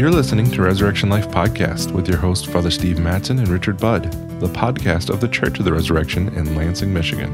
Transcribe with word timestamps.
You're 0.00 0.10
listening 0.10 0.50
to 0.52 0.62
Resurrection 0.62 1.10
Life 1.10 1.28
Podcast 1.28 1.92
with 1.92 2.08
your 2.08 2.16
host, 2.16 2.46
Father 2.46 2.70
Steve 2.70 2.98
Matson 2.98 3.38
and 3.38 3.48
Richard 3.48 3.78
Budd, 3.78 4.10
the 4.40 4.48
podcast 4.48 5.10
of 5.10 5.20
the 5.20 5.28
Church 5.28 5.58
of 5.58 5.66
the 5.66 5.74
Resurrection 5.74 6.28
in 6.28 6.56
Lansing, 6.56 6.90
Michigan. 6.90 7.30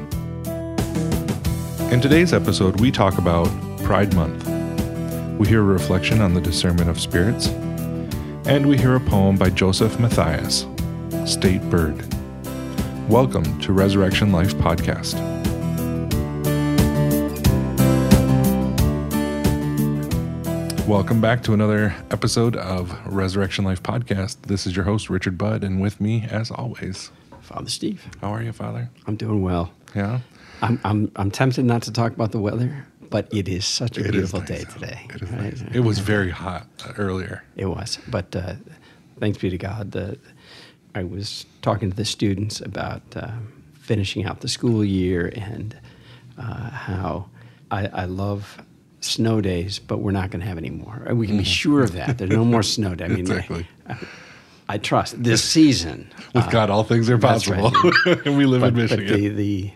In 1.92 2.00
today's 2.00 2.32
episode, 2.32 2.80
we 2.80 2.90
talk 2.90 3.18
about 3.18 3.46
Pride 3.84 4.12
Month. 4.16 4.48
We 5.38 5.46
hear 5.46 5.60
a 5.60 5.64
reflection 5.64 6.20
on 6.20 6.34
the 6.34 6.40
discernment 6.40 6.90
of 6.90 6.98
spirits, 6.98 7.46
and 8.46 8.66
we 8.66 8.76
hear 8.76 8.96
a 8.96 9.00
poem 9.00 9.36
by 9.36 9.50
Joseph 9.50 10.00
Matthias, 10.00 10.66
State 11.24 11.62
Bird. 11.70 12.04
Welcome 13.08 13.60
to 13.60 13.72
Resurrection 13.72 14.32
Life 14.32 14.56
Podcast. 14.56 15.35
Welcome 20.86 21.20
back 21.20 21.42
to 21.44 21.52
another 21.52 21.94
episode 22.10 22.54
of 22.56 22.96
Resurrection 23.06 23.64
Life 23.64 23.82
Podcast. 23.82 24.42
This 24.42 24.66
is 24.66 24.76
your 24.76 24.84
host, 24.84 25.10
Richard 25.10 25.36
Budd, 25.36 25.64
and 25.64 25.80
with 25.80 26.00
me, 26.00 26.26
as 26.30 26.50
always, 26.50 27.10
Father 27.40 27.68
Steve. 27.68 28.06
how 28.20 28.32
are 28.32 28.42
you, 28.42 28.52
Father? 28.52 28.88
I'm 29.06 29.16
doing 29.16 29.42
well. 29.42 29.72
Yeah? 29.96 30.20
I'm, 30.62 30.80
I'm, 30.84 31.10
I'm 31.16 31.30
tempted 31.30 31.64
not 31.64 31.82
to 31.82 31.92
talk 31.92 32.12
about 32.12 32.30
the 32.30 32.38
weather, 32.38 32.86
but 33.10 33.28
it 33.34 33.48
is 33.48 33.64
such 33.66 33.98
a 33.98 34.00
It 34.04 34.12
beautiful 34.12 34.40
nice 34.40 34.48
day 34.48 34.60
out. 34.60 34.70
today. 34.70 35.06
It 35.14 35.22
is 35.22 35.30
right? 35.30 35.42
nice. 35.42 35.64
It 35.74 35.80
was 35.80 35.98
very 35.98 36.30
hot 36.30 36.66
earlier. 36.96 37.42
It 37.56 37.66
was. 37.66 37.98
But 38.08 38.34
uh, 38.36 38.54
thanks 39.18 39.38
be 39.38 39.50
to 39.50 39.58
God. 39.58 39.90
The, 39.92 40.18
I 40.94 41.02
was 41.02 41.46
talking 41.62 41.90
to 41.90 41.96
the 41.96 42.04
students 42.04 42.60
about 42.60 43.02
uh, 43.16 43.32
finishing 43.80 44.24
out 44.24 44.40
the 44.40 44.48
school 44.48 44.84
year 44.84 45.32
and 45.34 45.76
uh, 46.38 46.70
how 46.70 47.28
I, 47.72 47.86
I 47.88 48.04
love 48.04 48.62
snow 49.06 49.40
days, 49.40 49.78
but 49.78 49.98
we're 49.98 50.10
not 50.12 50.30
going 50.30 50.40
to 50.40 50.46
have 50.46 50.58
any 50.58 50.70
more. 50.70 51.06
We 51.14 51.26
can 51.26 51.38
be 51.38 51.44
sure 51.44 51.82
of 51.82 51.92
that. 51.92 52.18
There's 52.18 52.30
no 52.30 52.44
more 52.44 52.62
snow 52.62 52.94
days. 52.94 53.10
I 53.10 53.14
mean, 53.14 53.24
Mm-hmm. 53.26 53.32
Exactly. 53.54 53.68
I, 53.88 53.96
I 54.68 54.78
trust 54.78 55.22
this 55.22 55.42
season. 55.44 56.10
With 56.34 56.50
God, 56.50 56.70
all 56.70 56.82
things 56.84 57.08
are 57.08 57.14
Uh, 57.16 57.18
possible. 57.20 57.70
right. 58.06 58.18
and 58.26 58.36
we 58.36 58.46
live 58.46 58.60
but, 58.62 58.68
in 58.68 58.74
but 58.74 58.98
Michigan. 58.98 59.20
the, 59.20 59.28
the 59.28 59.70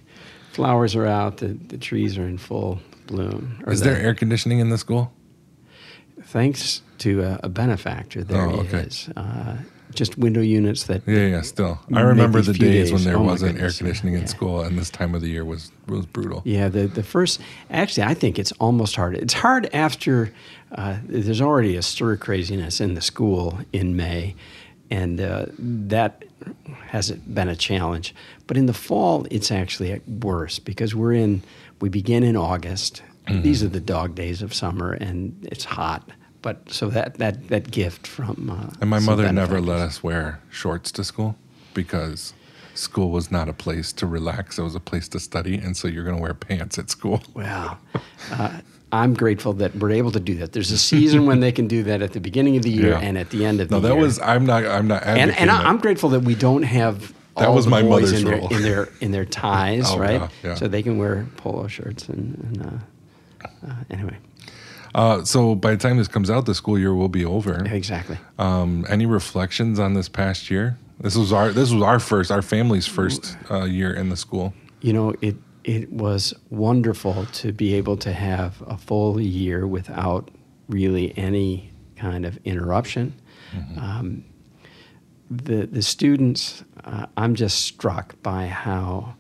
flowers 0.53 0.97
are 0.97 1.07
out, 1.07 1.37
the, 1.39 1.49
the 1.49 1.79
trees 1.79 2.19
are 2.19 2.27
in 2.27 2.39
full 2.39 2.81
bloom. 3.07 3.63
Is 3.69 3.81
the- 3.81 3.91
there 3.91 3.99
air 3.99 4.15
conditioning 4.15 4.59
in 4.59 4.71
the 4.71 4.79
school? 4.79 5.13
Thanks 6.23 6.83
to 6.99 7.23
a, 7.23 7.41
a 7.45 7.49
benefactor, 7.49 8.23
there 8.23 8.43
Oh, 8.47 8.61
okay. 8.61 8.81
is. 8.81 9.09
Uh, 9.17 9.57
just 9.95 10.17
window 10.19 10.41
units 10.41 10.85
that. 10.85 11.03
Yeah, 11.07 11.27
yeah, 11.27 11.41
still. 11.43 11.79
I 11.93 12.01
remember 12.01 12.41
the 12.43 12.55
few 12.55 12.69
days, 12.69 12.93
when 12.93 13.05
there 13.05 13.17
Oh, 13.17 13.23
wasn't 13.23 13.61
air 13.61 13.71
conditioning 13.71 14.15
in 14.15 14.21
Yeah. 14.21 14.27
school, 14.27 14.61
and 14.63 14.79
this 14.79 14.91
time 14.91 15.15
of 15.15 15.21
the 15.21 15.29
year 15.29 15.45
was 15.45 15.73
was 15.87 16.07
brutal. 16.07 16.43
Yeah, 16.45 16.69
the, 16.69 16.87
the 16.87 17.03
first. 17.03 17.41
Actually, 17.71 18.05
I 18.05 18.15
think 18.15 18.39
it's 18.39 18.53
almost 18.53 18.97
hard. 18.97 19.15
It's 19.17 19.35
hard 19.35 19.69
after 19.73 20.33
uh, 20.73 20.99
there's 21.07 21.41
already 21.41 21.77
a 21.77 21.83
stir 21.83 22.17
craziness 22.17 22.81
in 22.81 22.95
the 22.95 23.01
school 23.01 23.59
in 23.73 23.97
May, 23.97 24.35
and 24.91 25.21
uh, 25.21 25.47
that 25.59 26.25
hasn't 26.87 27.35
been 27.35 27.49
a 27.49 27.57
challenge. 27.57 28.15
But 28.47 28.57
in 28.57 28.67
the 28.67 28.73
fall, 28.75 29.27
it's 29.31 29.51
actually 29.51 30.01
worse 30.07 30.59
because 30.59 30.95
we're 30.95 31.13
in. 31.15 31.43
We 31.81 31.89
begin 31.89 32.23
in 32.23 32.37
August. 32.37 33.03
Mm-hmm. 33.27 33.43
These 33.43 33.63
are 33.63 33.69
the 33.69 33.81
dog 33.81 34.15
days 34.15 34.43
of 34.43 34.53
summer, 34.55 34.93
and 34.93 35.37
it's 35.51 35.65
hot. 35.65 36.09
But 36.43 36.71
so 36.71 36.89
that 36.91 37.19
that 37.19 37.49
that 37.49 37.71
gift 37.71 38.07
from. 38.07 38.51
Uh, 38.51 38.73
And 38.81 38.89
my 38.91 38.99
mother 39.01 39.31
never 39.33 39.61
let 39.61 39.81
us 39.81 40.03
wear 40.03 40.41
shorts 40.51 40.91
to 40.93 41.05
school 41.05 41.37
because 41.75 42.33
school 42.75 43.11
was 43.11 43.31
not 43.31 43.49
a 43.49 43.53
place 43.53 43.93
to 43.95 44.07
relax. 44.07 44.59
It 44.59 44.63
was 44.63 44.75
a 44.75 44.81
place 44.81 45.07
to 45.09 45.21
study, 45.21 45.57
and 45.57 45.77
so 45.77 45.87
you're 45.89 46.05
going 46.05 46.17
to 46.17 46.23
wear 46.23 46.35
pants 46.35 46.79
at 46.79 46.89
school. 46.91 47.23
Well, 47.35 47.79
uh, 48.33 48.61
I'm 48.93 49.15
grateful 49.15 49.53
that 49.55 49.77
we're 49.77 49.93
able 49.93 50.13
to 50.13 50.21
do 50.21 50.35
that. 50.37 50.53
There's 50.53 50.71
a 50.73 50.79
season 50.79 51.27
when 51.27 51.41
they 51.41 51.53
can 51.53 51.69
do 51.69 51.83
that 51.85 52.01
at 52.03 52.13
the 52.13 52.21
beginning 52.21 52.57
of 52.57 52.63
the 52.63 52.71
year 52.71 52.91
Yeah. 52.93 53.01
and 53.01 53.19
at 53.19 53.31
the 53.31 53.45
end 53.45 53.61
of 53.61 53.71
No, 53.71 53.79
the 53.81 53.89
year. 53.89 53.97
No, 53.97 54.01
that 54.01 54.07
was 54.07 54.19
I'm 54.21 54.47
not 54.47 54.65
I'm 54.65 54.89
not 54.89 55.03
and 55.05 55.31
and 55.33 55.51
I- 55.51 55.59
that. 55.59 55.67
I'm 55.67 55.79
grateful 55.79 56.09
that 56.11 56.21
we 56.25 56.35
don't 56.35 56.63
have 56.65 57.13
That 57.37 57.49
all 57.49 57.55
was 57.55 57.67
the 57.67 57.71
my 57.71 57.83
boys 57.83 57.91
mother's 58.05 58.13
in 58.21 58.25
their, 58.25 58.37
rule. 58.39 58.49
in 58.57 58.63
their 58.63 58.89
in 59.01 59.11
their 59.13 59.25
ties, 59.45 59.85
Oh, 59.91 59.99
right? 59.99 60.21
yeah, 60.23 60.29
yeah. 60.43 60.55
So 60.57 60.67
they 60.69 60.83
can 60.83 60.97
wear 60.99 61.27
polo 61.37 61.69
shirts 61.69 62.09
and, 62.09 62.37
and 62.45 62.67
uh, 62.67 63.47
uh, 63.69 63.75
anyway, 63.91 64.17
Uh, 64.95 65.25
so 65.25 65.55
by 65.55 65.73
the 65.73 65.77
time 65.77 65.97
this 65.97 66.09
comes 66.09 66.31
out, 66.31 66.47
the 66.47 66.55
school 66.55 66.79
year 66.79 66.95
will 66.95 67.09
be 67.09 67.25
over. 67.25 67.65
exactly. 67.67 68.19
Um, 68.39 68.85
any 68.89 69.07
reflections 69.07 69.79
on 69.79 69.95
this 69.95 70.09
past 70.09 70.51
year? 70.51 70.79
This 71.01 71.17
was 71.17 71.33
our 71.33 71.51
this 71.51 71.73
was 71.73 71.83
our 71.83 71.99
first, 71.99 72.31
our 72.31 72.43
family's 72.43 72.87
first 72.87 73.37
uh, 73.51 73.65
year 73.65 73.93
in 73.95 74.11
the 74.11 74.17
school. 74.17 74.53
You 74.83 74.93
know, 74.93 75.15
it 75.21 75.37
it 75.65 75.91
was 75.93 76.35
wonderful 76.51 77.27
to 77.27 77.53
be 77.53 77.75
able 77.75 77.97
to 77.99 78.13
have 78.13 78.63
a 78.67 78.77
full 78.77 79.21
year 79.21 79.67
without 79.67 80.31
really 80.69 81.17
any 81.17 81.73
kind 81.97 82.25
of 82.27 82.39
interruption. 82.45 83.15
Um, 83.79 84.25
the 85.31 85.67
the 85.67 85.83
students, 85.83 86.65
uh, 86.85 87.07
I'm 87.17 87.35
just 87.35 87.61
struck 87.65 88.21
by 88.23 88.47
how, 88.47 89.15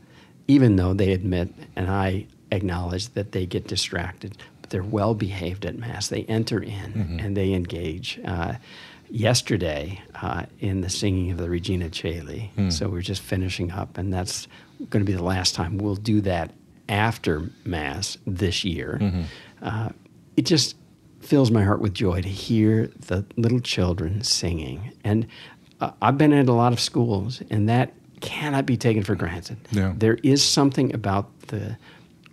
even 0.48 0.76
though 0.76 0.92
they 0.94 1.12
admit, 1.12 1.52
and 1.76 1.90
I 1.90 2.26
acknowledge 2.52 3.10
that 3.10 3.32
they 3.32 3.46
get 3.46 3.66
distracted, 3.66 4.36
they're 4.70 4.82
well 4.82 5.14
behaved 5.14 5.66
at 5.66 5.76
mass. 5.78 6.08
They 6.08 6.22
enter 6.24 6.60
in 6.62 7.18
and 7.20 7.36
they 7.36 7.52
engage. 7.52 8.18
Uh, 8.24 8.54
yesterday, 9.10 10.00
uh, 10.22 10.46
in 10.60 10.80
the 10.82 10.88
singing 10.88 11.30
of 11.32 11.38
the 11.38 11.50
Regina 11.50 11.90
Caeli, 11.90 12.50
so 12.70 12.88
we're 12.88 13.00
just 13.02 13.22
finishing 13.22 13.70
up, 13.72 13.98
and 13.98 14.12
that's 14.12 14.46
going 14.88 15.04
to 15.04 15.10
be 15.10 15.16
the 15.16 15.24
last 15.24 15.54
time 15.54 15.78
we'll 15.78 15.96
do 15.96 16.20
that 16.22 16.52
after 16.88 17.50
mass 17.64 18.16
this 18.26 18.64
year. 18.64 18.98
Uh, 19.62 19.90
it 20.36 20.42
just 20.46 20.76
fills 21.20 21.50
my 21.50 21.62
heart 21.62 21.80
with 21.80 21.92
joy 21.92 22.22
to 22.22 22.28
hear 22.28 22.86
the 23.06 23.24
little 23.36 23.60
children 23.60 24.22
singing. 24.22 24.92
And 25.04 25.26
uh, 25.80 25.90
I've 26.00 26.16
been 26.16 26.32
at 26.32 26.48
a 26.48 26.52
lot 26.52 26.72
of 26.72 26.80
schools, 26.80 27.42
and 27.50 27.68
that 27.68 27.92
cannot 28.20 28.64
be 28.66 28.76
taken 28.76 29.02
for 29.02 29.14
granted. 29.14 29.58
Yeah. 29.70 29.92
There 29.96 30.18
is 30.22 30.42
something 30.44 30.94
about 30.94 31.28
the 31.48 31.76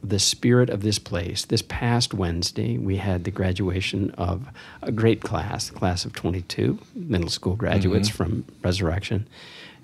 the 0.03 0.19
spirit 0.19 0.69
of 0.69 0.81
this 0.81 1.00
place. 1.00 1.46
This 1.46 1.62
past 1.62 2.13
Wednesday, 2.13 2.78
we 2.78 2.97
had 2.97 3.24
the 3.24 3.31
graduation 3.31 4.12
of 4.12 4.47
a 4.81 4.91
great 4.91 5.22
class, 5.22 5.69
class 5.69 6.06
of 6.06 6.13
22 6.13 6.78
middle 6.96 7.30
school 7.30 7.56
graduates 7.56 8.09
from 8.09 8.46
Resurrection, 8.63 9.28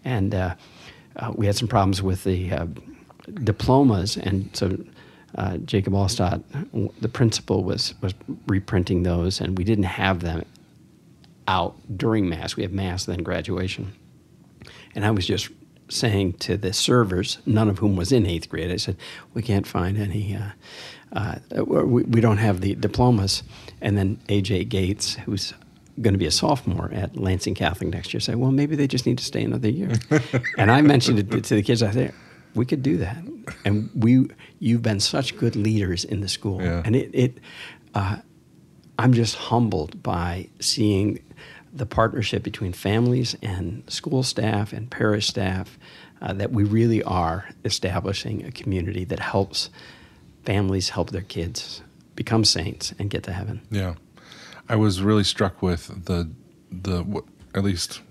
and 0.06 0.36
uh, 0.36 0.56
uh, 1.16 1.32
we 1.36 1.46
had 1.46 1.56
some 1.56 1.68
problems 1.68 2.02
with 2.02 2.24
the 2.24 2.52
uh, 2.52 2.68
diplomas, 3.44 4.18
and 4.18 4.50
so 4.54 4.78
uh, 5.36 5.58
Jacob 5.58 5.94
Allstott, 5.94 6.44
the 7.02 7.10
principal, 7.10 7.64
was 7.64 7.96
was 8.02 8.14
reprinting 8.48 9.04
those, 9.04 9.42
and 9.42 9.58
we 9.58 9.64
didn't 9.64 9.86
have 9.86 10.20
them 10.20 10.46
out 11.48 11.76
during 11.98 12.30
mass. 12.30 12.56
We 12.56 12.64
have 12.64 12.72
mass 12.72 13.06
then 13.06 13.24
graduation, 13.24 13.94
and 14.96 15.06
I 15.06 15.12
was 15.12 15.26
just 15.26 15.50
saying 15.94 16.34
to 16.34 16.58
the 16.58 16.74
servers, 16.74 17.38
none 17.46 17.70
of 17.70 17.80
whom 17.80 17.96
was 17.96 18.12
in 18.12 18.26
eighth 18.26 18.50
grade, 18.50 18.72
I 18.72 18.78
said, 18.78 18.98
"We 19.34 19.42
can't 19.42 19.68
find 19.68 19.98
any. 19.98 20.36
Uh, 20.36 20.52
uh, 21.16 21.36
we, 21.64 22.04
we 22.04 22.22
don't 22.22 22.38
have 22.38 22.62
the 22.62 22.76
diplomas." 22.76 23.44
And 23.82 23.98
then 23.98 24.18
AJ 24.30 24.70
Gates, 24.70 25.16
who's 25.26 25.54
going 26.02 26.14
to 26.14 26.18
be 26.18 26.26
a 26.26 26.32
sophomore 26.32 26.90
at 26.94 27.16
Lansing 27.16 27.54
Catholic 27.56 27.90
next 27.92 28.14
year, 28.14 28.20
said, 28.22 28.36
"Well, 28.38 28.52
maybe 28.52 28.76
they 28.76 28.88
just 28.88 29.06
need 29.06 29.18
to 29.20 29.26
stay 29.26 29.44
another 29.44 29.70
year." 29.70 29.92
and 30.58 30.72
I 30.72 30.82
mentioned 30.82 31.20
it 31.20 31.44
to 31.44 31.56
the 31.56 31.64
kids. 31.64 31.84
I 31.84 31.92
said, 31.92 32.14
"We 32.56 32.66
could 32.66 32.84
do 32.84 32.98
that." 32.98 33.18
And 33.66 33.90
we, 33.94 34.28
you've 34.60 34.82
been 34.82 35.00
such 35.02 35.36
good 35.38 35.56
leaders 35.56 36.06
in 36.06 36.22
the 36.22 36.30
school, 36.30 36.62
Yeah. 36.62 36.82
and 36.86 36.96
it, 36.96 37.10
it 37.14 37.38
uh, 37.94 38.18
I'm 38.98 39.14
just 39.14 39.36
humbled 39.36 40.02
by 40.02 40.48
seeing 40.60 41.20
the 41.74 41.86
partnership 41.86 42.44
between 42.44 42.72
families 42.74 43.36
and 43.42 43.84
school 43.88 44.22
staff 44.24 44.74
and 44.74 44.90
parish 44.92 45.28
staff 45.28 45.78
uh, 46.22 46.32
that 46.34 46.52
we 46.52 46.64
really 46.64 47.02
are 47.04 47.50
establishing 47.66 48.46
a 48.46 48.52
community 48.52 49.04
that 49.06 49.20
helps 49.20 49.70
families 50.46 50.90
help 50.90 51.10
their 51.10 51.22
kids 51.22 51.82
become 52.16 52.46
saints 52.46 52.94
and 53.00 53.10
get 53.10 53.24
to 53.24 53.32
heaven. 53.34 53.62
Yeah, 53.72 53.96
I 54.70 54.76
was 54.76 55.02
really 55.02 55.24
struck 55.24 55.62
with 55.62 56.06
the 56.06 56.30
the 56.72 57.04
what- 57.04 57.26
at 57.56 57.64
least 57.64 58.02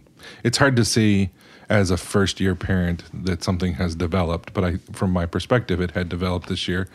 it's 0.44 0.58
hard 0.58 0.76
to 0.76 0.84
see 0.84 1.30
as 1.68 1.90
a 1.90 1.96
first 1.96 2.38
year 2.40 2.54
parent 2.54 3.02
that 3.24 3.42
something 3.42 3.74
has 3.74 3.94
developed, 3.94 4.52
but 4.54 4.64
I 4.64 4.76
from 4.92 5.10
my 5.12 5.26
perspective 5.26 5.80
it 5.80 5.92
had 5.92 6.08
developed 6.08 6.48
this 6.48 6.66
year. 6.68 6.88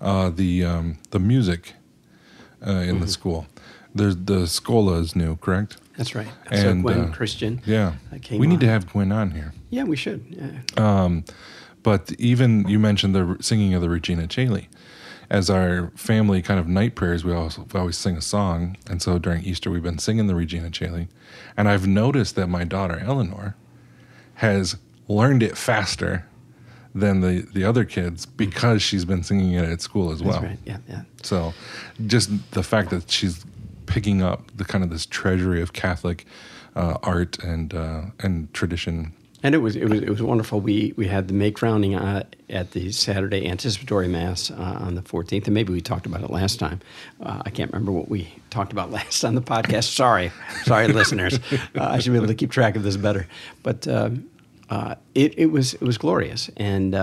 Uh, 0.00 0.30
the 0.30 0.64
um, 0.64 0.98
the 1.10 1.18
music 1.18 1.74
uh, 2.66 2.70
in 2.70 2.94
Mm-hmm. 2.96 3.00
the 3.00 3.08
school. 3.08 3.46
There's 3.94 4.16
the 4.16 4.46
Schola 4.46 4.98
is 5.00 5.14
new, 5.14 5.36
correct? 5.36 5.76
That's 5.96 6.14
right. 6.14 6.28
And, 6.50 6.60
so 6.60 6.82
Gwen 6.82 7.00
uh, 7.00 7.12
Christian. 7.12 7.60
Yeah, 7.66 7.94
uh, 8.12 8.18
came 8.22 8.40
we 8.40 8.46
need 8.46 8.60
to 8.60 8.68
have 8.68 8.90
Gwen 8.90 9.12
on 9.12 9.32
here. 9.32 9.52
Yeah, 9.70 9.84
we 9.84 9.96
should. 9.96 10.24
Yeah. 10.28 11.20
But 11.82 12.12
even 12.18 12.68
you 12.68 12.78
mentioned 12.78 13.14
the 13.14 13.36
singing 13.40 13.74
of 13.74 13.82
the 13.82 13.90
Regina 13.90 14.26
Caeli. 14.26 14.68
As 15.30 15.48
our 15.48 15.90
family 15.96 16.42
kind 16.42 16.60
of 16.60 16.68
night 16.68 16.94
prayers, 16.94 17.24
we 17.24 17.32
always, 17.32 17.58
we 17.58 17.80
always 17.80 17.96
sing 17.96 18.16
a 18.16 18.20
song. 18.20 18.76
And 18.88 19.00
so 19.00 19.18
during 19.18 19.42
Easter, 19.44 19.70
we've 19.70 19.82
been 19.82 19.98
singing 19.98 20.26
the 20.26 20.34
Regina 20.34 20.70
Caeli. 20.70 21.08
And 21.56 21.68
I've 21.68 21.86
noticed 21.86 22.36
that 22.36 22.48
my 22.48 22.64
daughter, 22.64 23.02
Eleanor, 23.04 23.56
has 24.34 24.76
learned 25.08 25.42
it 25.42 25.56
faster 25.56 26.26
than 26.94 27.22
the, 27.22 27.48
the 27.54 27.64
other 27.64 27.84
kids 27.86 28.26
because 28.26 28.82
she's 28.82 29.06
been 29.06 29.22
singing 29.22 29.52
it 29.54 29.64
at 29.64 29.80
school 29.80 30.12
as 30.12 30.22
well. 30.22 30.40
That's 30.40 30.44
right. 30.44 30.58
Yeah, 30.66 30.78
yeah. 30.86 31.02
So 31.22 31.54
just 32.06 32.52
the 32.52 32.62
fact 32.62 32.90
that 32.90 33.10
she's 33.10 33.44
picking 33.92 34.22
up 34.22 34.50
the 34.56 34.64
kind 34.64 34.82
of 34.82 34.88
this 34.88 35.04
treasury 35.04 35.60
of 35.60 35.74
Catholic 35.74 36.24
uh, 36.74 36.96
art 37.02 37.38
and 37.44 37.74
uh, 37.74 38.02
and 38.20 38.52
tradition. 38.54 39.12
And 39.42 39.54
it 39.54 39.58
was 39.58 39.76
it 39.76 39.88
was 39.88 40.00
it 40.00 40.08
was 40.08 40.22
wonderful. 40.22 40.60
We 40.60 40.94
we 40.96 41.08
had 41.08 41.28
the 41.28 41.34
May 41.34 41.50
crowning 41.50 41.94
uh, 41.94 42.24
at 42.48 42.70
the 42.70 42.90
Saturday 42.92 43.46
anticipatory 43.46 44.08
mass 44.08 44.50
uh, 44.50 44.78
on 44.80 44.94
the 44.94 45.02
14th, 45.02 45.44
and 45.44 45.52
maybe 45.52 45.72
we 45.72 45.80
talked 45.82 46.06
about 46.06 46.22
it 46.22 46.30
last 46.30 46.58
time. 46.58 46.80
Uh, 47.20 47.42
I 47.44 47.50
can't 47.50 47.70
remember 47.70 47.92
what 47.92 48.08
we 48.08 48.32
talked 48.48 48.72
about 48.72 48.90
last 48.98 49.24
on 49.24 49.34
the 49.34 49.42
podcast. 49.42 49.94
Sorry, 49.94 50.32
sorry, 50.64 50.88
listeners. 51.00 51.38
Uh, 51.52 51.82
I 51.82 51.98
should 51.98 52.12
be 52.12 52.18
able 52.18 52.28
to 52.28 52.34
keep 52.34 52.50
track 52.50 52.76
of 52.76 52.82
this 52.84 52.96
better. 52.96 53.26
But 53.62 53.86
um, 53.88 54.28
it 55.14 55.38
it 55.38 55.46
was 55.46 55.74
it 55.74 55.82
was 55.82 55.98
glorious, 55.98 56.48
and 56.56 56.94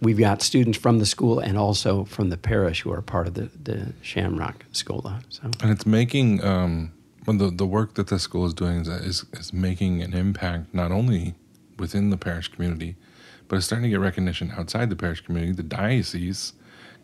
we've 0.00 0.18
got 0.18 0.42
students 0.42 0.78
from 0.78 0.98
the 0.98 1.06
school 1.06 1.38
and 1.38 1.56
also 1.56 2.04
from 2.04 2.30
the 2.30 2.36
parish 2.36 2.82
who 2.82 2.92
are 2.92 3.02
part 3.02 3.26
of 3.26 3.34
the, 3.34 3.50
the 3.62 3.92
Shamrock 4.02 4.64
Schola. 4.72 5.20
So. 5.28 5.42
And 5.62 5.70
it's 5.70 5.86
making 5.86 6.44
um, 6.44 6.92
the 7.26 7.50
the 7.50 7.66
work 7.66 7.94
that 7.94 8.08
the 8.08 8.18
school 8.18 8.46
is 8.46 8.54
doing 8.54 8.80
is, 8.80 8.88
is, 8.88 9.24
is 9.32 9.52
making 9.52 10.02
an 10.02 10.14
impact 10.14 10.72
not 10.74 10.92
only 10.92 11.34
within 11.78 12.10
the 12.10 12.16
parish 12.16 12.48
community, 12.48 12.96
but 13.48 13.56
it's 13.56 13.66
starting 13.66 13.84
to 13.84 13.90
get 13.90 14.00
recognition 14.00 14.52
outside 14.56 14.90
the 14.90 14.96
parish 14.96 15.20
community. 15.20 15.52
The 15.52 15.62
diocese 15.62 16.52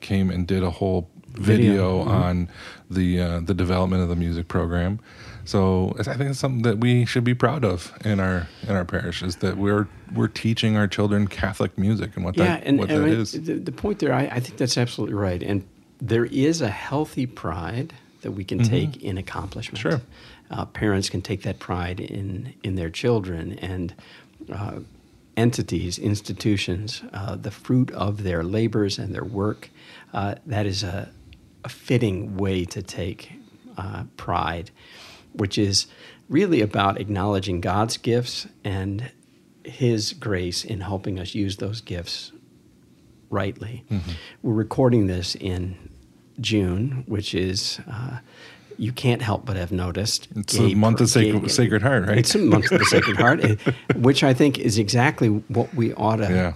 came 0.01 0.31
and 0.31 0.47
did 0.47 0.63
a 0.63 0.71
whole 0.71 1.11
video, 1.29 1.45
video. 1.45 2.01
Mm-hmm. 2.01 2.11
on 2.11 2.49
the 2.91 3.21
uh, 3.21 3.41
the 3.41 3.55
development 3.55 4.03
of 4.03 4.09
the 4.09 4.17
music 4.17 4.49
program. 4.49 5.01
So 5.45 5.95
I 5.99 6.03
think 6.03 6.31
it's 6.31 6.39
something 6.39 6.63
that 6.63 6.79
we 6.79 7.05
should 7.05 7.25
be 7.25 7.35
proud 7.35 7.65
of 7.65 7.93
in 8.05 8.21
our 8.21 8.47
in 8.63 8.77
our 8.77 8.85
parish 8.85 9.23
is 9.23 9.37
that 9.37 9.57
we're 9.57 9.89
we're 10.15 10.29
teaching 10.29 10.77
our 10.77 10.87
children 10.87 11.27
Catholic 11.27 11.77
music 11.77 12.15
and 12.17 12.25
what 12.25 12.37
yeah, 12.37 12.45
that 12.45 12.65
and, 12.65 12.79
what 12.79 12.91
and 12.91 13.05
that 13.05 13.09
I, 13.09 13.13
is. 13.13 13.33
The, 13.33 13.55
the, 13.55 13.73
point 13.73 13.99
there, 13.99 14.13
I, 14.13 14.27
I, 14.27 14.41
think 14.41 14.57
that's 14.57 14.79
absolutely 14.79 15.15
right, 15.15 15.43
and 15.43 15.67
there 16.01 16.27
is 16.27 16.61
a 16.61 16.69
healthy 16.69 17.27
pride 17.27 17.93
that 18.21 18.33
we 18.33 18.45
can 18.45 18.61
mm-hmm. 18.61 18.71
take 18.71 19.03
in 19.03 19.19
accomplishment. 19.19 19.79
Sure, 19.79 20.01
uh, 20.51 20.67
parents 20.67 21.11
can 21.11 21.23
take 21.23 21.43
that 21.43 21.59
pride 21.59 21.99
in 22.01 22.55
in 22.63 22.77
their 22.77 22.91
children 22.91 23.59
and. 23.59 23.95
Uh, 24.53 24.81
entities, 25.35 25.99
institutions, 25.99 27.03
uh, 27.15 27.35
the 27.37 27.51
fruit 27.51 27.91
of 27.93 28.23
their 28.23 28.43
labors 28.43 28.99
and 28.99 29.15
their 29.15 29.25
work. 29.25 29.71
Uh, 30.13 30.35
that 30.45 30.67
is 30.67 30.83
a, 30.83 31.11
a, 31.65 31.71
fitting 31.71 32.37
way 32.37 32.67
to 32.67 32.83
take 32.83 33.33
uh, 33.79 34.05
pride 34.19 34.71
which 35.35 35.59
is 35.59 35.87
really 36.29 36.61
about 36.61 37.01
acknowledging 37.01 37.61
God's 37.61 37.97
gifts 37.97 38.47
and 38.65 39.11
His 39.65 40.13
grace 40.13 40.65
in 40.65 40.81
helping 40.81 41.19
us 41.19 41.35
use 41.35 41.59
those 41.59 41.81
gifts 41.81 42.33
rightly. 43.31 43.85
Mm-hmm. 43.91 44.11
We're 44.43 44.55
recording 44.55 45.07
this 45.07 45.35
in 45.35 45.91
June, 46.41 47.05
which 47.07 47.35
is. 47.35 47.81
Uh, 47.91 48.19
you 48.79 48.91
can't 48.91 49.23
help 49.23 49.45
but 49.45 49.57
have 49.57 49.71
noticed. 49.71 50.29
It's 50.35 50.59
a 50.59 50.75
month 50.75 51.01
of 51.01 51.09
Sacred, 51.09 51.51
Sacred 51.51 51.83
Heart, 51.83 52.09
right? 52.09 52.19
It's 52.19 52.35
a 52.35 52.39
month 52.39 52.73
of 52.73 52.79
the 52.81 52.85
Sacred 52.87 53.17
Heart, 53.17 53.61
which 53.97 54.25
I 54.25 54.33
think 54.35 54.59
is 54.59 54.79
exactly 54.79 55.29
what 55.29 55.73
we 55.75 55.93
ought 55.93 56.17
to 56.17 56.25
yeah. 56.25 56.53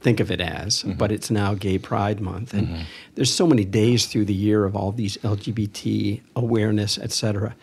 think 0.00 0.20
of 0.20 0.32
it 0.32 0.40
as. 0.40 0.82
Mm-hmm. 0.82 0.92
But 0.92 1.12
it's 1.12 1.30
now 1.30 1.54
Gay 1.54 1.78
Pride 1.78 2.18
Month, 2.20 2.54
and 2.54 2.66
mm-hmm. 2.66 2.82
there's 3.14 3.32
so 3.32 3.46
many 3.46 3.64
days 3.64 4.06
through 4.06 4.24
the 4.24 4.34
year 4.34 4.64
of 4.64 4.74
all 4.74 4.90
these 4.90 5.16
LGBT 5.18 6.22
awareness, 6.34 6.98
et 6.98 7.12
cetera 7.12 7.54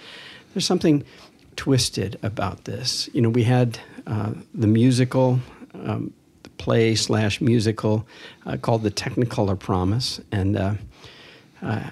there's 0.53 0.65
something 0.65 1.03
twisted 1.55 2.17
about 2.23 2.65
this. 2.65 3.09
You 3.13 3.21
know, 3.21 3.29
we 3.29 3.43
had 3.43 3.79
uh, 4.07 4.33
the 4.53 4.67
musical, 4.67 5.39
um, 5.73 6.13
the 6.43 6.49
play 6.51 6.95
slash 6.95 7.41
musical 7.41 8.07
uh, 8.45 8.57
called 8.57 8.83
The 8.83 8.91
Technicolor 8.91 9.57
Promise, 9.57 10.21
and 10.31 10.57
uh, 10.57 10.73
uh, 11.61 11.89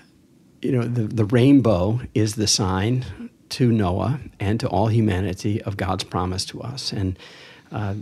you 0.61 0.71
know, 0.71 0.83
the 0.83 1.03
the 1.03 1.25
rainbow 1.25 2.01
is 2.13 2.35
the 2.35 2.47
sign 2.47 3.05
to 3.49 3.71
Noah 3.71 4.19
and 4.39 4.59
to 4.59 4.67
all 4.67 4.87
humanity 4.87 5.61
of 5.63 5.77
God's 5.77 6.03
promise 6.03 6.45
to 6.45 6.61
us, 6.61 6.93
and 6.93 7.17
uh, 7.71 7.95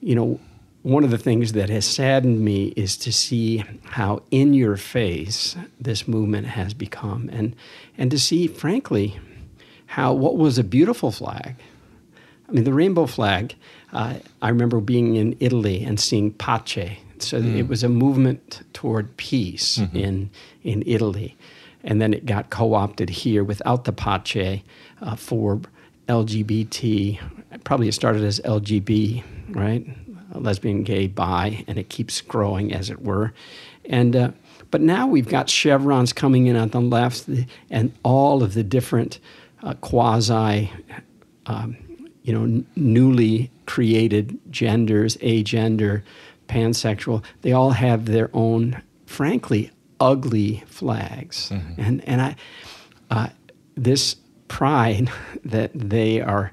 you 0.00 0.14
know. 0.14 0.40
One 0.84 1.04
of 1.04 1.12
the 1.12 1.18
things 1.18 1.52
that 1.52 1.70
has 1.70 1.86
saddened 1.86 2.40
me 2.40 2.72
is 2.74 2.96
to 2.96 3.12
see 3.12 3.62
how 3.84 4.24
in 4.32 4.52
your 4.52 4.76
face 4.76 5.54
this 5.80 6.08
movement 6.08 6.48
has 6.48 6.74
become, 6.74 7.30
and 7.32 7.54
and 7.96 8.10
to 8.10 8.18
see, 8.18 8.48
frankly, 8.48 9.20
how 9.92 10.10
what 10.14 10.38
was 10.38 10.56
a 10.56 10.64
beautiful 10.64 11.10
flag. 11.10 11.54
I 12.48 12.52
mean, 12.52 12.64
the 12.64 12.72
rainbow 12.72 13.04
flag. 13.04 13.54
Uh, 13.92 14.14
I 14.40 14.48
remember 14.48 14.80
being 14.80 15.16
in 15.16 15.36
Italy 15.38 15.84
and 15.84 16.00
seeing 16.00 16.32
Pace. 16.32 16.96
So 17.18 17.42
mm. 17.42 17.58
it 17.58 17.68
was 17.68 17.82
a 17.82 17.90
movement 17.90 18.62
toward 18.72 19.14
peace 19.18 19.76
mm-hmm. 19.76 19.96
in 19.96 20.30
in 20.62 20.82
Italy, 20.86 21.36
and 21.84 22.00
then 22.00 22.14
it 22.14 22.24
got 22.24 22.48
co-opted 22.48 23.10
here 23.10 23.44
without 23.44 23.84
the 23.84 23.92
Pace 23.92 24.62
uh, 25.02 25.14
for 25.14 25.60
LGBT. 26.08 27.20
Probably 27.62 27.88
it 27.88 27.92
started 27.92 28.24
as 28.24 28.40
LGB, 28.40 29.22
right? 29.50 29.86
Lesbian, 30.34 30.84
gay, 30.84 31.06
bi, 31.06 31.66
and 31.68 31.76
it 31.78 31.90
keeps 31.90 32.22
growing 32.22 32.72
as 32.72 32.88
it 32.88 33.02
were. 33.02 33.34
And 33.84 34.16
uh, 34.16 34.30
but 34.70 34.80
now 34.80 35.06
we've 35.06 35.28
got 35.28 35.50
chevrons 35.50 36.14
coming 36.14 36.46
in 36.46 36.56
on 36.56 36.70
the 36.70 36.80
left, 36.80 37.28
and 37.68 37.92
all 38.02 38.42
of 38.42 38.54
the 38.54 38.64
different 38.64 39.18
uh, 39.62 39.74
quasi, 39.74 40.70
um, 41.46 41.76
you 42.22 42.32
know, 42.32 42.42
n- 42.42 42.66
newly 42.76 43.50
created 43.66 44.38
genders, 44.50 45.16
agender, 45.18 46.02
pansexual. 46.48 47.22
They 47.42 47.52
all 47.52 47.70
have 47.70 48.06
their 48.06 48.30
own, 48.32 48.82
frankly, 49.06 49.70
ugly 50.00 50.64
flags, 50.66 51.50
mm-hmm. 51.50 51.80
and 51.80 52.08
and 52.08 52.22
I, 52.22 52.36
uh, 53.10 53.28
this 53.76 54.16
pride 54.48 55.10
that 55.44 55.70
they 55.74 56.20
are 56.20 56.52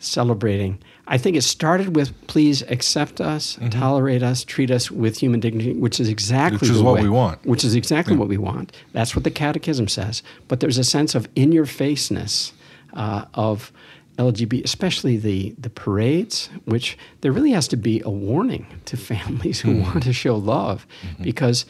celebrating. 0.00 0.78
I 1.12 1.18
think 1.18 1.36
it 1.36 1.42
started 1.42 1.94
with 1.94 2.26
please 2.26 2.62
accept 2.62 3.20
us, 3.20 3.56
mm-hmm. 3.56 3.68
tolerate 3.68 4.22
us, 4.22 4.44
treat 4.44 4.70
us 4.70 4.90
with 4.90 5.18
human 5.18 5.40
dignity, 5.40 5.74
which 5.74 6.00
is 6.00 6.08
exactly 6.08 6.56
which 6.56 6.70
is 6.70 6.82
what 6.82 6.94
way, 6.94 7.02
we 7.02 7.10
want. 7.10 7.44
Which 7.44 7.64
is 7.64 7.74
exactly 7.74 8.14
yeah. 8.14 8.20
what 8.20 8.28
we 8.28 8.38
want. 8.38 8.72
That's 8.92 9.14
what 9.14 9.22
the 9.22 9.30
Catechism 9.30 9.88
says. 9.88 10.22
But 10.48 10.60
there's 10.60 10.78
a 10.78 10.84
sense 10.84 11.14
of 11.14 11.28
in 11.36 11.52
your 11.52 11.66
faceness 11.66 12.54
uh, 12.94 13.26
of 13.34 13.72
LGBT, 14.16 14.64
especially 14.64 15.18
the 15.18 15.54
the 15.58 15.68
parades, 15.68 16.48
which 16.64 16.96
there 17.20 17.30
really 17.30 17.52
has 17.52 17.68
to 17.68 17.76
be 17.76 18.00
a 18.06 18.10
warning 18.10 18.66
to 18.86 18.96
families 19.12 19.60
who 19.60 19.74
mm-hmm. 19.74 19.82
want 19.82 20.02
to 20.04 20.14
show 20.14 20.36
love, 20.36 20.86
mm-hmm. 21.02 21.22
because 21.22 21.66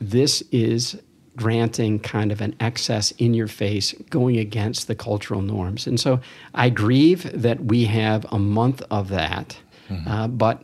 this 0.00 0.42
is 0.50 1.00
granting 1.36 1.98
kind 1.98 2.30
of 2.30 2.40
an 2.40 2.54
excess 2.60 3.10
in 3.12 3.34
your 3.34 3.48
face 3.48 3.94
going 4.10 4.36
against 4.38 4.86
the 4.86 4.94
cultural 4.94 5.40
norms. 5.40 5.86
And 5.86 5.98
so 5.98 6.20
I 6.54 6.68
grieve 6.68 7.30
that 7.40 7.64
we 7.64 7.84
have 7.84 8.26
a 8.30 8.38
month 8.38 8.82
of 8.90 9.08
that, 9.08 9.58
mm-hmm. 9.88 10.08
uh, 10.08 10.28
but 10.28 10.62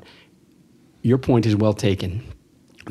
your 1.03 1.19
point 1.19 1.47
is 1.47 1.57
well 1.57 1.75
taken. 1.75 2.23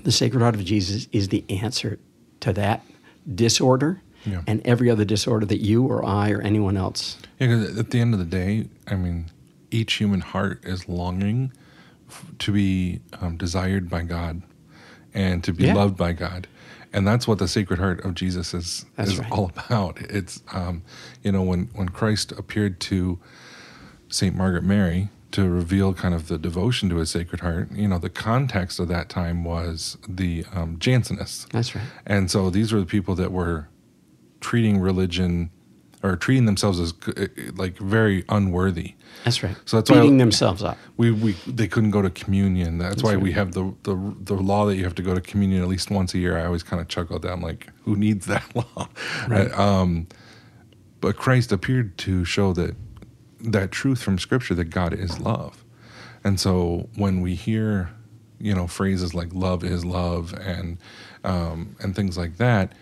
The 0.03 0.11
Sacred 0.11 0.41
Heart 0.41 0.55
of 0.55 0.65
Jesus 0.65 1.07
is 1.11 1.29
the 1.29 1.43
answer 1.49 1.99
to 2.39 2.53
that 2.53 2.83
disorder 3.35 4.01
yeah. 4.25 4.41
and 4.47 4.65
every 4.65 4.89
other 4.89 5.05
disorder 5.05 5.45
that 5.45 5.61
you 5.61 5.85
or 5.85 6.03
I 6.05 6.31
or 6.31 6.41
anyone 6.41 6.77
else. 6.77 7.17
Yeah, 7.39 7.65
at 7.77 7.91
the 7.91 7.99
end 7.99 8.13
of 8.13 8.19
the 8.19 8.25
day, 8.25 8.69
I 8.87 8.95
mean, 8.95 9.27
each 9.69 9.93
human 9.95 10.21
heart 10.21 10.63
is 10.63 10.87
longing 10.87 11.51
f- 12.09 12.25
to 12.39 12.51
be 12.51 13.01
um, 13.21 13.37
desired 13.37 13.89
by 13.89 14.03
God 14.03 14.41
and 15.13 15.43
to 15.43 15.53
be 15.53 15.65
yeah. 15.65 15.73
loved 15.73 15.97
by 15.97 16.13
God 16.13 16.47
and 16.93 17.07
that's 17.07 17.27
what 17.27 17.39
the 17.39 17.47
Sacred 17.47 17.79
Heart 17.79 18.03
of 18.05 18.15
Jesus 18.15 18.53
is 18.53 18.85
that's 18.95 19.11
is 19.11 19.19
right. 19.19 19.31
all 19.31 19.51
about. 19.65 19.99
It's 20.01 20.41
um, 20.51 20.83
you 21.23 21.31
know 21.31 21.41
when 21.41 21.69
when 21.75 21.89
Christ 21.89 22.31
appeared 22.33 22.79
to 22.81 23.19
Saint 24.09 24.35
Margaret 24.35 24.63
Mary 24.63 25.09
to 25.31 25.49
reveal 25.49 25.93
kind 25.93 26.13
of 26.13 26.29
the 26.29 26.37
devotion 26.37 26.89
to 26.89 26.97
his 26.97 27.09
Sacred 27.09 27.41
Heart. 27.41 27.71
You 27.71 27.87
know 27.87 27.99
the 27.99 28.09
context 28.09 28.79
of 28.79 28.87
that 28.87 29.09
time 29.09 29.43
was 29.43 29.97
the 30.07 30.45
um, 30.53 30.77
Jansenists. 30.77 31.49
That's 31.49 31.75
right. 31.75 31.85
And 32.05 32.31
so 32.31 32.49
these 32.49 32.71
were 32.73 32.79
the 32.79 32.85
people 32.85 33.15
that 33.15 33.31
were 33.31 33.69
treating 34.39 34.79
religion 34.79 35.49
or 36.03 36.15
treating 36.15 36.45
themselves 36.45 36.79
as 36.79 36.93
uh, 37.07 37.27
like 37.55 37.77
very 37.77 38.23
unworthy. 38.29 38.93
That's 39.23 39.41
right. 39.41 39.55
So 39.65 39.77
that's 39.77 39.89
beating 39.89 40.13
why 40.13 40.17
themselves 40.19 40.63
up. 40.63 40.77
We 40.95 41.11
we 41.11 41.33
they 41.47 41.67
couldn't 41.67 41.91
go 41.91 42.01
to 42.01 42.09
communion. 42.09 42.77
That's, 42.77 42.95
that's 42.95 43.03
why 43.03 43.13
right. 43.13 43.21
we 43.23 43.31
have 43.33 43.53
the, 43.53 43.73
the 43.83 44.15
the 44.21 44.35
law 44.35 44.65
that 44.65 44.75
you 44.75 44.83
have 44.83 44.95
to 44.95 45.01
go 45.01 45.13
to 45.13 45.21
communion 45.21 45.61
at 45.61 45.67
least 45.67 45.89
once 45.89 46.13
a 46.13 46.19
year. 46.19 46.37
I 46.37 46.45
always 46.45 46.63
kind 46.63 46.81
of 46.81 46.87
chuckle 46.87 47.15
at 47.15 47.23
that. 47.23 47.31
I'm 47.31 47.41
like, 47.41 47.69
who 47.83 47.95
needs 47.95 48.27
that 48.27 48.43
law? 48.55 48.89
Right. 49.27 49.51
Um, 49.57 50.07
but 51.01 51.15
Christ 51.15 51.51
appeared 51.51 51.97
to 51.99 52.25
show 52.25 52.53
that 52.53 52.75
that 53.39 53.71
truth 53.71 54.01
from 54.01 54.19
Scripture 54.19 54.55
that 54.55 54.65
God 54.65 54.93
is 54.93 55.19
love, 55.19 55.63
and 56.23 56.39
so 56.39 56.89
when 56.95 57.21
we 57.21 57.35
hear, 57.35 57.89
you 58.39 58.53
know, 58.53 58.67
phrases 58.67 59.13
like 59.13 59.33
"love 59.33 59.63
is 59.63 59.83
love" 59.83 60.33
and 60.39 60.77
um, 61.23 61.75
and 61.79 61.95
things 61.95 62.17
like 62.17 62.37
that, 62.37 62.73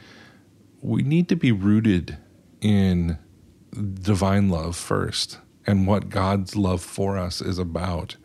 we 0.82 1.02
need 1.02 1.30
to 1.30 1.36
be 1.36 1.52
rooted 1.52 2.18
in 2.66 3.18
divine 4.02 4.50
love 4.50 4.76
first 4.76 5.38
and 5.68 5.86
what 5.88 6.10
God's 6.10 6.56
love 6.56 6.82
for 6.82 7.18
us 7.18 7.42
is 7.42 7.60
about, 7.60 8.16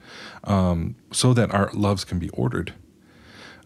um, 0.45 0.95
so 1.13 1.35
that 1.35 1.53
our 1.53 1.71
loves 1.73 2.05
can 2.05 2.19
be 2.19 2.31
ordered. 2.31 2.73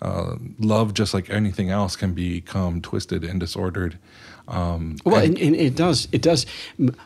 uh, 0.03 0.37
love, 0.59 0.93
just 0.93 1.15
like 1.15 1.31
anything 1.31 1.71
else, 1.71 1.97
can 1.97 2.13
become 2.13 2.81
twisted 2.83 3.25
and 3.25 3.41
disordered. 3.41 3.99
Um, 4.47 4.97
well, 5.05 5.25
and, 5.25 5.39
and, 5.39 5.57
it 5.57 5.75
does. 5.75 6.09
It 6.13 6.21
does. 6.21 6.45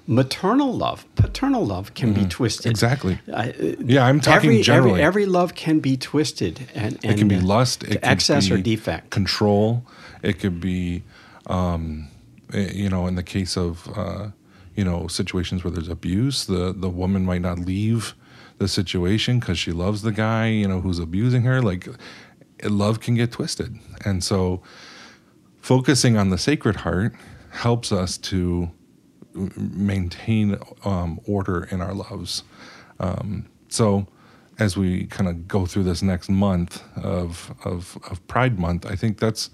maternal 0.07 0.73
love, 0.73 1.07
paternal 1.15 1.65
love 1.65 1.95
can 1.95 2.13
mm-hmm. 2.13 2.25
be 2.25 2.29
twisted. 2.29 2.71
Exactly. 2.71 3.21
Uh, 3.33 3.53
yeah, 3.79 4.05
I'm 4.05 4.21
talking 4.21 4.51
every, 4.51 4.63
generally. 4.63 5.01
Every, 5.01 5.23
every, 5.23 5.27
love 5.27 5.55
can 5.55 5.79
be 5.79 5.97
twisted, 5.97 6.69
and, 6.75 6.99
and 7.05 7.13
it 7.13 7.19
can 7.19 7.29
be 7.29 7.37
uh, 7.37 7.43
lust, 7.43 7.85
it 7.85 8.01
excess 8.03 8.51
or 8.51 8.59
defect, 8.59 9.11
control. 9.11 9.85
It 10.23 10.41
could 10.41 10.61
be, 10.61 11.05
um, 11.47 12.09
you 12.53 12.89
know, 12.89 13.07
in 13.07 13.15
the 13.15 13.23
case 13.23 13.57
of 13.57 13.89
uh, 13.97 14.29
you 14.75 14.85
know 14.85 15.07
situations 15.09 15.65
where 15.65 15.71
there's 15.71 15.89
abuse, 15.89 16.47
the 16.47 16.73
the 16.77 16.89
woman 16.89 17.25
might 17.25 17.43
not 17.43 17.59
leave 17.59 18.15
the 18.59 18.69
situation 18.69 19.39
because 19.39 19.59
she 19.59 19.73
loves 19.73 20.03
the 20.03 20.13
guy, 20.13 20.49
you 20.49 20.67
know, 20.67 20.81
who's 20.81 20.99
abusing 20.99 21.43
her. 21.43 21.63
Like, 21.63 21.89
love 22.65 23.01
can 23.01 23.15
get 23.15 23.33
twisted, 23.33 23.79
and 24.05 24.23
so 24.23 24.63
focusing 25.61 26.17
on 26.17 26.31
the 26.31 26.39
Sacred 26.39 26.77
Heart 26.77 27.15
helps 27.51 27.93
us 27.93 28.19
to 28.19 28.71
maintain 29.57 30.59
um, 30.85 31.21
order 31.27 31.65
in 31.71 31.81
our 31.81 31.95
loves. 31.95 32.43
Um, 32.99 33.47
so, 33.69 34.07
as 34.59 34.77
we 34.77 35.07
kind 35.07 35.29
of 35.29 35.47
go 35.47 35.67
through 35.67 35.85
this 35.85 36.03
next 36.03 36.29
month 36.29 36.83
of, 36.97 37.55
of, 37.65 37.99
of 38.11 38.27
Pride 38.27 38.59
Month, 38.59 38.87
I 38.87 38.97
think 38.97 39.19
that's 39.19 39.51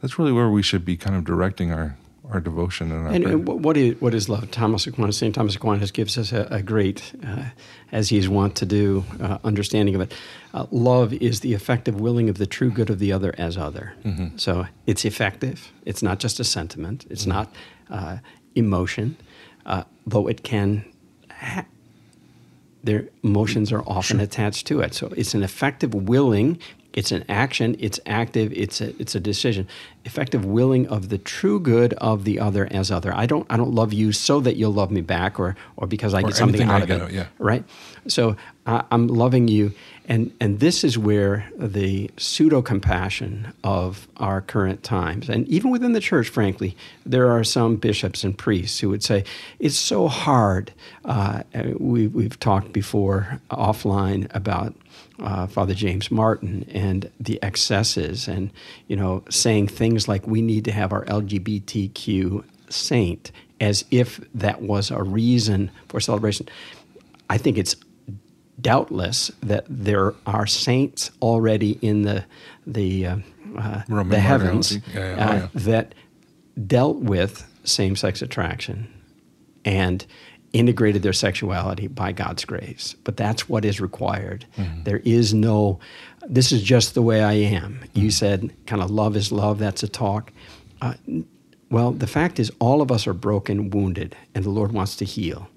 that's 0.00 0.18
really 0.18 0.32
where 0.32 0.48
we 0.48 0.62
should 0.62 0.84
be 0.84 0.96
kind 0.96 1.14
of 1.14 1.24
directing 1.24 1.72
our 1.72 1.98
our 2.30 2.40
devotion 2.40 2.92
and 2.92 3.06
our 3.06 3.12
and, 3.12 3.24
and 3.24 3.46
what 3.46 3.76
is 3.76 4.00
what 4.00 4.14
is 4.14 4.28
love? 4.28 4.50
Thomas 4.50 4.86
Aquinas, 4.86 5.16
Saint 5.16 5.34
Thomas 5.34 5.56
Aquinas 5.56 5.90
gives 5.90 6.16
us 6.16 6.32
a, 6.32 6.46
a 6.50 6.62
great, 6.62 7.12
uh, 7.26 7.44
as 7.92 8.08
he 8.08 8.18
is 8.18 8.28
wont 8.28 8.56
to 8.56 8.66
do, 8.66 9.04
uh, 9.20 9.38
understanding 9.44 9.94
of 9.94 10.00
it. 10.00 10.14
Uh, 10.54 10.66
love 10.70 11.12
is 11.12 11.40
the 11.40 11.54
effective 11.54 12.00
willing 12.00 12.28
of 12.28 12.38
the 12.38 12.46
true 12.46 12.70
good 12.70 12.90
of 12.90 12.98
the 12.98 13.12
other 13.12 13.34
as 13.38 13.56
other. 13.56 13.94
Mm-hmm. 14.04 14.36
So 14.36 14.66
it's 14.86 15.04
effective. 15.04 15.72
It's 15.84 16.02
not 16.02 16.18
just 16.18 16.40
a 16.40 16.44
sentiment. 16.44 17.06
It's 17.10 17.22
mm-hmm. 17.22 17.30
not 17.30 17.54
uh, 17.90 18.18
emotion, 18.54 19.16
uh, 19.66 19.84
though 20.06 20.28
it 20.28 20.42
can. 20.42 20.84
Ha- 21.30 21.66
their 22.82 23.08
emotions 23.22 23.72
are 23.72 23.82
often 23.82 24.20
attached 24.20 24.66
to 24.68 24.80
it. 24.80 24.94
So 24.94 25.08
it's 25.16 25.34
an 25.34 25.42
effective 25.42 25.94
willing 25.94 26.58
it's 26.92 27.12
an 27.12 27.24
action, 27.28 27.76
it's 27.78 28.00
active, 28.06 28.52
it's 28.52 28.80
a, 28.80 28.88
it's 29.00 29.14
a 29.14 29.20
decision. 29.20 29.68
Effective 30.04 30.44
willing 30.44 30.88
of 30.88 31.08
the 31.08 31.18
true 31.18 31.60
good 31.60 31.92
of 31.94 32.24
the 32.24 32.40
other 32.40 32.66
as 32.72 32.90
other. 32.90 33.14
I 33.14 33.26
don't 33.26 33.46
I 33.48 33.56
don't 33.56 33.72
love 33.72 33.92
you 33.92 34.12
so 34.12 34.40
that 34.40 34.56
you'll 34.56 34.72
love 34.72 34.90
me 34.90 35.00
back 35.00 35.38
or 35.38 35.56
or 35.76 35.86
because 35.86 36.14
I 36.14 36.20
or 36.20 36.28
get 36.28 36.36
something 36.36 36.68
out 36.68 36.82
of 36.82 36.90
it. 36.90 37.12
yeah. 37.12 37.26
Right? 37.38 37.64
So 38.08 38.36
uh, 38.66 38.82
I'm 38.90 39.06
loving 39.06 39.46
you 39.46 39.72
and 40.10 40.30
and 40.40 40.60
this 40.60 40.84
is 40.84 40.98
where 40.98 41.48
the 41.56 42.10
pseudo 42.18 42.60
compassion 42.60 43.54
of 43.64 44.08
our 44.18 44.42
current 44.42 44.82
times 44.82 45.30
and 45.30 45.48
even 45.48 45.70
within 45.70 45.92
the 45.92 46.00
church 46.00 46.28
frankly 46.28 46.76
there 47.06 47.30
are 47.30 47.44
some 47.44 47.76
bishops 47.76 48.24
and 48.24 48.36
priests 48.36 48.80
who 48.80 48.90
would 48.90 49.02
say 49.02 49.24
it's 49.58 49.76
so 49.76 50.08
hard 50.08 50.72
uh, 51.06 51.42
we, 51.78 52.08
we've 52.08 52.38
talked 52.40 52.72
before 52.72 53.40
offline 53.50 54.26
about 54.34 54.74
uh, 55.20 55.46
Father 55.46 55.74
James 55.74 56.10
Martin 56.10 56.64
and 56.70 57.10
the 57.20 57.42
excesses, 57.42 58.26
and 58.26 58.50
you 58.88 58.96
know, 58.96 59.22
saying 59.28 59.68
things 59.68 60.08
like 60.08 60.26
we 60.26 60.40
need 60.40 60.64
to 60.64 60.72
have 60.72 60.92
our 60.92 61.04
LGBTQ 61.04 62.42
saint 62.70 63.30
as 63.60 63.84
if 63.90 64.20
that 64.34 64.62
was 64.62 64.90
a 64.90 65.02
reason 65.02 65.70
for 65.88 66.00
celebration. 66.00 66.48
I 67.28 67.36
think 67.36 67.58
it's 67.58 67.76
doubtless 68.60 69.30
that 69.42 69.64
there 69.68 70.14
are 70.26 70.46
saints 70.46 71.10
already 71.20 71.78
in 71.82 72.02
the 72.02 72.24
the 72.66 73.06
uh, 73.06 73.16
uh, 73.56 73.82
the 74.04 74.20
heavens 74.20 74.72
yeah, 74.72 74.80
yeah, 74.94 75.00
oh, 75.02 75.34
yeah. 75.34 75.48
that 75.54 75.94
dealt 76.66 76.98
with 76.98 77.46
same-sex 77.64 78.22
attraction 78.22 78.88
and 79.64 80.06
integrated 80.52 81.02
their 81.02 81.12
sexuality 81.12 81.86
by 81.86 82.12
God's 82.12 82.44
grace. 82.44 82.96
But 83.04 83.16
that's 83.16 83.48
what 83.48 83.64
is 83.64 83.80
required. 83.80 84.46
Mm-hmm. 84.56 84.82
There 84.84 85.00
is 85.04 85.32
no, 85.32 85.78
this 86.26 86.50
is 86.50 86.62
just 86.62 86.94
the 86.94 87.02
way 87.02 87.22
I 87.22 87.34
am. 87.34 87.74
Mm-hmm. 87.74 87.98
You 87.98 88.10
said 88.10 88.50
kind 88.66 88.82
of 88.82 88.90
love 88.90 89.16
is 89.16 89.30
love, 89.30 89.58
that's 89.58 89.82
a 89.82 89.88
talk. 89.88 90.32
Uh, 90.80 90.94
well, 91.70 91.92
the 91.92 92.06
fact 92.06 92.40
is, 92.40 92.50
all 92.58 92.82
of 92.82 92.90
us 92.90 93.06
are 93.06 93.12
broken, 93.12 93.70
wounded, 93.70 94.16
and 94.34 94.44
the 94.44 94.50
Lord 94.50 94.72
wants 94.72 94.96
to 94.96 95.04
heal. 95.04 95.48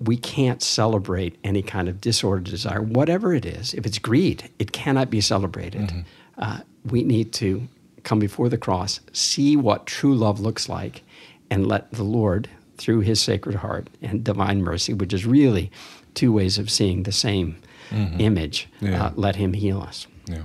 We 0.00 0.16
can't 0.16 0.62
celebrate 0.62 1.36
any 1.44 1.62
kind 1.62 1.88
of 1.88 2.00
disorder, 2.00 2.40
desire, 2.40 2.80
whatever 2.80 3.34
it 3.34 3.44
is. 3.44 3.74
If 3.74 3.84
it's 3.84 3.98
greed, 3.98 4.50
it 4.58 4.72
cannot 4.72 5.10
be 5.10 5.20
celebrated. 5.20 5.88
Mm-hmm. 5.88 6.00
Uh, 6.38 6.60
we 6.84 7.02
need 7.02 7.32
to 7.34 7.68
come 8.02 8.18
before 8.18 8.48
the 8.48 8.56
cross, 8.56 9.00
see 9.12 9.56
what 9.56 9.86
true 9.86 10.14
love 10.14 10.40
looks 10.40 10.68
like, 10.68 11.02
and 11.50 11.66
let 11.66 11.92
the 11.92 12.02
Lord, 12.02 12.48
through 12.78 13.00
his 13.00 13.20
Sacred 13.20 13.56
Heart 13.56 13.88
and 14.00 14.24
Divine 14.24 14.62
Mercy, 14.62 14.94
which 14.94 15.12
is 15.12 15.26
really 15.26 15.70
two 16.14 16.32
ways 16.32 16.56
of 16.56 16.70
seeing 16.70 17.02
the 17.02 17.12
same 17.12 17.56
mm-hmm. 17.90 18.20
image. 18.20 18.68
Yeah. 18.80 19.06
Uh, 19.06 19.12
let 19.16 19.36
him 19.36 19.52
heal 19.52 19.82
us. 19.82 20.06
Yeah. 20.26 20.44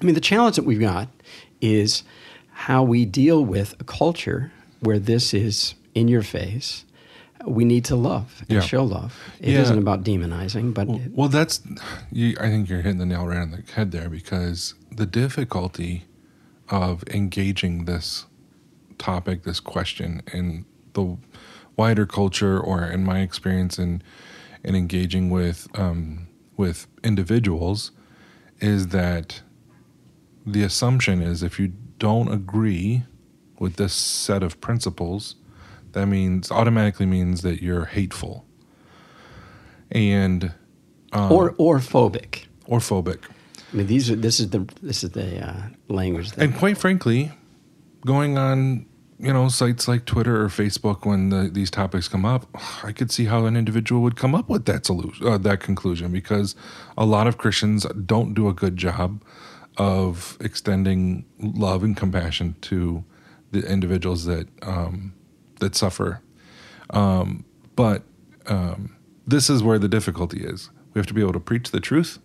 I 0.00 0.04
mean, 0.04 0.14
the 0.14 0.20
challenge 0.20 0.56
that 0.56 0.64
we've 0.64 0.80
got 0.80 1.08
is 1.60 2.02
how 2.50 2.82
we 2.82 3.04
deal 3.04 3.44
with 3.44 3.74
a 3.80 3.84
culture 3.84 4.52
where 4.80 4.98
this 4.98 5.32
is 5.32 5.74
in 5.94 6.08
your 6.08 6.22
face. 6.22 6.84
We 7.44 7.64
need 7.64 7.84
to 7.86 7.96
love 7.96 8.44
and 8.48 8.56
yeah. 8.56 8.60
show 8.60 8.84
love. 8.84 9.18
It 9.40 9.50
yeah. 9.50 9.62
not 9.62 9.78
about 9.78 10.04
demonizing, 10.04 10.72
but 10.74 10.86
well, 10.86 11.00
it, 11.00 11.12
well 11.12 11.28
that's. 11.28 11.60
You, 12.12 12.36
I 12.40 12.48
think 12.48 12.68
you're 12.68 12.82
hitting 12.82 12.98
the 12.98 13.06
nail 13.06 13.26
right 13.26 13.38
on 13.38 13.50
the 13.50 13.72
head 13.72 13.90
there 13.90 14.08
because 14.08 14.74
the 14.92 15.06
difficulty 15.06 16.04
of 16.68 17.02
engaging 17.08 17.84
this 17.84 18.26
topic, 18.98 19.42
this 19.42 19.58
question, 19.58 20.22
in 20.32 20.64
the 20.92 21.16
wider 21.76 22.06
culture, 22.06 22.60
or 22.60 22.84
in 22.84 23.02
my 23.04 23.20
experience 23.20 23.78
in 23.78 24.02
in 24.62 24.76
engaging 24.76 25.28
with 25.28 25.66
um, 25.74 26.28
with 26.56 26.86
individuals, 27.02 27.90
is 28.60 28.88
that 28.88 29.42
the 30.46 30.62
assumption 30.62 31.20
is 31.20 31.42
if 31.42 31.58
you 31.58 31.72
don't 31.98 32.32
agree 32.32 33.02
with 33.58 33.76
this 33.76 33.92
set 33.92 34.42
of 34.42 34.60
principles, 34.60 35.36
that 35.92 36.06
means 36.06 36.50
automatically 36.50 37.06
means 37.06 37.42
that 37.42 37.62
you're 37.62 37.86
hateful, 37.86 38.46
and 39.90 40.52
um, 41.12 41.32
or 41.32 41.54
or 41.58 41.78
phobic 41.78 42.46
or 42.66 42.78
phobic. 42.78 43.20
I 43.72 43.76
mean, 43.76 43.86
these 43.86 44.10
are 44.10 44.16
this 44.16 44.40
is 44.40 44.50
the 44.50 44.68
this 44.82 45.04
is 45.04 45.10
the 45.10 45.46
uh, 45.46 45.62
language. 45.88 46.32
That, 46.32 46.44
and 46.44 46.56
quite 46.56 46.78
frankly, 46.78 47.32
going 48.04 48.38
on 48.38 48.86
you 49.18 49.32
know 49.32 49.48
sites 49.48 49.86
like 49.86 50.04
Twitter 50.04 50.42
or 50.42 50.48
Facebook 50.48 51.06
when 51.06 51.30
the, 51.30 51.48
these 51.48 51.70
topics 51.70 52.08
come 52.08 52.24
up, 52.24 52.46
I 52.82 52.92
could 52.92 53.10
see 53.10 53.26
how 53.26 53.46
an 53.46 53.56
individual 53.56 54.02
would 54.02 54.16
come 54.16 54.34
up 54.34 54.48
with 54.48 54.64
that 54.66 54.84
solution, 54.84 55.26
uh, 55.26 55.38
that 55.38 55.60
conclusion, 55.60 56.12
because 56.12 56.54
a 56.98 57.06
lot 57.06 57.26
of 57.26 57.38
Christians 57.38 57.86
don't 58.06 58.34
do 58.34 58.48
a 58.48 58.52
good 58.52 58.76
job 58.76 59.22
of 59.78 60.36
extending 60.40 61.24
love 61.38 61.82
and 61.82 61.96
compassion 61.96 62.56
to 62.62 63.04
the 63.52 63.60
individuals 63.60 64.24
that 64.24 64.48
um, 64.62 65.14
that 65.62 65.74
suffer. 65.74 66.20
Um, 66.90 67.44
but 67.74 68.02
um, 68.46 68.94
this 69.26 69.48
is 69.48 69.62
where 69.62 69.78
the 69.78 69.88
difficulty 69.88 70.44
is. 70.44 70.68
We 70.92 70.98
have 70.98 71.06
to 71.06 71.14
be 71.14 71.22
able 71.22 71.32
to 71.32 71.40
preach 71.40 71.70
the 71.70 71.80
truth, 71.80 72.18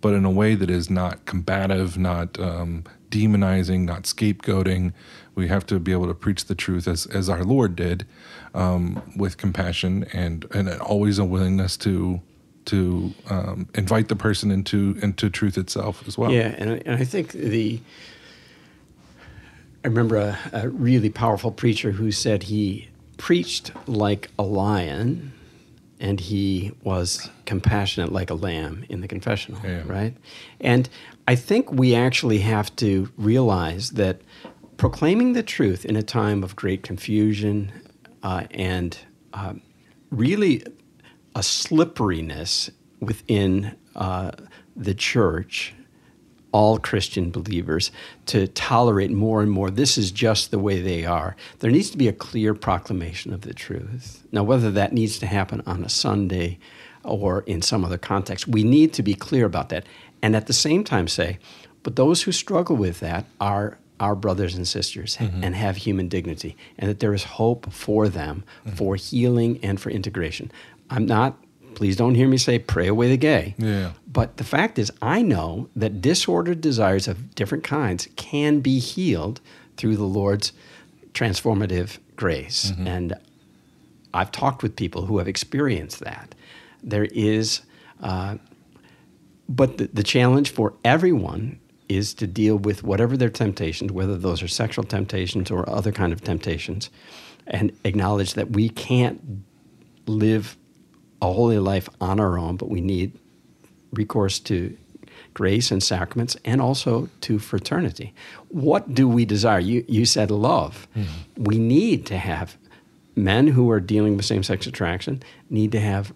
but 0.00 0.14
in 0.14 0.24
a 0.24 0.30
way 0.30 0.54
that 0.54 0.70
is 0.70 0.88
not 0.88 1.24
combative, 1.24 1.98
not 1.98 2.38
um, 2.38 2.84
demonizing, 3.10 3.80
not 3.80 4.04
scapegoating, 4.04 4.92
we 5.34 5.48
have 5.48 5.66
to 5.66 5.80
be 5.80 5.90
able 5.90 6.06
to 6.06 6.14
preach 6.14 6.44
the 6.44 6.54
truth 6.54 6.86
as, 6.86 7.06
as 7.06 7.28
our 7.28 7.42
Lord 7.42 7.74
did, 7.74 8.06
um, 8.54 9.02
with 9.16 9.36
compassion 9.36 10.06
and 10.12 10.46
and 10.52 10.68
always 10.80 11.18
a 11.18 11.24
willingness 11.24 11.76
to 11.78 12.20
to 12.66 13.12
um, 13.28 13.68
invite 13.74 14.08
the 14.08 14.16
person 14.16 14.50
into 14.50 14.96
into 15.02 15.28
truth 15.28 15.58
itself 15.58 16.06
as 16.06 16.16
well. 16.16 16.32
Yeah, 16.32 16.54
and 16.56 16.70
I, 16.70 16.82
and 16.86 16.96
I 16.96 17.04
think 17.04 17.32
the 17.32 17.80
I 19.84 19.88
remember 19.88 20.16
a, 20.16 20.38
a 20.52 20.68
really 20.70 21.10
powerful 21.10 21.52
preacher 21.52 21.90
who 21.90 22.10
said 22.10 22.44
he 22.44 22.88
preached 23.18 23.70
like 23.86 24.30
a 24.38 24.42
lion 24.42 25.32
and 26.00 26.18
he 26.18 26.72
was 26.82 27.30
compassionate 27.46 28.12
like 28.12 28.30
a 28.30 28.34
lamb 28.34 28.84
in 28.88 29.00
the 29.00 29.08
confessional, 29.08 29.60
yeah. 29.62 29.82
right? 29.86 30.16
And 30.60 30.88
I 31.28 31.36
think 31.36 31.70
we 31.70 31.94
actually 31.94 32.38
have 32.38 32.74
to 32.76 33.10
realize 33.16 33.90
that 33.90 34.20
proclaiming 34.76 35.34
the 35.34 35.42
truth 35.42 35.84
in 35.84 35.96
a 35.96 36.02
time 36.02 36.42
of 36.42 36.56
great 36.56 36.82
confusion 36.82 37.72
uh, 38.22 38.44
and 38.50 38.98
uh, 39.32 39.54
really 40.10 40.64
a 41.34 41.42
slipperiness 41.42 42.70
within 43.00 43.74
uh, 43.94 44.32
the 44.76 44.94
church, 44.94 45.74
all 46.54 46.78
Christian 46.78 47.30
believers, 47.32 47.90
to 48.26 48.46
tolerate 48.46 49.10
more 49.10 49.42
and 49.42 49.50
more. 49.50 49.70
This 49.70 49.98
is 49.98 50.12
just 50.12 50.50
the 50.50 50.58
way 50.66 50.80
they 50.80 51.04
are. 51.04 51.34
There 51.58 51.70
needs 51.76 51.90
to 51.90 51.98
be 51.98 52.06
a 52.08 52.12
clear 52.28 52.54
proclamation 52.54 53.34
of 53.34 53.40
the 53.40 53.52
truth. 53.54 54.22
Now, 54.30 54.44
whether 54.44 54.70
that 54.70 54.92
needs 54.92 55.18
to 55.18 55.26
happen 55.26 55.62
on 55.66 55.82
a 55.84 55.88
Sunday 55.88 56.58
or 57.02 57.42
in 57.46 57.60
some 57.60 57.84
other 57.84 57.98
context, 57.98 58.46
we 58.46 58.62
need 58.62 58.92
to 58.94 59.02
be 59.02 59.14
clear 59.14 59.46
about 59.46 59.68
that. 59.70 59.84
and 60.22 60.34
at 60.36 60.46
the 60.46 60.52
same 60.68 60.84
time 60.84 61.08
say, 61.08 61.38
but 61.82 61.96
those 61.96 62.22
who 62.22 62.32
struggle 62.32 62.76
with 62.76 63.00
that 63.00 63.24
are 63.40 63.76
our 64.00 64.14
brothers 64.14 64.54
and 64.54 64.66
sisters 64.66 65.16
Mm-hmm. 65.16 65.44
and 65.44 65.54
have 65.54 65.76
human 65.76 66.08
dignity, 66.08 66.56
and 66.78 66.88
that 66.88 67.00
there 67.00 67.14
is 67.14 67.24
hope 67.24 67.72
for 67.72 68.08
them 68.08 68.44
Mm-hmm. 68.66 68.76
for 68.76 68.96
healing 68.96 69.58
and 69.62 69.80
for 69.80 69.90
integration. 69.90 70.50
I'm 70.88 71.06
not, 71.06 71.30
please 71.74 71.96
don't 71.96 72.14
hear 72.14 72.28
me 72.28 72.38
say, 72.38 72.58
pray 72.58 72.86
away 72.86 73.08
the 73.08 73.16
gay. 73.16 73.54
Yeah. 73.58 73.92
But 74.06 74.36
the 74.36 74.44
fact 74.44 74.78
is, 74.78 74.92
I 75.02 75.22
know 75.22 75.68
that 75.76 76.00
disordered 76.00 76.60
desires 76.60 77.08
of 77.08 77.34
different 77.34 77.64
kinds 77.64 78.08
can 78.16 78.60
be 78.60 78.78
healed 78.78 79.40
through 79.76 79.96
the 79.96 80.04
Lord's 80.04 80.52
transformative 81.12 81.98
grace. 82.16 82.70
Mm-hmm. 82.70 82.86
And 82.86 83.14
I've 84.12 84.30
talked 84.30 84.62
with 84.62 84.76
people 84.76 85.06
who 85.06 85.18
have 85.18 85.28
experienced 85.28 86.00
that. 86.00 86.34
There 86.82 87.06
is, 87.06 87.62
uh, 88.02 88.36
but 89.48 89.78
the, 89.78 89.88
the 89.92 90.02
challenge 90.02 90.50
for 90.50 90.74
everyone 90.84 91.58
is 91.88 92.14
to 92.14 92.26
deal 92.26 92.56
with 92.56 92.82
whatever 92.82 93.16
their 93.16 93.28
temptations, 93.30 93.92
whether 93.92 94.16
those 94.16 94.42
are 94.42 94.48
sexual 94.48 94.84
temptations 94.84 95.50
or 95.50 95.68
other 95.68 95.92
kind 95.92 96.12
of 96.12 96.22
temptations, 96.22 96.90
and 97.46 97.76
acknowledge 97.84 98.34
that 98.34 98.50
we 98.50 98.68
can't 98.68 99.44
live 100.06 100.56
a 101.24 101.32
holy 101.32 101.58
life 101.58 101.88
on 102.00 102.20
our 102.20 102.38
own, 102.38 102.56
but 102.56 102.68
we 102.68 102.80
need 102.80 103.18
recourse 103.92 104.38
to 104.40 104.76
grace 105.32 105.70
and 105.70 105.82
sacraments 105.82 106.36
and 106.44 106.60
also 106.60 107.08
to 107.20 107.38
fraternity. 107.38 108.14
What 108.48 108.94
do 108.94 109.08
we 109.08 109.24
desire? 109.24 109.58
You, 109.58 109.84
you 109.88 110.04
said 110.04 110.30
love. 110.30 110.86
We 111.36 111.58
need 111.58 112.06
to 112.06 112.16
have 112.18 112.56
men 113.16 113.48
who 113.48 113.70
are 113.70 113.80
dealing 113.80 114.16
with 114.16 114.26
same 114.26 114.42
sex 114.42 114.66
attraction 114.66 115.22
need 115.50 115.72
to 115.72 115.80
have 115.80 116.12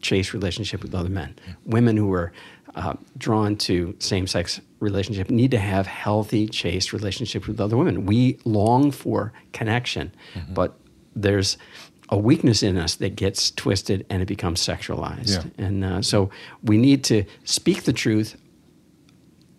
chaste 0.00 0.32
relationship 0.32 0.82
with 0.82 0.94
other 0.94 1.08
men. 1.08 1.34
Women 1.64 1.96
who 1.96 2.12
are 2.12 2.32
uh, 2.74 2.94
drawn 3.18 3.56
to 3.56 3.94
same 3.98 4.26
sex 4.26 4.60
relationship 4.80 5.30
need 5.30 5.50
to 5.50 5.58
have 5.58 5.86
healthy, 5.86 6.48
chaste 6.48 6.92
relationship 6.92 7.46
with 7.46 7.60
other 7.60 7.76
women. 7.76 8.06
We 8.06 8.38
long 8.44 8.90
for 8.90 9.32
connection, 9.52 10.12
but 10.48 10.78
there's 11.14 11.58
a 12.12 12.18
weakness 12.18 12.62
in 12.62 12.76
us 12.76 12.96
that 12.96 13.16
gets 13.16 13.50
twisted 13.50 14.04
and 14.10 14.20
it 14.22 14.26
becomes 14.26 14.60
sexualized. 14.60 15.42
Yeah. 15.58 15.64
And 15.64 15.82
uh, 15.82 16.02
so 16.02 16.28
we 16.62 16.76
need 16.76 17.04
to 17.04 17.24
speak 17.44 17.84
the 17.84 17.92
truth 17.92 18.36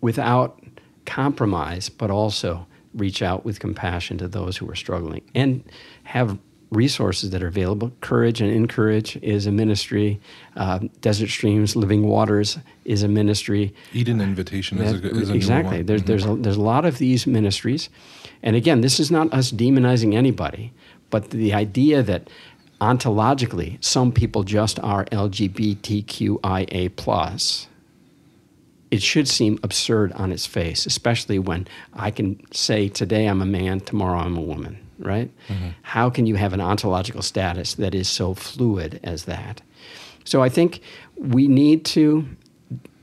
without 0.00 0.62
compromise, 1.04 1.88
but 1.88 2.12
also 2.12 2.64
reach 2.94 3.22
out 3.22 3.44
with 3.44 3.58
compassion 3.58 4.18
to 4.18 4.28
those 4.28 4.56
who 4.56 4.70
are 4.70 4.76
struggling 4.76 5.28
and 5.34 5.64
have 6.04 6.38
resources 6.70 7.30
that 7.30 7.42
are 7.42 7.48
available. 7.48 7.90
Courage 8.00 8.40
and 8.40 8.52
Encourage 8.52 9.16
is 9.16 9.48
a 9.48 9.50
ministry. 9.50 10.20
Uh, 10.54 10.78
Desert 11.00 11.30
Streams, 11.30 11.74
Living 11.74 12.06
Waters 12.06 12.58
is 12.84 13.02
a 13.02 13.08
ministry. 13.08 13.74
Eden 13.92 14.20
Invitation 14.20 14.78
is 14.78 14.92
a, 14.92 15.10
is 15.10 15.30
a 15.30 15.34
exactly. 15.34 15.82
There's 15.82 16.04
there's 16.04 16.24
a, 16.24 16.36
there's 16.36 16.56
a 16.56 16.62
lot 16.62 16.84
of 16.84 16.98
these 16.98 17.26
ministries, 17.26 17.88
and 18.44 18.54
again, 18.54 18.80
this 18.80 19.00
is 19.00 19.10
not 19.10 19.32
us 19.32 19.50
demonizing 19.50 20.14
anybody, 20.14 20.72
but 21.14 21.30
the 21.30 21.54
idea 21.54 22.02
that 22.02 22.28
ontologically 22.80 23.78
some 23.80 24.10
people 24.10 24.42
just 24.42 24.80
are 24.80 25.04
LGBTQIA 25.04 26.96
plus. 26.96 27.68
It 28.90 29.00
should 29.00 29.28
seem 29.28 29.60
absurd 29.62 30.10
on 30.14 30.32
its 30.32 30.44
face, 30.44 30.86
especially 30.86 31.38
when 31.38 31.68
I 31.92 32.10
can 32.10 32.40
say 32.52 32.88
today 32.88 33.26
I'm 33.26 33.40
a 33.40 33.46
man, 33.46 33.78
tomorrow 33.78 34.18
I'm 34.18 34.36
a 34.36 34.40
woman, 34.40 34.76
right? 34.98 35.30
Mm-hmm. 35.46 35.68
How 35.82 36.10
can 36.10 36.26
you 36.26 36.34
have 36.34 36.52
an 36.52 36.60
ontological 36.60 37.22
status 37.22 37.74
that 37.74 37.94
is 37.94 38.08
so 38.08 38.34
fluid 38.34 38.98
as 39.04 39.26
that? 39.26 39.62
So 40.24 40.42
I 40.42 40.48
think 40.48 40.80
we 41.16 41.46
need 41.46 41.84
to 41.98 42.26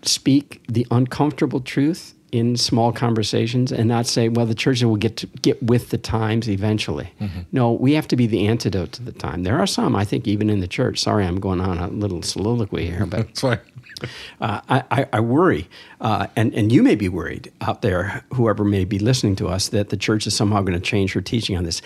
speak 0.01 0.61
the 0.67 0.85
uncomfortable 0.91 1.61
truth 1.61 2.13
in 2.31 2.55
small 2.55 2.91
conversations 2.91 3.71
and 3.71 3.87
not 3.87 4.07
say, 4.07 4.29
well, 4.29 4.45
the 4.45 4.55
church 4.55 4.81
will 4.83 4.95
get 4.95 5.17
to 5.17 5.27
get 5.27 5.61
with 5.61 5.89
the 5.89 5.97
times 5.97 6.49
eventually. 6.49 7.11
No, 7.51 7.71
we 7.71 7.93
have 7.93 8.07
to 8.09 8.15
be 8.15 8.27
the 8.27 8.47
antidote 8.47 8.93
to 8.93 9.03
the 9.03 9.11
time. 9.11 9.43
There 9.43 9.59
are 9.59 9.67
some, 9.67 9.95
I 9.95 10.05
think, 10.05 10.27
even 10.27 10.49
in 10.49 10.59
the 10.59 10.67
church. 10.67 10.99
Sorry, 10.99 11.25
I'm 11.25 11.39
going 11.39 11.61
on 11.61 11.77
a 11.77 11.87
little 11.87 12.21
soliloquy 12.21 12.87
here, 12.87 13.05
but 13.05 13.27
That's 13.27 13.41
fine. 13.41 13.59
uh, 14.41 14.61
I, 14.69 14.83
I, 14.91 15.07
I 15.13 15.19
worry, 15.19 15.69
uh, 15.99 16.27
and, 16.35 16.53
and 16.53 16.71
you 16.71 16.81
may 16.83 16.95
be 16.95 17.09
worried 17.09 17.51
out 17.61 17.81
there, 17.81 18.23
whoever 18.33 18.63
may 18.63 18.85
be 18.85 18.99
listening 18.99 19.35
to 19.37 19.47
us, 19.47 19.69
that 19.69 19.89
the 19.89 19.97
church 19.97 20.25
is 20.25 20.35
somehow 20.35 20.61
going 20.61 20.73
to 20.73 20.79
change 20.79 21.13
her 21.13 21.21
teaching 21.21 21.57
on 21.57 21.63
this. 21.63 21.81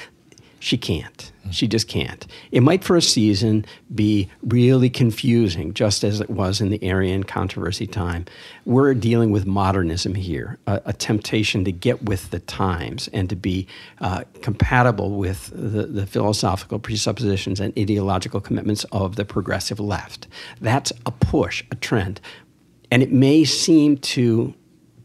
She 0.65 0.79
can't. 0.79 1.31
She 1.51 1.67
just 1.67 1.87
can't. 1.87 2.25
It 2.51 2.61
might 2.61 2.83
for 2.83 2.95
a 2.95 3.01
season 3.01 3.67
be 3.93 4.31
really 4.41 4.89
confusing, 4.89 5.75
just 5.75 6.03
as 6.03 6.19
it 6.19 6.31
was 6.31 6.59
in 6.59 6.69
the 6.69 6.83
Arian 6.83 7.23
controversy 7.23 7.85
time. 7.85 8.25
We're 8.65 8.95
dealing 8.95 9.29
with 9.29 9.45
modernism 9.45 10.15
here, 10.15 10.57
a, 10.65 10.81
a 10.85 10.93
temptation 10.93 11.65
to 11.65 11.71
get 11.71 12.05
with 12.05 12.31
the 12.31 12.39
times 12.39 13.09
and 13.13 13.29
to 13.29 13.35
be 13.35 13.67
uh, 14.01 14.23
compatible 14.41 15.11
with 15.11 15.51
the, 15.53 15.85
the 15.85 16.07
philosophical 16.07 16.79
presuppositions 16.79 17.59
and 17.59 17.71
ideological 17.77 18.41
commitments 18.41 18.85
of 18.85 19.17
the 19.17 19.23
progressive 19.23 19.79
left. 19.79 20.27
That's 20.61 20.91
a 21.05 21.11
push, 21.11 21.63
a 21.69 21.75
trend. 21.75 22.19
And 22.89 23.03
it 23.03 23.11
may 23.11 23.43
seem 23.43 23.97
to 23.97 24.55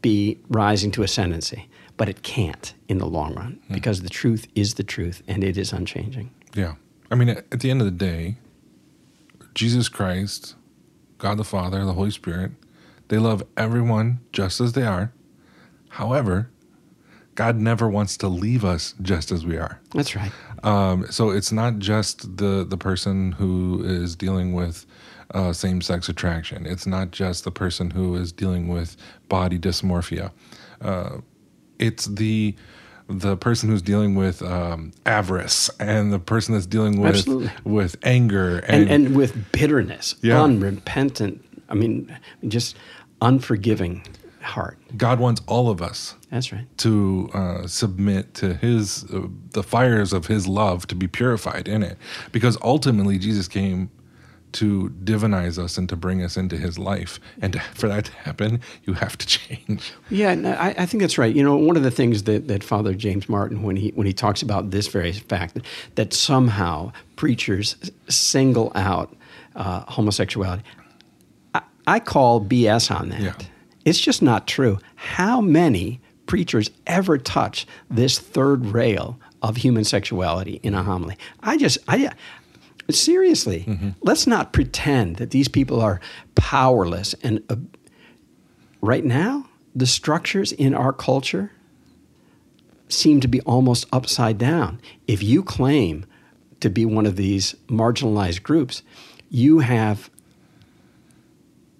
be 0.01 0.39
rising 0.49 0.89
to 0.89 1.03
ascendancy, 1.03 1.69
but 2.01 2.09
it 2.09 2.23
can't 2.23 2.73
in 2.87 2.97
the 2.97 3.05
long 3.05 3.35
run 3.35 3.59
because 3.69 4.01
the 4.01 4.09
truth 4.09 4.47
is 4.55 4.73
the 4.73 4.83
truth 4.83 5.21
and 5.27 5.43
it 5.43 5.55
is 5.55 5.71
unchanging. 5.71 6.31
Yeah. 6.55 6.73
I 7.11 7.13
mean, 7.13 7.29
at 7.29 7.45
at 7.51 7.59
the 7.59 7.69
end 7.69 7.79
of 7.79 7.85
the 7.85 7.91
day, 7.91 8.37
Jesus 9.53 9.87
Christ, 9.87 10.55
God 11.19 11.37
the 11.37 11.43
Father, 11.43 11.85
the 11.85 11.93
Holy 11.93 12.09
Spirit, 12.09 12.53
they 13.09 13.19
love 13.19 13.43
everyone 13.55 14.19
just 14.33 14.59
as 14.59 14.73
they 14.73 14.81
are. 14.81 15.13
However, 15.89 16.49
God 17.35 17.57
never 17.57 17.87
wants 17.87 18.17
to 18.17 18.27
leave 18.27 18.65
us 18.65 18.95
just 19.03 19.31
as 19.31 19.45
we 19.45 19.57
are. 19.57 19.79
That's 19.93 20.15
right. 20.15 20.31
Um, 20.63 21.05
so 21.11 21.29
it's 21.29 21.51
not 21.51 21.77
just 21.77 22.37
the 22.37 22.65
the 22.67 22.77
person 22.77 23.33
who 23.33 23.83
is 23.83 24.15
dealing 24.15 24.53
with 24.53 24.87
uh, 25.35 25.53
same 25.53 25.81
sex 25.81 26.09
attraction. 26.09 26.65
It's 26.65 26.87
not 26.87 27.11
just 27.11 27.43
the 27.43 27.51
person 27.51 27.91
who 27.91 28.15
is 28.15 28.31
dealing 28.31 28.69
with 28.69 28.97
body 29.29 29.59
dysmorphia. 29.59 30.31
Uh, 30.81 31.19
it's 31.81 32.05
the 32.05 32.55
the 33.09 33.35
person 33.35 33.67
who's 33.67 33.81
dealing 33.81 34.15
with 34.15 34.41
um, 34.41 34.93
avarice 35.05 35.69
and 35.79 36.13
the 36.13 36.19
person 36.19 36.53
that's 36.53 36.65
dealing 36.67 37.01
with 37.01 37.15
Absolutely. 37.17 37.51
with 37.65 37.97
anger 38.03 38.59
And, 38.59 38.89
and 38.89 39.15
with 39.17 39.51
bitterness, 39.51 40.15
Yeah. 40.21 40.41
unrepentant, 40.41 41.43
I 41.67 41.73
mean, 41.73 42.17
just 42.47 42.77
unforgiving 43.21 44.05
heart. 44.41 44.77
God 44.95 45.19
wants 45.19 45.41
all 45.45 45.69
of 45.69 45.81
us 45.81 46.15
That's 46.31 46.51
right. 46.53 46.65
to 46.77 47.29
uh, 47.33 47.67
submit 47.67 48.33
to 48.35 48.53
his 48.53 49.03
uh, 49.13 49.27
the 49.51 49.61
fires 49.63 50.13
of 50.13 50.27
his 50.27 50.47
love 50.47 50.87
to 50.87 50.95
be 50.95 51.07
purified 51.07 51.67
in 51.67 51.83
it 51.83 51.97
because 52.31 52.57
ultimately 52.63 53.19
jesus 53.19 53.47
came 53.47 53.91
to 54.53 54.93
divinize 55.03 55.57
us 55.57 55.77
and 55.77 55.87
to 55.89 55.95
bring 55.95 56.21
us 56.23 56.37
into 56.37 56.57
his 56.57 56.77
life 56.77 57.19
and 57.41 57.53
to, 57.53 57.59
for 57.73 57.87
that 57.87 58.05
to 58.05 58.13
happen 58.13 58.61
you 58.83 58.93
have 58.93 59.17
to 59.17 59.27
change 59.39 59.93
Yeah, 60.09 60.35
no, 60.35 60.51
I, 60.51 60.69
I 60.77 60.85
think 60.85 61.01
that's 61.01 61.17
right. 61.17 61.33
You 61.33 61.43
know, 61.43 61.55
one 61.55 61.77
of 61.77 61.83
the 61.83 61.91
things 61.91 62.23
that, 62.23 62.47
that 62.47 62.63
Father 62.63 62.93
James 62.93 63.29
Martin, 63.29 63.63
when 63.63 63.75
he 63.75 63.89
when 63.95 64.07
he 64.07 64.13
talks 64.13 64.41
about 64.41 64.71
this 64.71 64.87
very 64.87 65.11
fact 65.13 65.55
that, 65.55 65.65
that 65.95 66.13
somehow 66.13 66.91
preachers 67.15 67.75
single 68.09 68.71
out 68.75 69.15
uh, 69.55 69.81
homosexuality, 69.81 70.63
I, 71.55 71.61
I 71.87 71.99
call 71.99 72.41
BS 72.41 72.93
on 72.93 73.09
that. 73.09 73.21
Yeah. 73.21 73.33
It's 73.85 73.99
just 73.99 74.21
not 74.21 74.47
true. 74.47 74.79
How 74.95 75.41
many 75.41 76.01
preachers 76.27 76.69
ever 76.85 77.17
touch 77.17 77.65
this 77.89 78.19
third 78.19 78.67
rail 78.67 79.19
of 79.41 79.57
human 79.57 79.83
sexuality 79.83 80.59
in 80.63 80.73
a 80.73 80.83
homily? 80.83 81.17
I 81.41 81.57
just 81.57 81.77
I. 81.87 82.11
Seriously, 82.95 83.93
let's 84.01 84.27
not 84.27 84.53
pretend 84.53 85.17
that 85.17 85.31
these 85.31 85.47
people 85.47 85.81
are 85.81 85.99
powerless 86.35 87.13
and 87.23 87.43
uh, 87.49 87.55
right 88.81 89.05
now, 89.05 89.45
the 89.75 89.85
structures 89.85 90.51
in 90.51 90.73
our 90.73 90.91
culture 90.91 91.51
seem 92.89 93.21
to 93.21 93.27
be 93.27 93.39
almost 93.41 93.85
upside 93.93 94.37
down. 94.37 94.81
If 95.07 95.23
you 95.23 95.43
claim 95.43 96.05
to 96.59 96.69
be 96.69 96.85
one 96.85 97.05
of 97.05 97.15
these 97.15 97.55
marginalized 97.67 98.43
groups, 98.43 98.83
you 99.29 99.59
have 99.59 100.09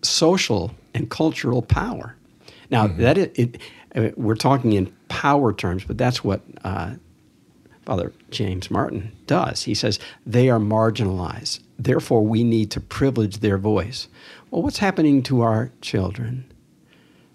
social 0.02 0.74
and 0.94 1.10
cultural 1.10 1.62
power. 1.62 2.16
Now, 2.70 2.88
that 2.88 3.18
it, 3.18 3.38
it, 3.38 3.58
uh, 3.94 4.10
we're 4.16 4.36
talking 4.36 4.74
in 4.74 4.94
power 5.10 5.52
terms, 5.52 5.84
but 5.84 5.98
that's 5.98 6.24
what 6.24 6.42
uh, 6.64 6.92
Father 7.86 8.14
James 8.30 8.70
Martin 8.70 9.12
does. 9.28 9.64
He 9.64 9.74
says 9.74 10.00
they 10.26 10.50
are 10.50 10.60
marginalized. 10.60 11.60
Therefore, 11.80 12.26
we 12.26 12.44
need 12.44 12.70
to 12.72 12.80
privilege 12.80 13.40
their 13.40 13.58
voice. 13.58 14.08
Well, 14.52 14.62
what's 14.62 14.78
happening 14.78 15.24
to 15.24 15.42
our 15.42 15.72
children? 15.82 16.46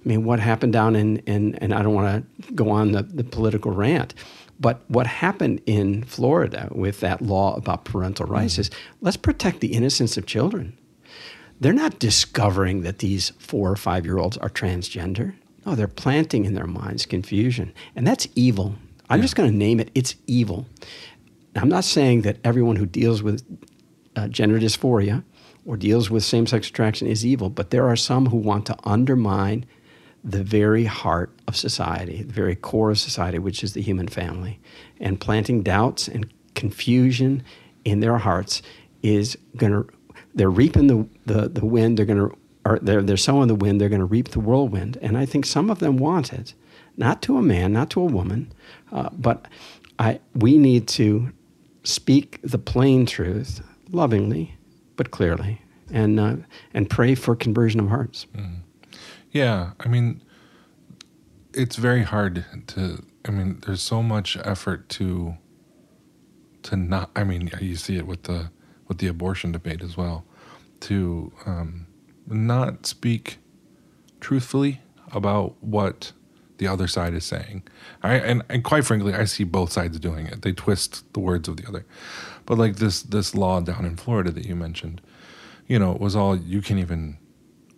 I 0.05 0.09
mean, 0.09 0.25
what 0.25 0.39
happened 0.39 0.73
down 0.73 0.95
in, 0.95 1.17
in 1.19 1.57
and 1.57 1.75
I 1.75 1.83
don't 1.83 1.95
want 1.95 2.25
to 2.47 2.53
go 2.53 2.71
on 2.71 2.93
the, 2.93 3.03
the 3.03 3.25
political 3.25 3.73
rant, 3.73 4.15
but 4.61 4.83
what 4.89 5.07
happened 5.07 5.61
in 5.67 6.05
Florida 6.05 6.69
with 6.71 7.01
that 7.01 7.21
law 7.21 7.57
about 7.57 7.85
parental 7.85 8.27
rights 8.27 8.59
is 8.59 8.71
let's 9.01 9.17
protect 9.17 9.61
the 9.61 9.73
innocence 9.75 10.17
of 10.17 10.27
children. 10.27 10.79
they're 11.61 11.73
not 11.73 11.99
discovering 11.99 12.83
that 12.83 12.99
these 12.99 13.31
four 13.39 13.71
or 13.71 13.77
five 13.77 14.05
year 14.05 14.19
olds 14.19 14.37
are 14.39 14.49
transgender. 14.49 15.35
No, 15.65 15.75
they're 15.75 15.89
planting 15.89 16.45
in 16.45 16.55
their 16.55 16.67
minds 16.67 17.07
confusion. 17.07 17.73
And 17.95 18.07
that's 18.07 18.29
evil. 18.35 18.77
I'm 19.09 19.23
just 19.23 19.37
going 19.37 19.51
to 19.51 19.57
name 19.57 19.81
it 19.81 19.91
it's 19.95 20.15
evil. 20.27 20.67
I'm 21.55 21.69
not 21.69 21.85
saying 21.85 22.23
that 22.23 22.39
everyone 22.45 22.77
who 22.77 22.87
deals 22.87 23.23
with 23.23 23.45
uh, 24.15 24.29
gender 24.29 24.59
dysphoria 24.59 25.25
or 25.65 25.77
deals 25.77 26.11
with 26.11 26.25
same 26.25 26.47
sex 26.47 26.69
attraction 26.69 27.07
is 27.07 27.25
evil, 27.25 27.51
but 27.51 27.71
there 27.71 27.87
are 27.87 27.97
some 27.97 28.27
who 28.27 28.37
want 28.37 28.67
to 28.67 28.77
undermine 28.85 29.67
the 30.23 30.43
very 30.43 30.85
heart 30.85 31.31
of 31.47 31.57
society, 31.57 32.23
the 32.23 32.33
very 32.33 32.57
core 32.57 32.91
of 32.91 32.99
society, 32.99 33.39
which 33.39 33.63
is 33.63 33.75
the 33.75 33.81
human 33.81 34.09
family. 34.09 34.59
And 35.01 35.21
planting 35.21 35.63
doubts 35.63 36.09
and 36.09 36.33
confusion 36.55 37.45
in 37.85 38.01
their 38.01 38.19
hearts 38.19 38.61
is 39.03 39.39
going 39.57 39.73
to, 39.73 39.87
they're 40.35 40.51
reaping 40.51 40.89
the, 40.89 41.09
the, 41.27 41.49
the 41.49 41.65
wind, 41.65 41.97
they're 41.97 42.07
going 42.07 42.29
to, 42.29 42.37
or 42.65 42.81
they're, 42.83 43.03
they're 43.03 43.17
sowing 43.17 43.47
the 43.47 43.55
wind, 43.55 43.81
they're 43.81 43.89
going 43.89 44.01
to 44.01 44.07
reap 44.07 44.31
the 44.31 44.41
whirlwind. 44.41 44.99
And 45.01 45.17
I 45.17 45.27
think 45.27 45.47
some 45.47 45.71
of 45.71 45.79
them 45.79 45.97
want 45.97 46.33
it, 46.33 46.55
not 46.97 47.23
to 47.23 47.37
a 47.37 47.43
man, 47.43 47.73
not 47.73 47.91
to 47.91 48.01
a 48.01 48.05
woman, 48.05 48.53
uh, 48.93 49.11
but 49.13 49.47
I, 49.99 50.21
we 50.35 50.59
need 50.59 50.89
to 50.89 51.33
speak 51.85 52.41
the 52.43 52.59
plain 52.59 53.07
truth 53.07 53.63
lovingly 53.91 54.57
but 54.97 55.11
clearly 55.11 55.63
and, 55.93 56.19
uh, 56.19 56.37
and 56.75 56.91
pray 56.91 57.15
for 57.15 57.37
conversion 57.37 57.81
of 57.81 57.89
hearts. 57.89 58.27
Mm. 58.35 58.61
Yeah, 59.31 59.73
I 59.81 59.89
mean, 59.89 60.23
it's 61.53 61.77
very 61.77 62.03
hard 62.03 62.45
to. 62.69 63.03
I 63.27 63.31
mean, 63.31 63.61
there's 63.67 63.83
so 63.83 64.03
much 64.03 64.37
effort 64.45 64.89
to. 64.91 65.37
To 66.65 66.77
not. 66.77 67.11
I 67.15 67.25
mean, 67.25 67.51
you 67.61 67.77
see 67.77 67.97
it 67.97 68.07
with 68.07 68.23
the 68.23 68.51
with 68.89 68.99
the 68.99 69.09
abortion 69.09 69.53
debate 69.53 69.83
as 69.83 69.97
well. 69.97 70.25
To 70.81 71.33
um, 71.45 71.87
not 72.27 72.87
speak 72.87 73.39
truthfully 74.21 74.81
about 75.13 75.55
what 75.61 76.13
the 76.59 76.67
other 76.67 76.89
side 76.89 77.15
is 77.15 77.25
saying. 77.25 77.63
I, 78.03 78.15
and, 78.15 78.43
and 78.49 78.65
quite 78.65 78.85
frankly, 78.85 79.15
I 79.15 79.25
see 79.25 79.45
both 79.45 79.73
sides 79.73 79.99
doing 79.99 80.27
it. 80.27 80.43
They 80.43 80.53
twist 80.53 81.13
the 81.13 81.21
words 81.21 81.49
of 81.49 81.57
the 81.57 81.67
other. 81.69 81.85
But 82.47 82.59
like 82.59 82.77
this 82.77 83.03
this 83.03 83.35
law 83.35 83.61
down 83.61 83.85
in 83.85 83.97
Florida 83.97 84.31
that 84.31 84.47
you 84.47 84.55
mentioned, 84.55 85.01
you 85.67 85.79
know, 85.79 85.93
it 85.93 86.01
was 86.01 86.15
all 86.15 86.37
you 86.37 86.63
can't 86.63 86.81
even 86.81 87.19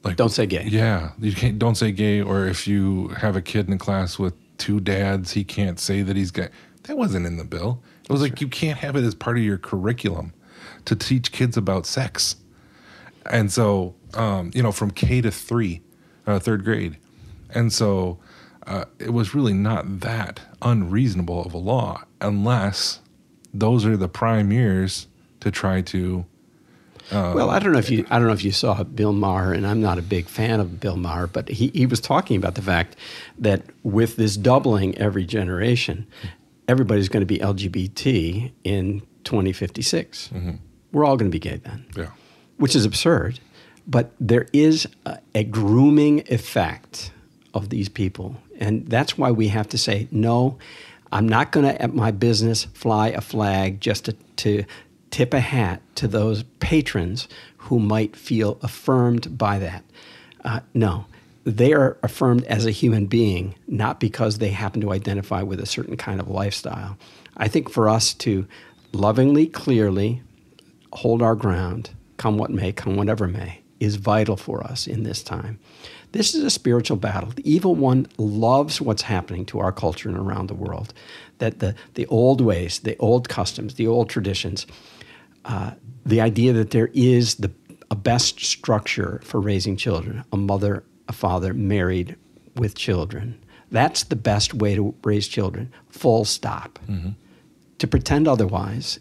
like 0.04 0.16
don't 0.16 0.28
say 0.28 0.46
gay. 0.46 0.64
Yeah, 0.64 1.12
you 1.18 1.32
can't 1.32 1.58
don't 1.58 1.74
say 1.74 1.90
gay. 1.90 2.20
Or 2.20 2.46
if 2.46 2.68
you 2.68 3.08
have 3.08 3.34
a 3.34 3.42
kid 3.42 3.68
in 3.68 3.78
class 3.78 4.18
with 4.18 4.34
two 4.58 4.80
dads, 4.80 5.32
he 5.32 5.44
can't 5.44 5.80
say 5.80 6.02
that 6.02 6.16
he's 6.16 6.30
gay. 6.30 6.48
That 6.84 6.96
wasn't 6.96 7.26
in 7.26 7.36
the 7.36 7.44
bill. 7.44 7.82
It 8.04 8.12
was 8.12 8.22
like 8.22 8.40
you 8.40 8.48
can't 8.48 8.78
have 8.78 8.96
it 8.96 9.04
as 9.04 9.14
part 9.14 9.38
of 9.38 9.44
your 9.44 9.58
curriculum 9.58 10.32
to 10.84 10.96
teach 10.96 11.32
kids 11.32 11.56
about 11.56 11.86
sex. 11.86 12.36
And 13.26 13.52
so, 13.52 13.94
um, 14.14 14.50
you 14.54 14.62
know, 14.62 14.72
from 14.72 14.90
K 14.90 15.20
to 15.20 15.30
three, 15.30 15.82
uh, 16.26 16.38
third 16.38 16.64
grade, 16.64 16.96
and 17.50 17.72
so 17.72 18.18
uh, 18.68 18.84
it 18.98 19.12
was 19.12 19.34
really 19.34 19.54
not 19.54 20.00
that 20.00 20.40
unreasonable 20.62 21.42
of 21.44 21.54
a 21.54 21.58
law, 21.58 22.02
unless 22.20 23.00
those 23.52 23.86
are 23.86 23.96
the 23.96 24.08
prime 24.08 24.52
years 24.52 25.06
to 25.40 25.50
try 25.50 25.80
to 25.80 26.26
uh, 27.10 27.32
well, 27.34 27.48
I 27.48 27.58
don't 27.58 27.72
know 27.72 27.78
if 27.78 27.90
you 27.90 28.04
I 28.10 28.18
don't 28.18 28.26
know 28.26 28.34
if 28.34 28.44
you 28.44 28.52
saw 28.52 28.82
Bill 28.82 29.14
Maher, 29.14 29.54
and 29.54 29.66
I'm 29.66 29.80
not 29.80 29.98
a 29.98 30.02
big 30.02 30.26
fan 30.26 30.60
of 30.60 30.78
Bill 30.78 30.96
Maher, 30.96 31.26
but 31.26 31.48
he, 31.48 31.68
he 31.68 31.86
was 31.86 32.00
talking 32.00 32.36
about 32.36 32.54
the 32.54 32.60
fact 32.60 32.96
that 33.38 33.62
with 33.82 34.16
this 34.16 34.36
doubling 34.36 34.96
every 34.98 35.24
generation, 35.24 36.06
everybody's 36.68 37.08
going 37.08 37.22
to 37.22 37.26
be 37.26 37.38
LGBT 37.38 38.52
in 38.62 39.00
2056. 39.24 40.28
Mm-hmm. 40.28 40.50
We're 40.92 41.04
all 41.06 41.16
going 41.16 41.30
to 41.30 41.34
be 41.34 41.38
gay 41.38 41.56
then. 41.56 41.86
Yeah. 41.96 42.10
Which 42.58 42.76
is 42.76 42.84
absurd, 42.84 43.40
but 43.86 44.12
there 44.20 44.46
is 44.52 44.86
a, 45.06 45.18
a 45.34 45.44
grooming 45.44 46.24
effect 46.28 47.12
of 47.54 47.70
these 47.70 47.88
people, 47.88 48.36
and 48.58 48.86
that's 48.88 49.16
why 49.16 49.30
we 49.30 49.48
have 49.48 49.68
to 49.68 49.78
say 49.78 50.08
no. 50.10 50.58
I'm 51.10 51.28
not 51.28 51.52
going 51.52 51.64
to, 51.64 51.80
at 51.80 51.94
my 51.94 52.10
business, 52.10 52.64
fly 52.64 53.08
a 53.08 53.20
flag 53.20 53.80
just 53.80 54.06
to, 54.06 54.12
to 54.12 54.64
tip 55.10 55.32
a 55.32 55.40
hat 55.40 55.80
to 55.94 56.08
those 56.08 56.42
patrons 56.60 57.28
who 57.56 57.78
might 57.78 58.14
feel 58.14 58.58
affirmed 58.62 59.38
by 59.38 59.58
that. 59.58 59.84
Uh, 60.44 60.60
no, 60.74 61.06
they 61.44 61.72
are 61.72 61.96
affirmed 62.02 62.44
as 62.44 62.66
a 62.66 62.70
human 62.70 63.06
being, 63.06 63.54
not 63.66 64.00
because 64.00 64.38
they 64.38 64.50
happen 64.50 64.80
to 64.82 64.92
identify 64.92 65.42
with 65.42 65.60
a 65.60 65.66
certain 65.66 65.96
kind 65.96 66.20
of 66.20 66.28
lifestyle. 66.28 66.98
I 67.36 67.48
think 67.48 67.70
for 67.70 67.88
us 67.88 68.12
to 68.14 68.46
lovingly, 68.92 69.46
clearly 69.46 70.22
hold 70.92 71.22
our 71.22 71.34
ground, 71.34 71.90
come 72.16 72.36
what 72.36 72.50
may, 72.50 72.72
come 72.72 72.96
whatever 72.96 73.26
may, 73.26 73.60
is 73.80 73.96
vital 73.96 74.36
for 74.36 74.62
us 74.64 74.86
in 74.86 75.04
this 75.04 75.22
time. 75.22 75.58
This 76.12 76.34
is 76.34 76.42
a 76.42 76.50
spiritual 76.50 76.96
battle. 76.96 77.30
The 77.30 77.50
evil 77.50 77.74
one 77.74 78.06
loves 78.16 78.80
what's 78.80 79.02
happening 79.02 79.44
to 79.46 79.58
our 79.58 79.72
culture 79.72 80.08
and 80.08 80.18
around 80.18 80.48
the 80.48 80.54
world. 80.54 80.94
That 81.38 81.58
the, 81.58 81.74
the 81.94 82.06
old 82.06 82.40
ways, 82.40 82.80
the 82.80 82.96
old 82.98 83.28
customs, 83.28 83.74
the 83.74 83.86
old 83.86 84.08
traditions, 84.08 84.66
uh, 85.44 85.72
the 86.04 86.20
idea 86.20 86.52
that 86.54 86.70
there 86.70 86.90
is 86.94 87.36
the 87.36 87.52
a 87.90 87.96
best 87.96 88.40
structure 88.40 89.20
for 89.24 89.40
raising 89.40 89.76
children 89.76 90.24
a 90.32 90.36
mother, 90.36 90.84
a 91.08 91.12
father 91.12 91.54
married 91.54 92.16
with 92.56 92.74
children. 92.74 93.38
That's 93.70 94.04
the 94.04 94.16
best 94.16 94.54
way 94.54 94.74
to 94.74 94.94
raise 95.04 95.28
children, 95.28 95.72
full 95.88 96.24
stop. 96.24 96.78
Mm-hmm. 96.88 97.10
To 97.78 97.86
pretend 97.86 98.26
otherwise 98.26 98.98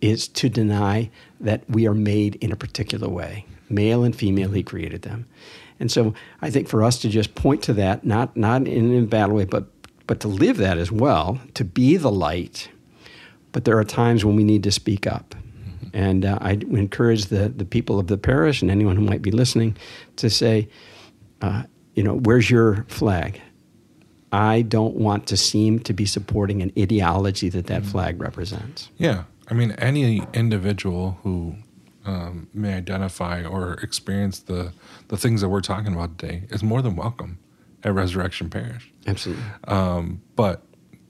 is 0.00 0.26
to 0.28 0.48
deny 0.48 1.10
that 1.40 1.68
we 1.68 1.86
are 1.86 1.94
made 1.94 2.36
in 2.36 2.52
a 2.52 2.56
particular 2.56 3.08
way. 3.08 3.44
Male 3.68 4.04
and 4.04 4.16
female, 4.16 4.50
he 4.50 4.62
created 4.62 5.02
them. 5.02 5.26
And 5.80 5.90
so 5.90 6.14
I 6.42 6.50
think 6.50 6.68
for 6.68 6.84
us 6.84 6.98
to 7.00 7.08
just 7.08 7.34
point 7.34 7.62
to 7.64 7.72
that, 7.74 8.04
not, 8.04 8.36
not 8.36 8.68
in 8.68 8.96
a 8.96 9.06
bad 9.06 9.32
way, 9.32 9.46
but, 9.46 9.64
but 10.06 10.20
to 10.20 10.28
live 10.28 10.58
that 10.58 10.78
as 10.78 10.92
well, 10.92 11.40
to 11.54 11.64
be 11.64 11.96
the 11.96 12.10
light. 12.10 12.68
But 13.52 13.64
there 13.64 13.78
are 13.78 13.84
times 13.84 14.24
when 14.24 14.36
we 14.36 14.44
need 14.44 14.62
to 14.64 14.70
speak 14.70 15.06
up. 15.06 15.34
And 15.92 16.24
uh, 16.24 16.38
I 16.40 16.52
encourage 16.52 17.26
the, 17.26 17.48
the 17.48 17.64
people 17.64 17.98
of 17.98 18.06
the 18.06 18.18
parish 18.18 18.62
and 18.62 18.70
anyone 18.70 18.94
who 18.94 19.02
might 19.02 19.22
be 19.22 19.32
listening 19.32 19.76
to 20.16 20.30
say, 20.30 20.68
uh, 21.40 21.64
you 21.94 22.04
know, 22.04 22.16
where's 22.18 22.48
your 22.48 22.84
flag? 22.88 23.40
I 24.32 24.62
don't 24.62 24.94
want 24.94 25.26
to 25.28 25.36
seem 25.36 25.80
to 25.80 25.92
be 25.92 26.06
supporting 26.06 26.62
an 26.62 26.70
ideology 26.78 27.48
that 27.48 27.66
that 27.66 27.82
mm-hmm. 27.82 27.90
flag 27.90 28.22
represents. 28.22 28.88
Yeah. 28.98 29.24
I 29.48 29.54
mean, 29.54 29.72
any 29.72 30.22
individual 30.32 31.18
who 31.22 31.56
um, 32.10 32.48
may 32.52 32.74
identify 32.74 33.44
or 33.44 33.74
experience 33.74 34.40
the, 34.40 34.72
the 35.08 35.16
things 35.16 35.40
that 35.40 35.48
we're 35.48 35.60
talking 35.60 35.94
about 35.94 36.18
today 36.18 36.42
is 36.50 36.62
more 36.62 36.82
than 36.82 36.96
welcome 36.96 37.38
at 37.84 37.94
Resurrection 37.94 38.50
Parish. 38.50 38.90
Absolutely. 39.06 39.44
Um, 39.64 40.20
but 40.36 40.62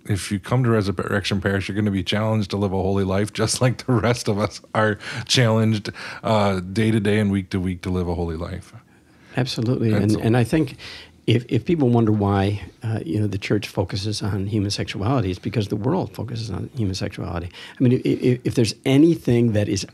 if 0.06 0.30
you 0.30 0.38
come 0.38 0.62
to 0.64 0.70
Resurrection 0.70 1.40
Parish, 1.40 1.68
you're 1.68 1.74
going 1.74 1.84
to 1.84 1.90
be 1.90 2.02
challenged 2.02 2.50
to 2.50 2.56
live 2.56 2.72
a 2.72 2.76
holy 2.76 3.04
life, 3.04 3.32
just 3.32 3.60
like 3.60 3.86
the 3.86 3.92
rest 3.92 4.28
of 4.28 4.38
us 4.38 4.60
are 4.74 4.98
challenged 5.26 5.90
uh, 6.22 6.60
day 6.60 6.90
to 6.90 7.00
day 7.00 7.18
and 7.18 7.30
week 7.30 7.50
to 7.50 7.60
week 7.60 7.82
to 7.82 7.90
live 7.90 8.08
a 8.08 8.14
holy 8.14 8.36
life. 8.36 8.72
Absolutely, 9.36 9.92
and 9.92 10.16
and, 10.16 10.36
I 10.36 10.42
think 10.42 10.76
if 11.28 11.44
if 11.48 11.64
people 11.64 11.88
wonder 11.88 12.10
why 12.10 12.62
uh, 12.82 12.98
you 13.06 13.20
know 13.20 13.28
the 13.28 13.38
church 13.38 13.68
focuses 13.68 14.22
on 14.22 14.46
human 14.46 14.70
sexuality, 14.70 15.30
it's 15.30 15.38
because 15.38 15.68
the 15.68 15.76
world 15.76 16.12
focuses 16.14 16.50
on 16.50 16.68
human 16.74 16.96
sexuality. 16.96 17.48
I 17.78 17.82
mean, 17.82 18.02
if, 18.04 18.40
if 18.42 18.54
there's 18.56 18.74
anything 18.84 19.52
that 19.52 19.68
is 19.68 19.86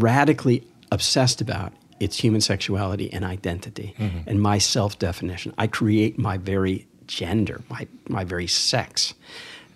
radically 0.00 0.66
obsessed 0.90 1.40
about, 1.40 1.72
it's 2.00 2.18
human 2.18 2.40
sexuality 2.40 3.12
and 3.12 3.24
identity 3.24 3.94
mm-hmm. 3.98 4.28
and 4.28 4.40
my 4.40 4.58
self 4.58 4.98
definition. 4.98 5.54
I 5.58 5.66
create 5.66 6.18
my 6.18 6.36
very 6.36 6.86
gender, 7.06 7.62
my, 7.68 7.86
my 8.08 8.24
very 8.24 8.46
sex. 8.46 9.14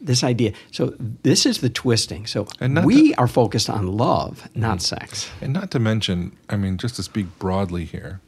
This 0.01 0.23
idea. 0.23 0.53
So, 0.73 0.95
this 0.99 1.47
is 1.47 1.61
the 1.61 1.71
twisting. 1.71 2.27
So, 2.27 2.47
we 2.61 3.13
to, 3.13 3.21
are 3.21 3.29
focused 3.29 3.71
on 3.71 3.97
love, 3.97 4.49
not 4.55 4.79
mm-hmm. 4.79 5.01
sex. 5.01 5.31
And 5.41 5.53
not 5.53 5.71
to 5.71 5.79
mention, 5.79 6.37
I 6.51 6.57
mean, 6.57 6.77
just 6.77 6.97
to 6.97 7.03
speak 7.03 7.27
broadly 7.39 7.85
here, 7.87 8.21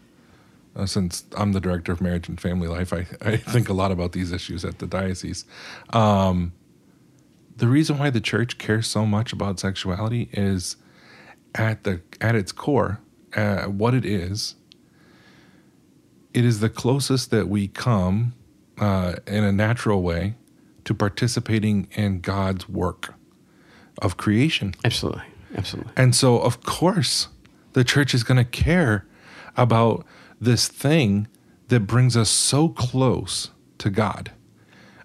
uh, 0.75 0.87
since 0.87 1.25
I'm 1.37 1.53
the 1.53 1.61
director 1.61 1.93
of 1.93 2.01
marriage 2.01 2.29
and 2.29 2.41
family 2.41 2.69
life, 2.69 2.93
I, 2.93 3.07
I 3.21 3.37
think 3.53 3.69
a 3.69 3.73
lot 3.73 3.91
about 3.91 4.13
these 4.13 4.33
issues 4.33 4.65
at 4.65 4.79
the 4.79 4.87
diocese. 4.87 5.45
Um, 5.93 6.53
the 7.57 7.67
reason 7.67 7.99
why 7.99 8.11
the 8.11 8.21
church 8.21 8.59
cares 8.59 8.87
so 8.87 9.05
much 9.05 9.33
about 9.33 9.59
sexuality 9.59 10.29
is 10.33 10.77
at 11.59 11.85
the 11.85 12.01
at 12.21 12.35
its 12.35 12.53
core, 12.53 13.01
uh, 13.37 13.65
what 13.65 13.93
it 13.93 14.07
is. 14.07 14.55
It 16.33 16.45
is 16.45 16.61
the 16.61 16.71
closest 16.71 17.31
that 17.31 17.49
we 17.49 17.69
come 17.69 18.35
uh, 18.79 19.17
in 19.27 19.45
a 19.45 19.53
natural 19.53 20.03
way 20.03 20.37
to 20.85 20.95
participating 20.95 21.89
in 21.93 22.21
God's 22.21 22.69
work 22.69 23.15
of 24.01 24.17
creation. 24.17 24.75
Absolutely. 24.85 25.25
Absolutely. 25.57 25.93
And 25.97 26.15
so, 26.15 26.39
of 26.39 26.63
course, 26.63 27.29
the 27.73 27.83
church 27.83 28.15
is 28.15 28.23
going 28.23 28.37
to 28.37 28.45
care 28.45 29.07
about 29.57 30.05
this 30.41 30.69
thing 30.69 31.27
that 31.69 31.81
brings 31.81 32.17
us 32.17 32.31
so 32.31 32.69
close 32.69 33.51
to 33.79 33.91
God. 33.91 34.31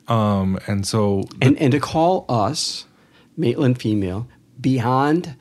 Um, 0.07 0.59
and 0.67 0.85
so, 0.85 1.23
the, 1.39 1.47
and, 1.47 1.57
and 1.59 1.71
to 1.71 1.79
call 1.79 2.25
us, 2.27 2.85
Maitland 3.37 3.81
female, 3.81 4.27
beyond 4.59 5.35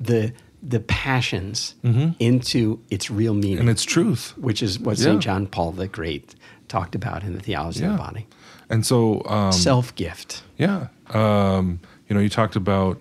the 0.00 0.32
the 0.62 0.80
passions 0.80 1.76
into 2.18 2.80
its 2.90 3.10
real 3.10 3.32
meaning, 3.34 3.52
Mm-hmm. 3.58 3.60
and 3.60 3.70
it's 3.70 3.84
truth. 3.84 4.34
which 4.36 4.62
is 4.62 4.78
what 4.80 4.98
Yeah. 4.98 5.04
St. 5.04 5.22
John 5.22 5.46
Paul 5.46 5.72
the 5.72 5.86
Great 5.86 6.34
talked 6.66 6.94
about 6.96 7.22
in 7.22 7.34
the 7.34 7.40
theology 7.40 7.84
of 7.84 7.92
the 7.92 7.98
body. 7.98 8.26
And 8.68 8.84
so, 8.84 9.22
um, 9.26 9.52
Self 9.52 9.94
gift. 9.94 10.42
yeah, 10.58 10.88
um, 11.10 11.80
you 12.08 12.14
know, 12.14 12.20
you 12.20 12.28
talked 12.28 12.56
about 12.56 13.00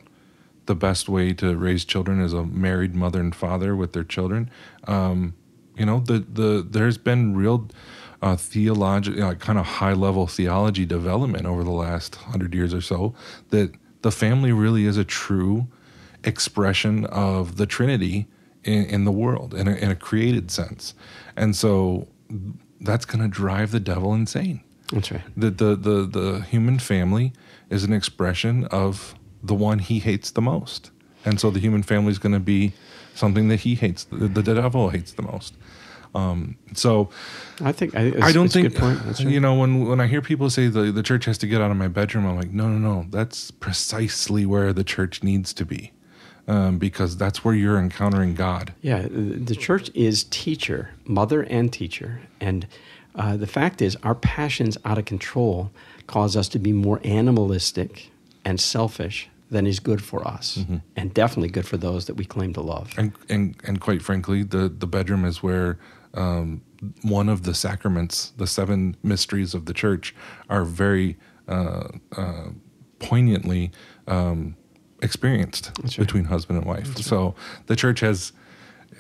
the 0.68 0.76
best 0.76 1.10
way 1.10 1.34
to 1.34 1.56
raise 1.58 1.84
children 1.86 2.22
as 2.22 2.32
a 2.34 2.44
married 2.46 2.94
mother 2.96 3.20
and 3.20 3.34
father 3.36 3.76
with 3.76 3.94
their 3.94 4.04
children. 4.04 4.50
Um, 4.88 5.34
you 5.78 5.86
know, 5.86 6.00
the 6.00 6.20
the 6.32 6.66
there's 6.70 6.98
been 6.98 7.36
real 7.36 7.68
uh, 8.22 8.38
you 8.54 8.74
know, 8.76 9.36
kind 9.36 9.60
of 9.60 9.66
high 9.66 9.94
level 9.94 10.28
theology 10.28 10.86
development 10.86 11.46
over 11.46 11.64
the 11.64 11.72
last 11.72 12.16
hundred 12.16 12.54
years 12.54 12.74
or 12.74 12.82
so 12.82 13.14
that 13.50 13.72
the 14.04 14.12
family 14.12 14.52
really 14.52 14.86
is 14.86 14.98
a 14.98 15.04
true 15.04 15.68
expression 16.28 17.06
of 17.06 17.58
the 17.58 17.66
Trinity 17.66 18.28
in, 18.64 18.86
in 18.86 19.06
the 19.06 19.12
world 19.12 19.54
in 19.54 19.68
a, 19.68 19.76
in 19.76 19.90
a 19.90 19.96
created 19.96 20.52
sense, 20.52 20.94
and 21.36 21.56
so 21.56 22.08
that's 22.82 23.06
going 23.06 23.22
to 23.22 23.28
drive 23.28 23.72
the 23.72 23.80
devil 23.80 24.14
insane 24.14 24.62
That's 24.92 25.12
right. 25.12 25.22
the, 25.36 25.50
the 25.50 25.76
the 25.76 26.06
the 26.06 26.42
human 26.42 26.80
family 26.80 27.34
is 27.70 27.84
an 27.84 27.94
expression 27.94 28.66
of 28.66 29.16
the 29.42 29.56
one 29.56 29.80
he 29.80 30.00
hates 30.00 30.32
the 30.32 30.42
most, 30.42 30.92
and 31.26 31.40
so 31.40 31.50
the 31.50 31.60
human 31.60 31.84
family 31.84 32.12
is 32.12 32.20
going 32.20 32.34
to 32.34 32.40
be 32.40 32.74
something 33.16 33.48
that 33.48 33.62
he 33.62 33.76
hates, 33.76 34.04
the, 34.06 34.28
the 34.28 34.44
devil 34.44 34.90
hates 34.90 35.14
the 35.14 35.24
most. 35.24 35.54
Um, 36.16 36.58
so 36.74 37.10
I 37.62 37.72
think 37.72 37.96
I, 37.96 38.32
don't 38.32 38.52
think 38.52 38.70
good 38.70 38.80
point. 38.80 39.04
That's 39.06 39.24
right. 39.24 39.32
you 39.32 39.40
know 39.40 39.56
when 39.56 39.86
when 39.86 40.00
I 40.00 40.08
hear 40.08 40.22
people 40.22 40.50
say 40.50 40.68
the 40.68 40.92
the 40.92 41.04
church 41.04 41.26
has 41.26 41.38
to 41.40 41.48
get 41.48 41.62
out 41.62 41.70
of 41.70 41.78
my 41.78 41.88
bedroom, 41.88 42.26
I'm 42.26 42.38
like, 42.38 42.52
no, 42.52 42.68
no, 42.70 42.78
no, 42.78 43.06
that's 43.10 43.52
precisely 43.52 44.46
where 44.46 44.74
the 44.74 44.84
church 44.84 45.22
needs 45.22 45.54
to 45.54 45.66
be, 45.66 45.92
um, 46.48 46.78
because 46.78 47.18
that's 47.18 47.44
where 47.44 47.54
you're 47.54 47.78
encountering 47.78 48.34
God. 48.34 48.74
Yeah, 48.82 49.04
the 49.04 49.38
the 49.38 49.56
church 49.56 49.90
is 49.94 50.24
teacher, 50.26 50.92
mother 51.06 51.44
and 51.44 51.72
teacher. 51.72 52.22
And 52.40 52.68
uh, 53.16 53.38
the 53.38 53.48
fact 53.48 53.82
is, 53.82 53.96
our 54.04 54.16
passions 54.16 54.78
out 54.86 54.98
of 54.98 55.06
control 55.06 55.72
cause 56.08 56.38
us 56.38 56.48
to 56.50 56.60
be 56.60 56.72
more 56.72 57.02
animalistic 57.04 58.12
and 58.46 58.60
selfish 58.60 59.30
than 59.50 59.66
is 59.66 59.80
good 59.80 60.04
for 60.04 60.28
us, 60.28 60.60
and 60.96 61.14
definitely 61.14 61.50
good 61.50 61.66
for 61.66 61.78
those 61.78 62.06
that 62.06 62.16
we 62.16 62.26
claim 62.26 62.54
to 62.54 62.62
love. 62.62 62.94
and 62.98 63.14
and 63.30 63.56
and 63.64 63.80
quite 63.82 64.02
frankly, 64.02 64.44
the 64.44 64.70
the 64.70 64.88
bedroom 64.88 65.26
is 65.26 65.42
where 65.42 65.78
um, 66.14 66.62
one 67.02 67.30
of 67.30 67.44
the 67.44 67.54
sacraments, 67.54 68.34
the 68.38 68.48
seven 68.48 68.96
mysteries 69.04 69.54
of 69.54 69.66
the 69.66 69.74
church, 69.74 70.14
are 70.50 70.64
very 70.64 71.18
uh, 71.48 71.88
uh, 72.16 72.50
poignantly 73.00 73.72
um, 74.08 74.56
experienced 75.02 75.72
right. 75.82 75.98
between 75.98 76.26
husband 76.26 76.60
and 76.60 76.68
wife. 76.68 76.98
So 76.98 77.36
the 77.68 77.76
church 77.76 78.00
has 78.00 78.32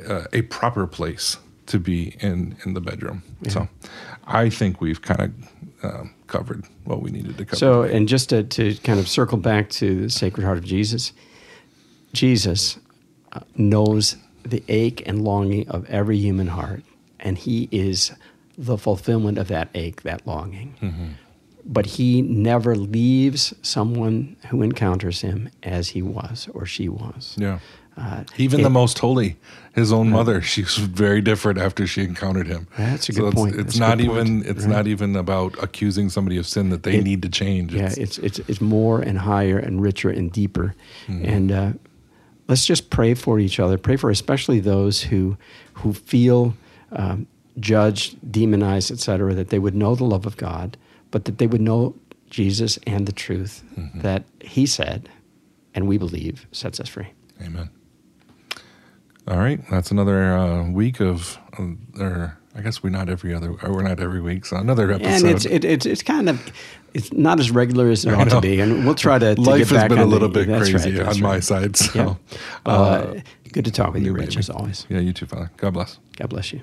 uh, 0.07 0.25
a 0.33 0.43
proper 0.43 0.87
place 0.87 1.37
to 1.67 1.79
be 1.79 2.15
in 2.19 2.55
in 2.65 2.73
the 2.73 2.81
bedroom. 2.81 3.23
So 3.49 3.67
I 4.25 4.49
think 4.49 4.81
we've 4.81 5.01
kind 5.01 5.21
of 5.21 5.31
um, 5.83 6.13
covered 6.27 6.65
what 6.85 7.01
we 7.01 7.11
needed 7.11 7.37
to 7.37 7.45
cover. 7.45 7.55
So, 7.57 7.83
and 7.83 8.07
just 8.07 8.29
to, 8.29 8.43
to 8.43 8.75
kind 8.75 8.99
of 8.99 9.07
circle 9.07 9.37
back 9.37 9.69
to 9.71 10.01
the 10.03 10.09
Sacred 10.09 10.43
Heart 10.43 10.57
of 10.57 10.63
Jesus, 10.65 11.13
Jesus 12.13 12.79
uh, 13.33 13.41
knows 13.55 14.15
the 14.43 14.63
ache 14.67 15.03
and 15.05 15.23
longing 15.23 15.67
of 15.69 15.85
every 15.89 16.17
human 16.17 16.47
heart, 16.47 16.83
and 17.19 17.37
he 17.37 17.67
is 17.71 18.11
the 18.57 18.77
fulfillment 18.77 19.37
of 19.37 19.49
that 19.49 19.69
ache, 19.75 20.01
that 20.03 20.25
longing. 20.25 20.75
Mm-hmm. 20.81 21.07
But 21.69 21.85
he 21.85 22.21
never 22.21 22.75
leaves 22.75 23.53
someone 23.61 24.37
who 24.49 24.61
encounters 24.61 25.19
him 25.21 25.49
as 25.63 25.89
he 25.89 26.01
was 26.01 26.47
or 26.53 26.65
she 26.65 26.87
was. 26.89 27.35
yeah. 27.37 27.59
Uh, 27.97 28.23
Even 28.37 28.59
it- 28.59 28.63
the 28.63 28.69
most 28.69 28.99
holy, 28.99 29.35
his 29.73 29.91
own 29.91 30.09
mother, 30.11 30.39
she 30.53 30.61
was 30.61 30.77
very 30.77 31.19
different 31.19 31.57
after 31.59 31.87
she 31.87 32.03
encountered 32.03 32.45
him. 32.47 32.67
That's 32.77 33.09
a 33.09 33.13
So 33.13 33.21
good 33.21 33.27
it's, 33.33 33.35
point. 33.35 33.55
It's 33.55 33.63
That's 33.63 33.79
not 33.79 33.97
good 33.97 34.07
point. 34.07 34.27
even 34.29 34.45
it's 34.45 34.65
Right. 34.65 34.75
not 34.75 34.87
even 34.87 35.15
about 35.15 35.55
accusing 35.61 36.09
somebody 36.09 36.37
of 36.37 36.45
sin 36.45 36.69
that 36.69 36.83
they 36.83 36.97
It- 36.99 37.03
need 37.03 37.21
to 37.23 37.29
change. 37.29 37.73
Yeah, 37.73 37.87
It's- 37.91 37.97
it's 37.97 38.17
it's 38.19 38.39
it's 38.47 38.61
more 38.61 39.01
and 39.01 39.17
higher 39.17 39.57
and 39.57 39.81
richer 39.81 40.09
and 40.11 40.31
deeper. 40.31 40.75
Mm-hmm. 41.07 41.25
And 41.25 41.51
uh, 41.51 41.71
let's 42.47 42.65
just 42.67 42.91
pray 42.91 43.15
for 43.15 43.39
each 43.39 43.59
other. 43.59 43.77
Pray 43.79 43.97
for 43.97 44.09
especially 44.11 44.59
those 44.61 45.01
who 45.09 45.35
who 45.73 45.91
feel 45.93 46.53
um, 46.91 47.25
judged, 47.59 48.15
demonized, 48.31 48.91
etc. 48.91 49.33
That 49.33 49.49
they 49.49 49.59
would 49.59 49.75
know 49.75 49.95
the 49.95 50.05
love 50.05 50.25
of 50.27 50.37
God, 50.37 50.77
but 51.17 51.25
that 51.25 51.39
they 51.39 51.47
would 51.47 51.61
know 51.61 51.95
Jesus 52.29 52.77
and 52.85 53.07
the 53.07 53.11
truth 53.11 53.63
Mm-hmm. 53.75 54.01
that 54.01 54.23
He 54.41 54.67
said, 54.67 55.09
and 55.73 55.87
we 55.87 55.97
believe 55.97 56.45
sets 56.51 56.79
us 56.79 56.87
free. 56.89 57.07
Amen. 57.41 57.69
All 59.27 59.37
right, 59.39 59.59
that's 59.71 59.89
another 59.89 60.37
uh, 60.37 60.69
week 60.69 60.99
of, 61.01 61.39
um, 61.57 61.79
or 61.99 62.37
I 62.55 62.61
guess 62.61 62.83
we're 62.83 62.91
not 62.91 63.09
every 63.09 63.33
other, 63.33 63.49
or 63.63 63.73
we're 63.73 63.81
not 63.81 63.99
every 63.99 64.21
week, 64.21 64.45
so 64.45 64.57
another 64.57 64.91
episode. 64.91 65.07
And 65.25 65.25
it's 65.35 65.45
it, 65.45 65.65
it's 65.65 65.85
it's 65.87 66.03
kind 66.03 66.29
of 66.29 66.39
it's 66.93 67.11
not 67.11 67.39
as 67.39 67.49
regular 67.49 67.89
as 67.89 68.05
it 68.05 68.13
ought 68.13 68.29
to 68.29 68.39
be, 68.41 68.59
and 68.61 68.85
we'll 68.85 68.93
try 68.95 69.17
to, 69.17 69.33
to 69.33 69.41
Life 69.41 69.69
get 69.69 69.79
has 69.81 69.89
been 69.89 69.97
a 69.97 70.01
on 70.03 70.09
the- 70.09 70.13
little 70.15 70.29
bit 70.29 70.45
crazy 70.47 70.97
right, 70.99 71.07
on 71.07 71.19
my 71.19 71.39
side, 71.39 71.75
so 71.75 71.91
Yeah. 71.95 72.15
uh, 72.65 72.69
Uh, 72.69 73.19
good 73.51 73.65
to 73.65 73.71
talk 73.71 73.93
with 73.95 74.03
you, 74.03 74.13
Rich, 74.13 74.29
baby. 74.29 74.39
as 74.39 74.49
always. 74.51 74.85
Yeah, 74.87 74.99
you 74.99 75.13
too, 75.13 75.25
Father. 75.25 75.49
God 75.57 75.73
bless. 75.73 75.97
God 76.15 76.29
bless 76.29 76.53
you. 76.53 76.61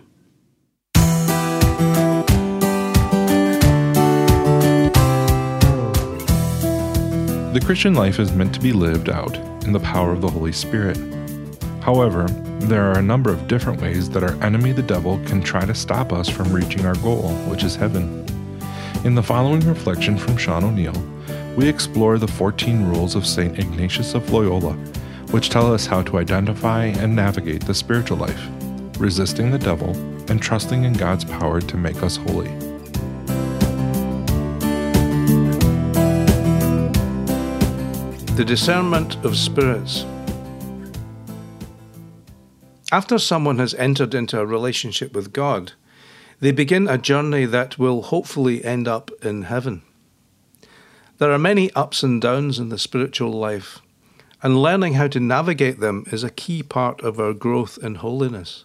The 7.55 7.61
Christian 7.61 7.95
life 7.95 8.19
is 8.19 8.33
meant 8.33 8.53
to 8.55 8.61
be 8.61 8.73
lived 8.73 9.09
out 9.09 9.37
in 9.62 9.73
the 9.73 9.79
power 9.79 10.11
of 10.11 10.21
the 10.21 10.29
Holy 10.29 10.51
Spirit. 10.51 10.99
However, 11.83 12.27
there 12.59 12.83
are 12.83 12.99
a 12.99 13.03
number 13.03 13.31
of 13.31 13.47
different 13.47 13.81
ways 13.81 14.11
that 14.11 14.25
our 14.25 14.35
enemy, 14.43 14.73
the 14.73 14.83
devil, 14.83 15.21
can 15.25 15.40
try 15.40 15.64
to 15.64 15.73
stop 15.73 16.12
us 16.12 16.29
from 16.29 16.53
reaching 16.53 16.85
our 16.85 16.97
goal, 16.97 17.33
which 17.49 17.62
is 17.62 17.77
heaven. 17.77 18.27
In 19.05 19.14
the 19.14 19.23
following 19.23 19.61
reflection 19.61 20.19
from 20.19 20.37
Sean 20.37 20.64
O'Neill, 20.64 21.01
we 21.57 21.69
explore 21.69 22.19
the 22.19 22.27
14 22.27 22.88
rules 22.88 23.14
of 23.14 23.25
St. 23.25 23.57
Ignatius 23.57 24.14
of 24.14 24.33
Loyola, 24.33 24.73
which 25.31 25.49
tell 25.49 25.73
us 25.73 25.87
how 25.87 26.03
to 26.03 26.19
identify 26.19 26.87
and 26.87 27.14
navigate 27.14 27.64
the 27.64 27.73
spiritual 27.73 28.17
life, 28.17 28.49
resisting 28.99 29.53
the 29.53 29.61
devil, 29.61 29.90
and 30.29 30.43
trusting 30.43 30.83
in 30.83 30.93
God's 30.93 31.25
power 31.25 31.61
to 31.61 31.77
make 31.77 32.03
us 32.03 32.17
holy. 32.17 32.74
The 38.35 38.44
discernment 38.44 39.25
of 39.25 39.37
spirits. 39.37 40.05
After 42.90 43.16
someone 43.16 43.61
has 43.61 43.75
entered 43.75 44.12
into 44.12 44.40
a 44.40 44.44
relationship 44.44 45.14
with 45.14 45.33
God, 45.33 45.75
they 46.40 46.51
begin 46.51 46.88
a 46.88 46.99
journey 46.99 47.44
that 47.44 47.79
will 47.79 48.03
hopefully 48.03 48.64
end 48.64 48.88
up 48.88 49.12
in 49.23 49.42
heaven. 49.42 49.83
There 51.18 51.31
are 51.31 51.38
many 51.38 51.70
ups 51.75 52.03
and 52.03 52.20
downs 52.20 52.59
in 52.59 52.70
the 52.70 52.79
spiritual 52.79 53.31
life, 53.31 53.79
and 54.42 54.61
learning 54.61 54.94
how 54.94 55.07
to 55.07 55.20
navigate 55.20 55.79
them 55.79 56.05
is 56.11 56.25
a 56.25 56.29
key 56.29 56.64
part 56.64 57.01
of 57.03 57.20
our 57.20 57.35
growth 57.35 57.79
in 57.81 57.94
holiness. 57.94 58.64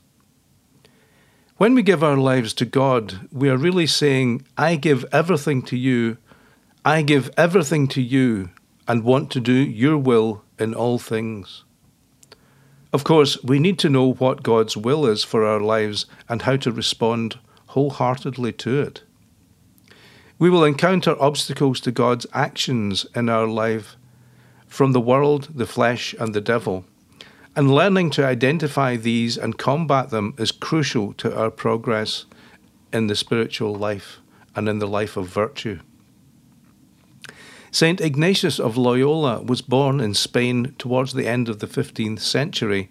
When 1.58 1.76
we 1.76 1.84
give 1.84 2.04
our 2.04 2.18
lives 2.18 2.56
to 2.56 2.66
God, 2.66 3.30
we 3.32 3.52
are 3.52 3.58
really 3.58 3.86
saying, 3.86 4.48
I 4.58 4.78
give 4.78 5.06
everything 5.12 5.62
to 5.64 5.78
you, 5.78 6.18
I 6.84 7.04
give 7.04 7.30
everything 7.38 7.88
to 7.90 8.02
you, 8.02 8.50
and 8.90 9.04
want 9.04 9.32
to 9.32 9.40
do 9.40 9.54
your 9.54 9.98
will 9.98 10.44
in 10.58 10.74
all 10.74 10.98
things. 10.98 11.64
Of 12.92 13.04
course, 13.04 13.42
we 13.44 13.60
need 13.60 13.78
to 13.80 13.90
know 13.90 14.14
what 14.14 14.42
God's 14.42 14.76
will 14.76 15.06
is 15.06 15.24
for 15.24 15.46
our 15.46 15.60
lives 15.60 16.08
and 16.28 16.42
how 16.42 16.58
to 16.58 16.72
respond 16.72 17.38
wholeheartedly 17.68 18.54
to 18.54 18.82
it. 18.82 19.04
We 20.40 20.50
will 20.50 20.64
encounter 20.64 21.16
obstacles 21.22 21.80
to 21.82 21.92
God's 21.92 22.26
actions 22.34 23.06
in 23.14 23.30
our 23.30 23.46
life 23.46 23.96
from 24.66 24.94
the 24.94 25.02
world, 25.02 25.50
the 25.54 25.68
flesh, 25.68 26.16
and 26.20 26.34
the 26.34 26.42
devil. 26.42 26.86
And 27.56 27.76
learning 27.76 28.10
to 28.12 28.26
identify 28.26 28.96
these 28.96 29.38
and 29.38 29.58
combat 29.58 30.10
them 30.10 30.34
is 30.40 30.52
crucial 30.52 31.14
to 31.14 31.38
our 31.38 31.52
progress 31.52 32.26
in 32.92 33.06
the 33.06 33.16
spiritual 33.16 33.76
life 33.76 34.20
and 34.56 34.68
in 34.68 34.80
the 34.80 34.88
life 34.88 35.16
of 35.16 35.28
virtue. 35.28 35.80
Saint 37.72 38.02
Ignatius 38.02 38.60
of 38.60 38.78
Loyola 38.78 39.42
was 39.42 39.62
born 39.62 40.00
in 40.00 40.14
Spain 40.14 40.74
towards 40.78 41.14
the 41.14 41.28
end 41.28 41.50
of 41.50 41.60
the 41.60 41.68
15th 41.68 42.20
century, 42.20 42.90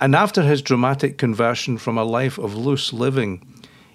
and 0.00 0.14
after 0.14 0.42
his 0.42 0.62
dramatic 0.62 1.18
conversion 1.18 1.76
from 1.76 1.98
a 1.98 2.04
life 2.04 2.38
of 2.38 2.54
loose 2.54 2.92
living, 2.92 3.44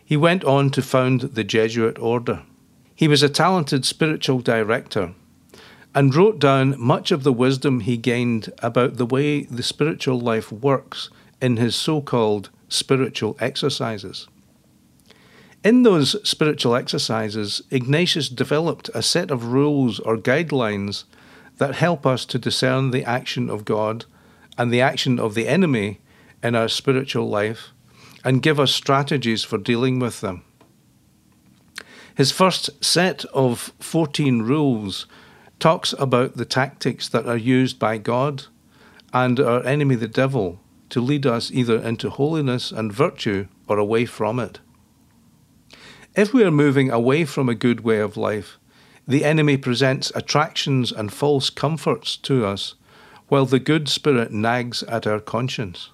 he 0.04 0.18
went 0.18 0.44
on 0.44 0.70
to 0.72 0.82
found 0.82 1.22
the 1.22 1.44
Jesuit 1.44 1.98
order. 2.00 2.44
He 2.96 3.08
was 3.08 3.24
a 3.24 3.30
talented 3.30 3.86
spiritual 3.86 4.40
director 4.40 5.14
and 5.94 6.14
wrote 6.14 6.40
down 6.40 6.76
much 6.78 7.12
of 7.12 7.24
the 7.24 7.34
wisdom 7.34 7.80
he 7.80 7.98
gained 7.98 8.52
about 8.60 8.98
the 8.98 9.06
way 9.06 9.44
the 9.44 9.64
spiritual 9.64 10.20
life 10.20 10.52
works 10.52 11.10
in 11.42 11.58
his 11.58 11.76
so 11.76 12.02
called 12.02 12.50
spiritual 12.70 13.38
exercises. 13.40 14.28
In 15.68 15.84
those 15.84 16.16
spiritual 16.26 16.78
exercises, 16.78 17.62
Ignatius 17.72 18.30
developed 18.30 18.90
a 18.94 19.02
set 19.02 19.30
of 19.30 19.52
rules 19.52 20.00
or 20.00 20.16
guidelines 20.16 21.04
that 21.58 21.76
help 21.76 22.06
us 22.06 22.24
to 22.28 22.40
discern 22.40 22.92
the 22.92 23.04
action 23.04 23.50
of 23.50 23.66
God 23.66 24.06
and 24.58 24.72
the 24.72 24.80
action 24.80 25.20
of 25.20 25.34
the 25.34 25.46
enemy 25.46 26.00
in 26.42 26.56
our 26.56 26.70
spiritual 26.70 27.28
life 27.28 27.74
and 28.24 28.42
give 28.42 28.62
us 28.62 28.72
strategies 28.72 29.44
for 29.44 29.58
dealing 29.58 30.00
with 30.00 30.22
them. 30.22 30.46
His 32.16 32.32
first 32.32 32.70
set 32.82 33.26
of 33.34 33.74
14 33.82 34.44
rules 34.44 35.06
talks 35.60 35.92
about 36.00 36.38
the 36.38 36.46
tactics 36.46 37.10
that 37.10 37.26
are 37.26 37.36
used 37.36 37.78
by 37.78 37.98
God 37.98 38.46
and 39.12 39.38
our 39.38 39.66
enemy, 39.66 39.96
the 39.96 40.08
devil, 40.08 40.62
to 40.92 41.02
lead 41.02 41.26
us 41.26 41.52
either 41.52 41.78
into 41.78 42.10
holiness 42.10 42.72
and 42.72 42.94
virtue 42.94 43.50
or 43.68 43.78
away 43.78 44.06
from 44.06 44.40
it. 44.40 44.62
If 46.18 46.34
we 46.34 46.44
are 46.44 46.50
moving 46.50 46.90
away 46.90 47.26
from 47.26 47.48
a 47.48 47.54
good 47.54 47.82
way 47.82 48.00
of 48.00 48.18
life, 48.18 48.58
the 49.08 49.24
enemy 49.24 49.56
presents 49.56 50.12
attractions 50.16 50.92
and 50.92 51.14
false 51.14 51.52
comforts 51.52 52.18
to 52.18 52.44
us, 52.44 52.74
while 53.28 53.46
the 53.46 53.60
good 53.60 53.88
spirit 53.88 54.32
nags 54.32 54.82
at 54.82 55.06
our 55.06 55.20
conscience. 55.20 55.92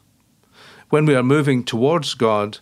When 0.90 1.06
we 1.06 1.14
are 1.14 1.24
moving 1.24 1.66
towards 1.66 2.14
God, 2.14 2.60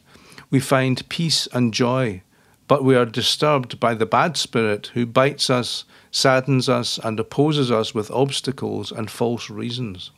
we 0.50 0.60
find 0.60 1.08
peace 1.08 1.48
and 1.54 1.72
joy, 1.72 2.24
but 2.68 2.84
we 2.84 2.96
are 2.96 3.06
disturbed 3.06 3.80
by 3.80 3.94
the 3.94 4.08
bad 4.08 4.38
spirit 4.38 4.90
who 4.96 5.06
bites 5.06 5.52
us, 5.52 5.86
saddens 6.10 6.68
us, 6.68 6.98
and 7.04 7.20
opposes 7.20 7.70
us 7.70 7.94
with 7.94 8.10
obstacles 8.10 8.92
and 8.92 9.12
false 9.12 9.52
reasons. 9.52 10.10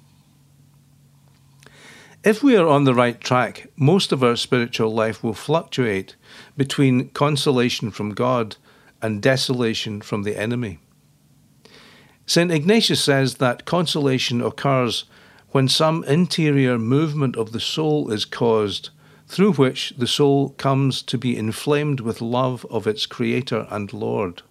If 2.24 2.42
we 2.42 2.56
are 2.56 2.68
on 2.68 2.86
the 2.86 2.94
right 2.94 3.20
track, 3.20 3.68
most 3.76 4.14
of 4.14 4.24
our 4.24 4.38
spiritual 4.38 4.94
life 4.94 5.22
will 5.22 5.34
fluctuate 5.34 6.16
between 6.56 7.10
consolation 7.10 7.92
from 7.92 8.14
God 8.14 8.56
and 9.02 9.22
desolation 9.22 10.00
from 10.00 10.24
the 10.24 10.38
enemy. 10.38 10.80
St. 12.26 12.50
Ignatius 12.50 13.04
says 13.04 13.36
that 13.36 13.66
consolation 13.66 14.40
occurs 14.40 15.04
when 15.50 15.68
some 15.68 16.06
interior 16.06 16.80
movement 16.80 17.36
of 17.36 17.52
the 17.52 17.60
soul 17.60 18.10
is 18.10 18.24
caused, 18.24 18.92
through 19.28 19.54
which 19.54 19.94
the 19.98 20.08
soul 20.08 20.52
comes 20.52 21.02
to 21.02 21.18
be 21.18 21.38
inflamed 21.38 22.00
with 22.00 22.22
love 22.22 22.66
of 22.70 22.88
its 22.88 23.06
Creator 23.06 23.68
and 23.70 23.92
Lord. 23.92 24.44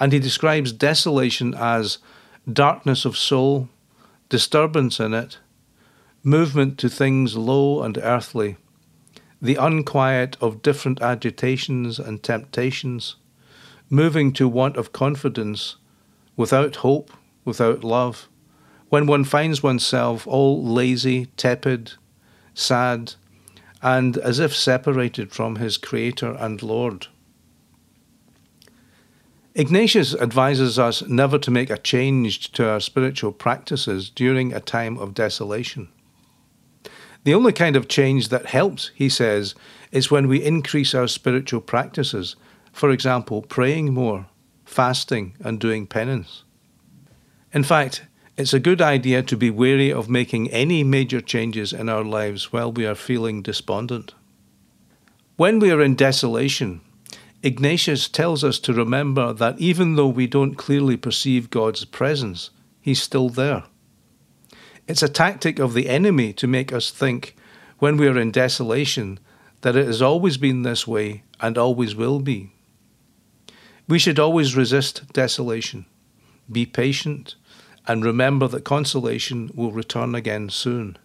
And 0.00 0.12
he 0.12 0.18
describes 0.18 0.72
desolation 0.72 1.54
as 1.54 1.98
darkness 2.52 3.04
of 3.04 3.16
soul, 3.16 3.68
disturbance 4.28 4.98
in 4.98 5.14
it, 5.14 5.38
movement 6.22 6.76
to 6.78 6.88
things 6.88 7.36
low 7.36 7.82
and 7.82 7.96
earthly, 7.98 8.56
the 9.40 9.56
unquiet 9.56 10.36
of 10.40 10.60
different 10.60 11.00
agitations 11.00 11.98
and 11.98 12.22
temptations, 12.22 13.16
moving 13.88 14.32
to 14.32 14.46
want 14.46 14.76
of 14.76 14.92
confidence, 14.92 15.76
without 16.36 16.76
hope, 16.76 17.10
without 17.44 17.82
love, 17.82 18.28
when 18.90 19.06
one 19.06 19.24
finds 19.24 19.62
oneself 19.62 20.26
all 20.26 20.62
lazy, 20.62 21.26
tepid, 21.36 21.92
sad, 22.52 23.14
and 23.82 24.18
as 24.18 24.38
if 24.38 24.54
separated 24.54 25.32
from 25.32 25.56
his 25.56 25.78
Creator 25.78 26.32
and 26.38 26.62
Lord. 26.62 27.06
Ignatius 29.54 30.14
advises 30.14 30.78
us 30.78 31.02
never 31.08 31.38
to 31.38 31.50
make 31.50 31.70
a 31.70 31.78
change 31.78 32.52
to 32.52 32.68
our 32.68 32.80
spiritual 32.80 33.32
practices 33.32 34.10
during 34.10 34.52
a 34.52 34.60
time 34.60 34.98
of 34.98 35.14
desolation. 35.14 35.88
The 37.24 37.34
only 37.34 37.52
kind 37.52 37.76
of 37.76 37.88
change 37.88 38.28
that 38.28 38.46
helps, 38.46 38.90
he 38.94 39.08
says, 39.08 39.54
is 39.92 40.10
when 40.10 40.28
we 40.28 40.42
increase 40.42 40.94
our 40.94 41.06
spiritual 41.06 41.60
practices 41.60 42.36
for 42.72 42.90
example, 42.90 43.42
praying 43.42 43.92
more, 43.92 44.26
fasting, 44.64 45.34
and 45.40 45.60
doing 45.60 45.86
penance. 45.86 46.44
In 47.52 47.62
fact, 47.62 48.04
it's 48.36 48.54
a 48.54 48.60
good 48.60 48.80
idea 48.80 49.22
to 49.22 49.36
be 49.36 49.50
wary 49.50 49.92
of 49.92 50.08
making 50.08 50.50
any 50.50 50.84
major 50.84 51.20
changes 51.20 51.72
in 51.72 51.88
our 51.88 52.04
lives 52.04 52.52
while 52.52 52.72
we 52.72 52.86
are 52.86 52.94
feeling 52.94 53.42
despondent. 53.42 54.14
When 55.36 55.58
we 55.58 55.70
are 55.70 55.82
in 55.82 55.94
desolation, 55.94 56.80
Ignatius 57.42 58.08
tells 58.08 58.44
us 58.44 58.58
to 58.60 58.72
remember 58.72 59.32
that 59.32 59.58
even 59.58 59.96
though 59.96 60.08
we 60.08 60.26
don't 60.26 60.54
clearly 60.54 60.96
perceive 60.96 61.50
God's 61.50 61.84
presence, 61.84 62.50
He's 62.80 63.02
still 63.02 63.28
there. 63.28 63.64
It's 64.90 65.04
a 65.04 65.08
tactic 65.08 65.60
of 65.60 65.72
the 65.72 65.88
enemy 65.88 66.32
to 66.32 66.48
make 66.48 66.72
us 66.72 66.90
think, 66.90 67.36
when 67.78 67.96
we 67.96 68.08
are 68.08 68.18
in 68.18 68.32
desolation, 68.32 69.20
that 69.60 69.76
it 69.76 69.86
has 69.86 70.02
always 70.02 70.36
been 70.36 70.62
this 70.62 70.84
way 70.84 71.22
and 71.38 71.56
always 71.56 71.94
will 71.94 72.18
be. 72.18 72.50
We 73.86 74.00
should 74.00 74.18
always 74.18 74.56
resist 74.56 75.12
desolation, 75.12 75.86
be 76.50 76.66
patient, 76.66 77.36
and 77.86 78.04
remember 78.04 78.48
that 78.48 78.64
consolation 78.64 79.52
will 79.54 79.70
return 79.70 80.16
again 80.16 80.50
soon. 80.50 80.98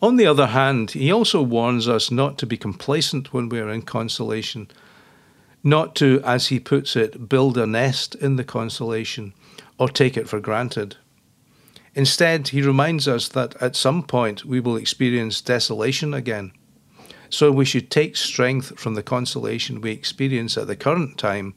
On 0.00 0.16
the 0.16 0.26
other 0.26 0.46
hand, 0.46 0.92
he 0.92 1.12
also 1.12 1.42
warns 1.42 1.86
us 1.86 2.10
not 2.10 2.38
to 2.38 2.46
be 2.46 2.56
complacent 2.56 3.34
when 3.34 3.50
we 3.50 3.60
are 3.60 3.68
in 3.68 3.82
consolation, 3.82 4.70
not 5.62 5.94
to, 5.96 6.22
as 6.24 6.46
he 6.46 6.58
puts 6.58 6.96
it, 6.96 7.28
build 7.28 7.58
a 7.58 7.66
nest 7.66 8.14
in 8.14 8.36
the 8.36 8.44
consolation 8.44 9.34
or 9.78 9.90
take 9.90 10.16
it 10.16 10.26
for 10.26 10.40
granted. 10.40 10.96
Instead, 11.94 12.48
he 12.48 12.62
reminds 12.62 13.06
us 13.06 13.28
that 13.28 13.60
at 13.60 13.76
some 13.76 14.02
point 14.02 14.44
we 14.44 14.60
will 14.60 14.76
experience 14.76 15.40
desolation 15.40 16.14
again. 16.14 16.52
So 17.28 17.50
we 17.50 17.64
should 17.64 17.90
take 17.90 18.16
strength 18.16 18.78
from 18.78 18.94
the 18.94 19.02
consolation 19.02 19.80
we 19.80 19.90
experience 19.90 20.56
at 20.56 20.66
the 20.66 20.76
current 20.76 21.18
time 21.18 21.54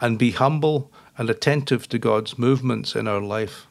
and 0.00 0.18
be 0.18 0.32
humble 0.32 0.92
and 1.16 1.30
attentive 1.30 1.88
to 1.88 1.98
God's 1.98 2.38
movements 2.38 2.94
in 2.94 3.08
our 3.08 3.20
life. 3.20 3.66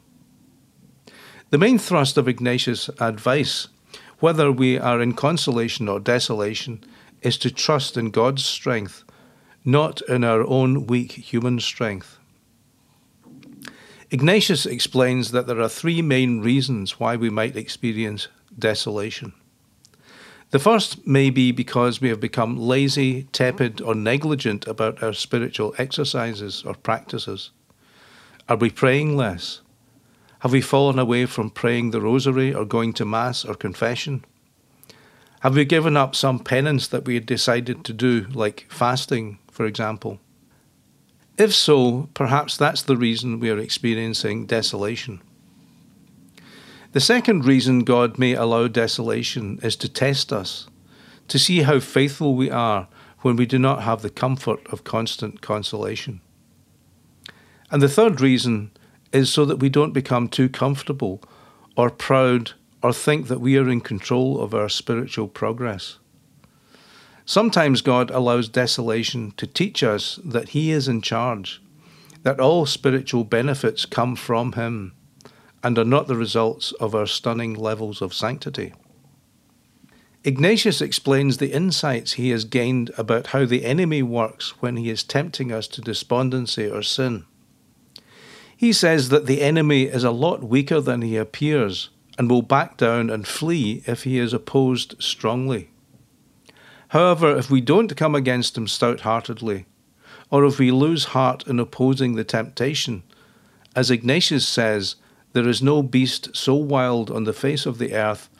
The 1.50 1.58
main 1.58 1.78
thrust 1.78 2.16
of 2.16 2.28
Ignatius' 2.28 2.88
advice, 2.98 3.68
whether 4.18 4.50
we 4.50 4.78
are 4.78 5.00
in 5.00 5.12
consolation 5.12 5.88
or 5.88 6.00
desolation, 6.00 6.82
is 7.22 7.38
to 7.38 7.50
trust 7.50 7.96
in 7.96 8.10
God's 8.10 8.44
strength, 8.44 9.04
not 9.64 10.00
in 10.08 10.24
our 10.24 10.42
own 10.46 10.86
weak 10.86 11.12
human 11.12 11.60
strength. 11.60 12.18
Ignatius 14.10 14.66
explains 14.66 15.30
that 15.30 15.46
there 15.46 15.60
are 15.60 15.68
three 15.68 16.02
main 16.02 16.40
reasons 16.40 17.00
why 17.00 17.16
we 17.16 17.30
might 17.30 17.56
experience 17.56 18.28
desolation. 18.58 19.32
The 20.50 20.58
first 20.58 21.06
may 21.06 21.30
be 21.30 21.50
because 21.50 22.00
we 22.00 22.10
have 22.10 22.20
become 22.20 22.56
lazy, 22.56 23.24
tepid, 23.32 23.80
or 23.80 23.94
negligent 23.94 24.66
about 24.68 25.02
our 25.02 25.12
spiritual 25.12 25.74
exercises 25.78 26.62
or 26.64 26.74
practices. 26.74 27.50
Are 28.48 28.56
we 28.56 28.70
praying 28.70 29.16
less? 29.16 29.62
Have 30.40 30.52
we 30.52 30.60
fallen 30.60 30.98
away 30.98 31.26
from 31.26 31.50
praying 31.50 31.90
the 31.90 32.00
rosary 32.00 32.54
or 32.54 32.64
going 32.64 32.92
to 32.94 33.04
Mass 33.04 33.44
or 33.44 33.54
confession? 33.54 34.24
Have 35.40 35.56
we 35.56 35.64
given 35.64 35.96
up 35.96 36.14
some 36.14 36.38
penance 36.38 36.86
that 36.88 37.04
we 37.04 37.14
had 37.14 37.26
decided 37.26 37.84
to 37.84 37.92
do, 37.92 38.26
like 38.32 38.66
fasting, 38.68 39.38
for 39.50 39.66
example? 39.66 40.20
If 41.36 41.52
so, 41.52 42.08
perhaps 42.14 42.56
that's 42.56 42.82
the 42.82 42.96
reason 42.96 43.40
we 43.40 43.50
are 43.50 43.58
experiencing 43.58 44.46
desolation. 44.46 45.20
The 46.92 47.00
second 47.00 47.44
reason 47.44 47.80
God 47.80 48.18
may 48.20 48.34
allow 48.34 48.68
desolation 48.68 49.58
is 49.60 49.74
to 49.76 49.88
test 49.88 50.32
us, 50.32 50.68
to 51.26 51.38
see 51.40 51.62
how 51.62 51.80
faithful 51.80 52.36
we 52.36 52.50
are 52.50 52.86
when 53.22 53.34
we 53.34 53.46
do 53.46 53.58
not 53.58 53.82
have 53.82 54.02
the 54.02 54.10
comfort 54.10 54.64
of 54.72 54.84
constant 54.84 55.40
consolation. 55.40 56.20
And 57.68 57.82
the 57.82 57.88
third 57.88 58.20
reason 58.20 58.70
is 59.12 59.32
so 59.32 59.44
that 59.44 59.58
we 59.58 59.68
don't 59.68 59.92
become 59.92 60.28
too 60.28 60.48
comfortable 60.48 61.20
or 61.76 61.90
proud 61.90 62.52
or 62.80 62.92
think 62.92 63.26
that 63.26 63.40
we 63.40 63.56
are 63.56 63.68
in 63.68 63.80
control 63.80 64.40
of 64.40 64.54
our 64.54 64.68
spiritual 64.68 65.26
progress. 65.26 65.98
Sometimes 67.26 67.80
God 67.80 68.10
allows 68.10 68.48
desolation 68.48 69.32
to 69.36 69.46
teach 69.46 69.82
us 69.82 70.20
that 70.24 70.50
He 70.50 70.70
is 70.70 70.88
in 70.88 71.00
charge, 71.00 71.62
that 72.22 72.40
all 72.40 72.66
spiritual 72.66 73.24
benefits 73.24 73.86
come 73.86 74.14
from 74.16 74.52
Him 74.52 74.92
and 75.62 75.78
are 75.78 75.84
not 75.84 76.06
the 76.06 76.16
results 76.16 76.72
of 76.72 76.94
our 76.94 77.06
stunning 77.06 77.54
levels 77.54 78.02
of 78.02 78.12
sanctity. 78.12 78.74
Ignatius 80.22 80.80
explains 80.80 81.36
the 81.36 81.52
insights 81.52 82.12
he 82.12 82.30
has 82.30 82.46
gained 82.46 82.90
about 82.96 83.28
how 83.28 83.44
the 83.44 83.64
enemy 83.64 84.02
works 84.02 84.62
when 84.62 84.76
he 84.76 84.88
is 84.88 85.04
tempting 85.04 85.52
us 85.52 85.68
to 85.68 85.82
despondency 85.82 86.66
or 86.66 86.82
sin. 86.82 87.26
He 88.56 88.72
says 88.72 89.10
that 89.10 89.26
the 89.26 89.42
enemy 89.42 89.82
is 89.82 90.02
a 90.02 90.10
lot 90.10 90.42
weaker 90.42 90.80
than 90.80 91.02
he 91.02 91.16
appears 91.16 91.90
and 92.16 92.30
will 92.30 92.40
back 92.40 92.78
down 92.78 93.10
and 93.10 93.26
flee 93.26 93.82
if 93.86 94.04
he 94.04 94.18
is 94.18 94.32
opposed 94.32 94.94
strongly. 95.02 95.70
However, 96.94 97.36
if 97.36 97.50
we 97.50 97.60
don't 97.60 97.96
come 97.96 98.14
against 98.14 98.56
him 98.56 98.68
stout 98.68 99.00
heartedly, 99.00 99.66
or 100.30 100.44
if 100.44 100.60
we 100.60 100.70
lose 100.70 101.06
heart 101.06 101.44
in 101.48 101.58
opposing 101.58 102.14
the 102.14 102.22
temptation, 102.22 103.02
as 103.74 103.90
Ignatius 103.90 104.46
says, 104.46 104.94
there 105.32 105.48
is 105.48 105.60
no 105.60 105.82
beast 105.82 106.36
so 106.36 106.54
wild 106.54 107.10
on 107.10 107.24
the 107.24 107.32
face 107.32 107.66
of 107.66 107.78
the 107.78 107.94
earth 107.94 108.30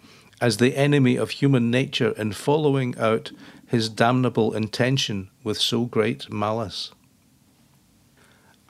as 0.40 0.58
the 0.58 0.76
enemy 0.76 1.16
of 1.16 1.30
human 1.30 1.68
nature 1.68 2.10
in 2.10 2.30
following 2.30 2.96
out 2.96 3.32
his 3.66 3.88
damnable 3.88 4.54
intention 4.54 5.30
with 5.42 5.58
so 5.58 5.86
great 5.86 6.32
malice. 6.32 6.92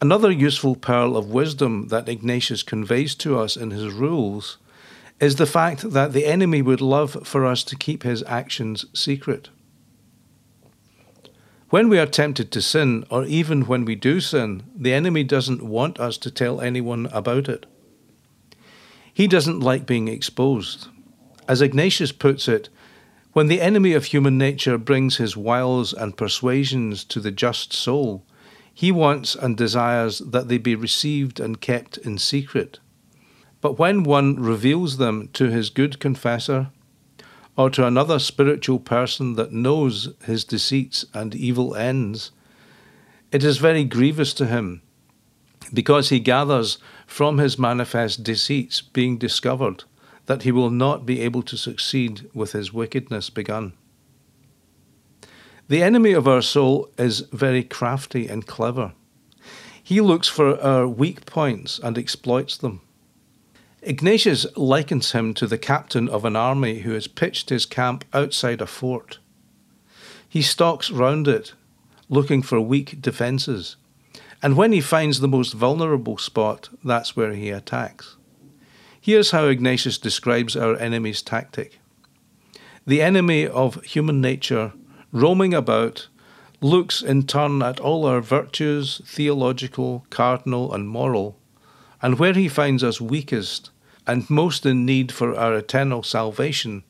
Another 0.01 0.31
useful 0.31 0.77
pearl 0.77 1.15
of 1.15 1.29
wisdom 1.31 1.89
that 1.89 2.09
Ignatius 2.09 2.63
conveys 2.63 3.15
to 3.17 3.39
us 3.39 3.55
in 3.55 3.71
his 3.71 3.93
rules 3.93 4.57
is 5.21 5.37
the 5.37 5.45
fact 5.45 5.91
that 5.91 6.15
the 6.15 6.25
enemy 6.25 6.63
would 6.63 6.81
love 6.81 7.19
for 7.25 7.45
us 7.45 7.63
to 7.65 7.77
keep 7.77 8.03
his 8.03 8.23
actions 8.23 8.87
secret. 8.95 9.51
When 11.75 11.89
we 11.89 11.99
are 11.99 12.07
tempted 12.07 12.53
to 12.53 12.63
sin, 12.63 13.05
or 13.11 13.25
even 13.25 13.63
when 13.63 13.85
we 13.85 13.97
do 13.97 14.21
sin, 14.21 14.63
the 14.77 14.95
enemy 14.95 15.25
doesn't 15.25 15.61
want 15.61 15.99
us 15.99 16.17
to 16.19 16.31
tell 16.31 16.61
anyone 16.61 17.07
about 17.07 17.49
it. 17.49 17.67
He 19.13 19.27
doesn't 19.27 19.59
like 19.59 19.85
being 19.85 20.07
exposed. 20.07 20.87
As 21.49 21.61
Ignatius 21.61 22.13
puts 22.13 22.47
it, 22.47 22.69
when 23.33 23.49
the 23.49 23.61
enemy 23.61 23.93
of 23.93 24.05
human 24.05 24.39
nature 24.39 24.79
brings 24.79 25.17
his 25.17 25.37
wiles 25.37 25.93
and 25.93 26.17
persuasions 26.17 27.03
to 27.07 27.19
the 27.19 27.33
just 27.33 27.73
soul, 27.73 28.25
he 28.73 28.93
wants 28.93 29.35
and 29.35 29.57
desires 29.57 30.21
that 30.21 30.47
they 30.47 30.59
be 30.59 30.77
received 30.77 31.41
and 31.41 31.61
kept 31.61 31.99
in 31.99 32.19
secret. 32.19 32.79
But 33.61 33.81
when 33.81 34.05
one 34.05 34.37
reveals 34.37 34.99
them 34.99 35.29
to 35.33 35.51
his 35.51 35.71
good 35.71 35.99
confessor, 35.99 36.71
or 37.57 37.71
to 37.71 37.87
another 37.87 38.19
spiritual 38.19 38.79
person 38.79 39.35
that 39.35 39.53
knows 39.53 40.15
his 40.25 40.45
deceits 40.45 41.05
and 41.15 41.35
evil 41.35 41.75
ends, 41.75 42.33
it 43.31 43.45
is 43.45 43.59
very 43.59 43.85
grievous 43.85 44.35
to 44.35 44.47
him, 44.47 44.83
because 45.73 46.09
he 46.09 46.21
gathers 46.21 46.79
from 47.07 47.39
his 47.39 47.59
manifest 47.59 48.23
deceits 48.23 48.81
being 48.81 49.19
discovered 49.19 49.85
that 50.27 50.43
he 50.43 50.53
will 50.53 50.71
not 50.71 51.05
be 51.05 51.21
able 51.21 51.43
to 51.43 51.57
succeed 51.57 52.29
with 52.33 52.53
his 52.53 52.73
wickedness 52.73 53.31
begun. 53.31 53.73
The 55.69 55.83
enemy 55.83 56.13
of 56.13 56.29
our 56.29 56.43
soul 56.43 56.91
is 56.99 57.21
very 57.33 57.63
crafty 57.63 58.29
and 58.29 58.47
clever. 58.47 58.93
He 59.83 60.01
looks 60.01 60.29
for 60.29 60.61
our 60.61 60.87
weak 60.89 61.27
points 61.27 61.79
and 61.79 61.99
exploits 61.99 62.57
them. 62.57 62.81
Ignatius 63.87 64.47
likens 64.57 65.13
him 65.13 65.35
to 65.35 65.47
the 65.47 65.59
captain 65.59 66.09
of 66.09 66.25
an 66.25 66.37
army 66.37 66.79
who 66.79 66.93
has 66.93 67.07
pitched 67.07 67.51
his 67.51 67.67
camp 67.67 68.07
outside 68.15 68.63
a 68.63 68.67
fort. 68.67 69.19
He 70.27 70.41
stalks 70.41 70.91
round 70.91 71.29
it, 71.29 71.53
looking 72.09 72.41
for 72.41 72.59
weak 72.63 73.03
defences, 73.03 73.77
and 74.43 74.57
when 74.57 74.73
he 74.73 74.81
finds 74.81 75.21
the 75.21 75.29
most 75.29 75.53
vulnerable 75.53 76.17
spot, 76.17 76.71
that's 76.83 77.15
where 77.15 77.35
he 77.35 77.51
attacks. 77.51 78.17
Here's 78.99 79.33
how 79.33 79.49
Ignatius 79.49 79.99
describes 79.99 80.57
our 80.57 80.77
enemy's 80.77 81.21
tactic 81.21 81.79
The 82.87 83.03
enemy 83.03 83.47
of 83.47 83.85
human 83.85 84.23
nature, 84.23 84.73
roaming 85.13 85.53
about, 85.53 86.09
looks 86.63 87.03
in 87.03 87.27
turn 87.27 87.63
at 87.63 87.81
all 87.81 88.07
our 88.07 88.23
virtues, 88.23 89.03
theological, 89.05 90.07
cardinal, 90.09 90.73
and 90.73 90.89
moral, 90.89 91.39
and 92.01 92.19
where 92.19 92.33
he 92.33 92.49
finds 92.49 92.83
us 92.83 92.99
weakest, 92.99 93.71
and 94.07 94.29
most 94.29 94.67
in 94.67 94.85
need 94.85 95.13
for 95.13 95.35
our 95.35 95.55
eternal 95.55 96.03
salvation, 96.03 96.83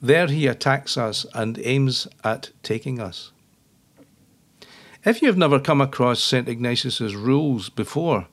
there 0.00 0.26
he 0.26 0.46
attacks 0.46 0.96
us 0.96 1.26
and 1.34 1.58
aims 1.62 2.08
at 2.24 2.50
taking 2.62 2.98
us. 3.00 3.30
If 5.04 5.20
you 5.20 5.28
have 5.28 5.36
never 5.36 5.58
come 5.58 5.80
across 5.80 6.22
St. 6.22 6.48
Ignatius's 6.48 7.16
rules 7.16 7.68
before, 7.68 8.28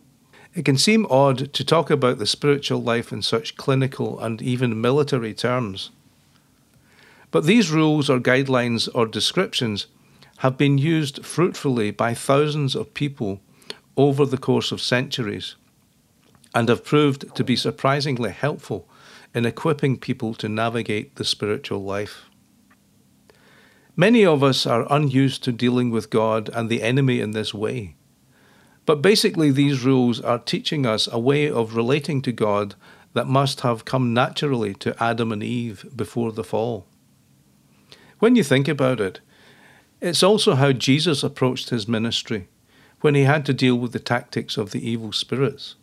it 0.54 0.66
can 0.66 0.78
seem 0.78 1.06
odd 1.10 1.54
to 1.54 1.64
talk 1.64 1.90
about 1.90 2.18
the 2.18 2.26
spiritual 2.26 2.82
life 2.82 3.12
in 3.12 3.22
such 3.22 3.56
clinical 3.56 4.20
and 4.20 4.42
even 4.42 4.82
military 4.82 5.34
terms. 5.34 5.92
But 7.32 7.46
these 7.46 7.72
rules 7.72 8.10
or 8.10 8.20
guidelines 8.20 8.90
or 8.94 9.06
descriptions 9.06 9.88
have 10.38 10.58
been 10.58 10.78
used 10.78 11.26
fruitfully 11.26 11.92
by 11.92 12.14
thousands 12.14 12.76
of 12.76 12.94
people 12.94 13.42
over 13.96 14.26
the 14.26 14.38
course 14.38 14.72
of 14.72 14.82
centuries 14.82 15.56
and 16.54 16.70
have 16.70 16.84
proved 16.84 17.36
to 17.36 17.44
be 17.44 17.56
surprisingly 17.56 18.32
helpful 18.32 18.90
in 19.34 19.46
equipping 19.46 19.98
people 19.98 20.34
to 20.36 20.50
navigate 20.50 21.16
the 21.16 21.26
spiritual 21.26 21.84
life. 21.84 22.26
Many 23.96 24.26
of 24.26 24.44
us 24.44 24.66
are 24.66 24.88
unused 24.90 25.44
to 25.44 25.52
dealing 25.52 25.92
with 25.92 26.10
God 26.10 26.50
and 26.54 26.70
the 26.70 26.82
enemy 26.82 27.20
in 27.20 27.32
this 27.32 27.54
way. 27.54 27.96
But 28.86 29.02
basically, 29.02 29.52
these 29.52 29.84
rules 29.84 30.20
are 30.22 30.40
teaching 30.40 30.86
us 30.86 31.08
a 31.12 31.20
way 31.20 31.50
of 31.50 31.76
relating 31.76 32.22
to 32.24 32.32
God 32.32 32.76
that 33.14 33.28
must 33.28 33.62
have 33.62 33.86
come 33.86 34.14
naturally 34.14 34.74
to 34.76 35.04
Adam 35.04 35.32
and 35.32 35.44
Eve 35.44 35.86
before 35.96 36.32
the 36.32 36.44
fall. 36.44 36.88
When 38.20 38.36
you 38.36 38.44
think 38.44 38.68
about 38.68 39.00
it, 39.00 39.20
it's 40.02 40.24
also 40.24 40.56
how 40.56 40.72
Jesus 40.72 41.24
approached 41.24 41.70
his 41.70 41.88
ministry 41.88 42.48
when 43.02 43.16
he 43.16 43.24
had 43.24 43.46
to 43.46 43.54
deal 43.54 43.76
with 43.76 43.92
the 43.92 44.00
tactics 44.00 44.58
of 44.58 44.72
the 44.72 44.90
evil 44.90 45.12
spirits. 45.12 45.76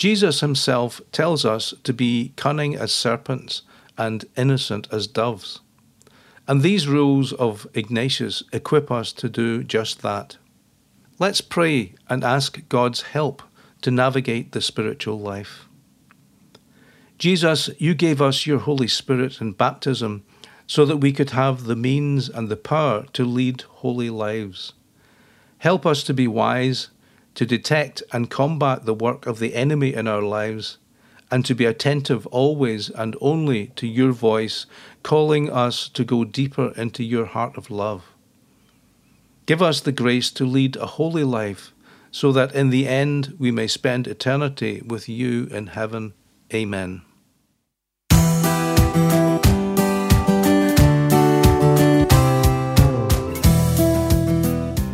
Jesus 0.00 0.40
himself 0.40 1.02
tells 1.12 1.44
us 1.44 1.74
to 1.84 1.92
be 1.92 2.32
cunning 2.36 2.74
as 2.74 2.90
serpents 2.90 3.60
and 3.98 4.24
innocent 4.34 4.88
as 4.90 5.06
doves. 5.06 5.60
And 6.48 6.62
these 6.62 6.88
rules 6.88 7.34
of 7.34 7.66
Ignatius 7.74 8.42
equip 8.50 8.90
us 8.90 9.12
to 9.12 9.28
do 9.28 9.62
just 9.62 10.00
that. 10.00 10.38
Let's 11.18 11.42
pray 11.42 11.96
and 12.08 12.24
ask 12.24 12.66
God's 12.70 13.02
help 13.02 13.42
to 13.82 13.90
navigate 13.90 14.52
the 14.52 14.62
spiritual 14.62 15.20
life. 15.20 15.68
Jesus, 17.18 17.68
you 17.76 17.92
gave 17.92 18.22
us 18.22 18.46
your 18.46 18.60
Holy 18.60 18.88
Spirit 18.88 19.38
in 19.42 19.52
baptism 19.52 20.24
so 20.66 20.86
that 20.86 20.96
we 20.96 21.12
could 21.12 21.32
have 21.32 21.64
the 21.64 21.76
means 21.76 22.30
and 22.30 22.48
the 22.48 22.56
power 22.56 23.04
to 23.12 23.26
lead 23.26 23.60
holy 23.82 24.08
lives. 24.08 24.72
Help 25.58 25.84
us 25.84 26.02
to 26.04 26.14
be 26.14 26.26
wise 26.26 26.88
to 27.34 27.46
detect 27.46 28.02
and 28.12 28.30
combat 28.30 28.84
the 28.84 28.94
work 28.94 29.26
of 29.26 29.38
the 29.38 29.54
enemy 29.54 29.94
in 29.94 30.08
our 30.08 30.22
lives, 30.22 30.78
and 31.30 31.44
to 31.44 31.54
be 31.54 31.64
attentive 31.64 32.26
always 32.28 32.90
and 32.90 33.16
only 33.20 33.68
to 33.76 33.86
your 33.86 34.12
voice, 34.12 34.66
calling 35.02 35.50
us 35.50 35.88
to 35.88 36.04
go 36.04 36.24
deeper 36.24 36.72
into 36.76 37.04
your 37.04 37.26
heart 37.26 37.56
of 37.56 37.70
love. 37.70 38.04
Give 39.46 39.62
us 39.62 39.80
the 39.80 39.92
grace 39.92 40.30
to 40.32 40.44
lead 40.44 40.76
a 40.76 40.86
holy 40.86 41.24
life, 41.24 41.72
so 42.10 42.32
that 42.32 42.54
in 42.54 42.70
the 42.70 42.88
end 42.88 43.36
we 43.38 43.50
may 43.50 43.66
spend 43.66 44.06
eternity 44.06 44.82
with 44.84 45.08
you 45.08 45.46
in 45.50 45.68
heaven. 45.68 46.14
Amen. 46.52 47.02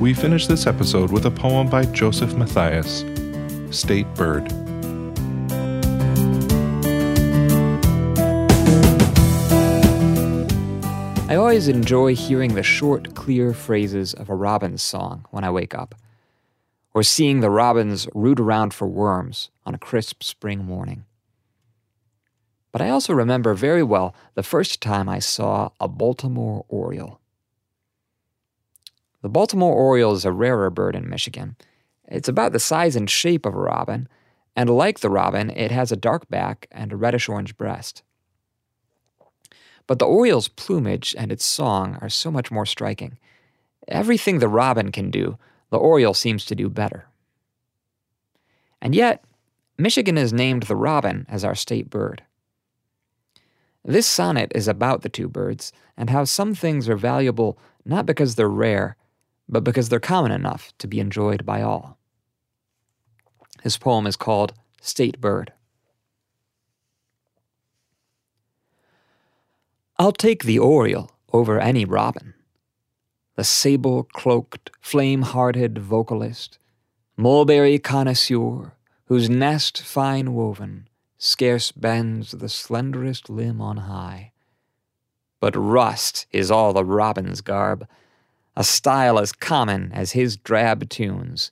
We 0.07 0.14
finish 0.14 0.46
this 0.46 0.68
episode 0.68 1.11
with 1.11 1.26
a 1.26 1.32
poem 1.32 1.68
by 1.68 1.84
Joseph 1.84 2.32
Matthias, 2.36 3.04
State 3.76 4.07
Bird. 4.14 4.44
I 11.28 11.34
always 11.34 11.66
enjoy 11.66 12.14
hearing 12.14 12.54
the 12.54 12.62
short, 12.62 13.16
clear 13.16 13.52
phrases 13.52 14.14
of 14.14 14.30
a 14.30 14.36
robin's 14.36 14.80
song 14.80 15.26
when 15.32 15.42
I 15.42 15.50
wake 15.50 15.74
up, 15.74 15.96
or 16.94 17.02
seeing 17.02 17.40
the 17.40 17.50
robins 17.50 18.07
root 18.14 18.38
around 18.38 18.72
for 18.72 18.86
worms 18.86 19.50
on 19.64 19.74
a 19.74 19.78
crisp 19.78 20.22
spring 20.22 20.64
morning. 20.64 21.04
But 22.70 22.80
I 22.80 22.90
also 22.90 23.12
remember 23.12 23.54
very 23.54 23.82
well 23.82 24.14
the 24.36 24.44
first 24.44 24.80
time 24.80 25.09
I 25.09 25.18
saw 25.18 25.70
a 25.80 25.88
Baltimore 25.88 26.64
Oriole. 26.68 27.20
The 29.23 29.29
Baltimore 29.29 29.75
Oriole 29.75 30.14
is 30.14 30.25
a 30.25 30.33
rarer 30.33 30.71
bird 30.71 30.95
in 30.95 31.09
Michigan. 31.09 31.57
It's 32.07 32.29
about 32.29 32.53
the 32.53 32.61
size 32.61 32.97
and 32.97 33.11
shape 33.11 33.47
of 33.47 33.55
a 33.55 33.59
robin, 33.59 34.09
and 34.55 34.71
like 34.71 35.01
the 35.01 35.11
robin, 35.11 35.51
it 35.51 35.71
has 35.71 35.91
a 35.91 35.97
dark 35.97 36.29
back 36.29 36.67
and 36.71 36.93
a 36.93 36.97
reddish 36.97 37.29
orange 37.29 37.57
breast. 37.57 38.03
But 39.87 39.99
the 39.99 40.07
Oriole's 40.07 40.49
plumage 40.49 41.14
and 41.17 41.31
its 41.31 41.45
song 41.45 41.99
are 42.01 42.09
so 42.09 42.31
much 42.31 42.51
more 42.51 42.67
striking. 42.67 43.19
Everything 43.89 44.39
the 44.39 44.49
robin 44.49 44.91
can 44.91 45.11
do, 45.11 45.39
the 45.71 45.79
Oriole 45.79 46.14
seems 46.14 46.45
to 46.47 46.55
do 46.55 46.69
better. 46.69 47.07
And 48.81 48.95
yet, 48.95 49.25
Michigan 49.79 50.17
has 50.17 50.33
named 50.33 50.64
the 50.64 50.77
robin 50.77 51.27
as 51.29 51.45
our 51.45 51.55
state 51.55 51.91
bird. 51.91 52.23
This 53.85 54.07
sonnet 54.07 54.51
is 54.55 54.67
about 54.67 55.03
the 55.03 55.09
two 55.09 55.29
birds 55.29 55.73
and 55.97 56.11
how 56.11 56.25
some 56.25 56.55
things 56.55 56.89
are 56.89 56.97
valuable 56.97 57.59
not 57.85 58.05
because 58.05 58.35
they're 58.35 58.49
rare, 58.49 58.97
but 59.49 59.64
because 59.64 59.88
they're 59.88 60.01
common 60.01 60.32
enough 60.32 60.72
to 60.78 60.86
be 60.86 61.01
enjoyed 61.01 61.44
by 61.47 61.62
all. 61.62 61.99
His 63.62 63.76
poem 63.76 64.07
is 64.07 64.16
called 64.16 64.55
State 64.80 65.20
Bird. 65.20 65.53
I'll 69.99 70.12
take 70.12 70.44
the 70.44 70.59
oriole 70.59 71.11
over 71.32 71.59
any 71.59 71.84
robin, 71.84 72.34
the 73.34 73.44
sable 73.44 74.05
cloaked, 74.05 74.70
flame 74.80 75.22
hearted 75.22 75.78
vocalist, 75.78 76.59
mulberry 77.16 77.78
connoisseur, 77.78 78.72
whose 79.07 79.30
nest 79.30 79.80
fine 79.80 80.34
woven 80.34 80.88
scarce 81.18 81.72
bends 81.72 82.32
the 82.32 82.49
slenderest 82.49 83.30
limb 83.30 83.61
on 83.61 83.78
high. 83.78 84.32
But 85.40 85.57
rust 85.57 86.26
is 86.30 86.51
all 86.51 86.72
the 86.72 86.84
robin's 86.84 87.40
garb 87.40 87.88
a 88.57 88.64
style 88.64 89.18
as 89.18 89.32
common 89.32 89.92
as 89.92 90.12
his 90.12 90.36
drab 90.36 90.88
tunes, 90.88 91.50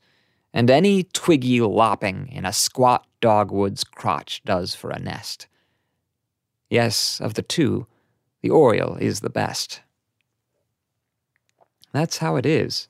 and 0.52 0.70
any 0.70 1.02
twiggy 1.02 1.60
lopping 1.60 2.28
in 2.28 2.46
a 2.46 2.52
squat 2.52 3.06
dogwood's 3.20 3.84
crotch 3.84 4.42
does 4.44 4.74
for 4.74 4.90
a 4.90 4.98
nest. 4.98 5.46
Yes, 6.70 7.20
of 7.20 7.34
the 7.34 7.42
two, 7.42 7.86
the 8.40 8.50
oriole 8.50 8.96
is 8.96 9.20
the 9.20 9.30
best. 9.30 9.82
That's 11.92 12.18
how 12.18 12.36
it 12.36 12.46
is. 12.46 12.88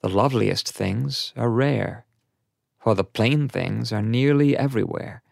The 0.00 0.08
loveliest 0.08 0.68
things 0.70 1.32
are 1.36 1.50
rare, 1.50 2.04
for 2.78 2.94
the 2.94 3.04
plain 3.04 3.48
things 3.48 3.92
are 3.92 4.02
nearly 4.02 4.56
everywhere. 4.56 5.22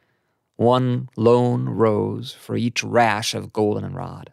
One 0.56 1.08
lone 1.16 1.68
rose 1.68 2.32
for 2.32 2.56
each 2.56 2.82
rash 2.82 3.34
of 3.34 3.52
goldenrod. 3.52 4.32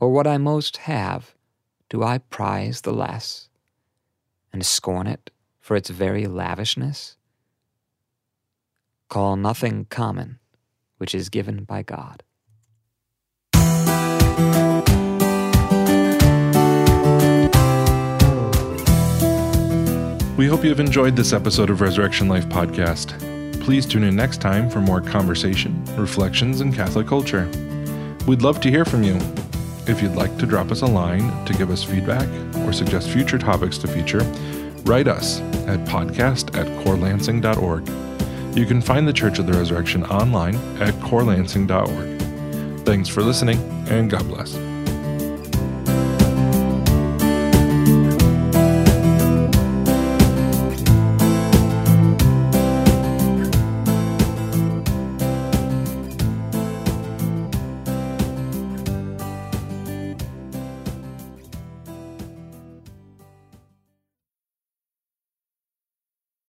Or 0.00 0.10
what 0.10 0.26
I 0.26 0.38
most 0.38 0.78
have, 0.78 1.34
do 1.88 2.02
I 2.02 2.18
prize 2.18 2.80
the 2.80 2.92
less, 2.92 3.48
and 4.52 4.64
scorn 4.64 5.06
it 5.06 5.30
for 5.60 5.76
its 5.76 5.90
very 5.90 6.26
lavishness? 6.26 7.16
Call 9.08 9.36
nothing 9.36 9.86
common 9.90 10.38
which 10.98 11.14
is 11.14 11.28
given 11.28 11.64
by 11.64 11.82
God. 11.82 12.22
We 20.36 20.48
hope 20.48 20.64
you 20.64 20.70
have 20.70 20.80
enjoyed 20.80 21.14
this 21.14 21.32
episode 21.32 21.70
of 21.70 21.80
Resurrection 21.80 22.26
Life 22.26 22.48
Podcast. 22.48 23.18
Please 23.60 23.86
tune 23.86 24.02
in 24.02 24.16
next 24.16 24.40
time 24.40 24.68
for 24.68 24.80
more 24.80 25.00
conversation, 25.00 25.82
reflections, 25.96 26.60
and 26.60 26.74
Catholic 26.74 27.06
culture. 27.06 27.48
We'd 28.26 28.42
love 28.42 28.60
to 28.62 28.70
hear 28.70 28.84
from 28.84 29.04
you. 29.04 29.18
If 29.86 30.00
you'd 30.02 30.16
like 30.16 30.36
to 30.38 30.46
drop 30.46 30.70
us 30.70 30.80
a 30.82 30.86
line 30.86 31.44
to 31.44 31.52
give 31.52 31.70
us 31.70 31.84
feedback 31.84 32.28
or 32.60 32.72
suggest 32.72 33.10
future 33.10 33.38
topics 33.38 33.76
to 33.78 33.88
feature, 33.88 34.22
write 34.84 35.08
us 35.08 35.40
at 35.66 35.80
podcast 35.80 36.56
at 36.56 36.66
corelansing.org. 36.84 37.88
You 38.56 38.66
can 38.66 38.80
find 38.80 39.06
the 39.06 39.12
Church 39.12 39.38
of 39.38 39.46
the 39.46 39.52
Resurrection 39.52 40.04
online 40.04 40.56
at 40.80 40.94
corelansing.org. 41.02 42.20
Thanks 42.86 43.08
for 43.08 43.22
listening, 43.22 43.58
and 43.88 44.10
God 44.10 44.26
bless. 44.28 44.73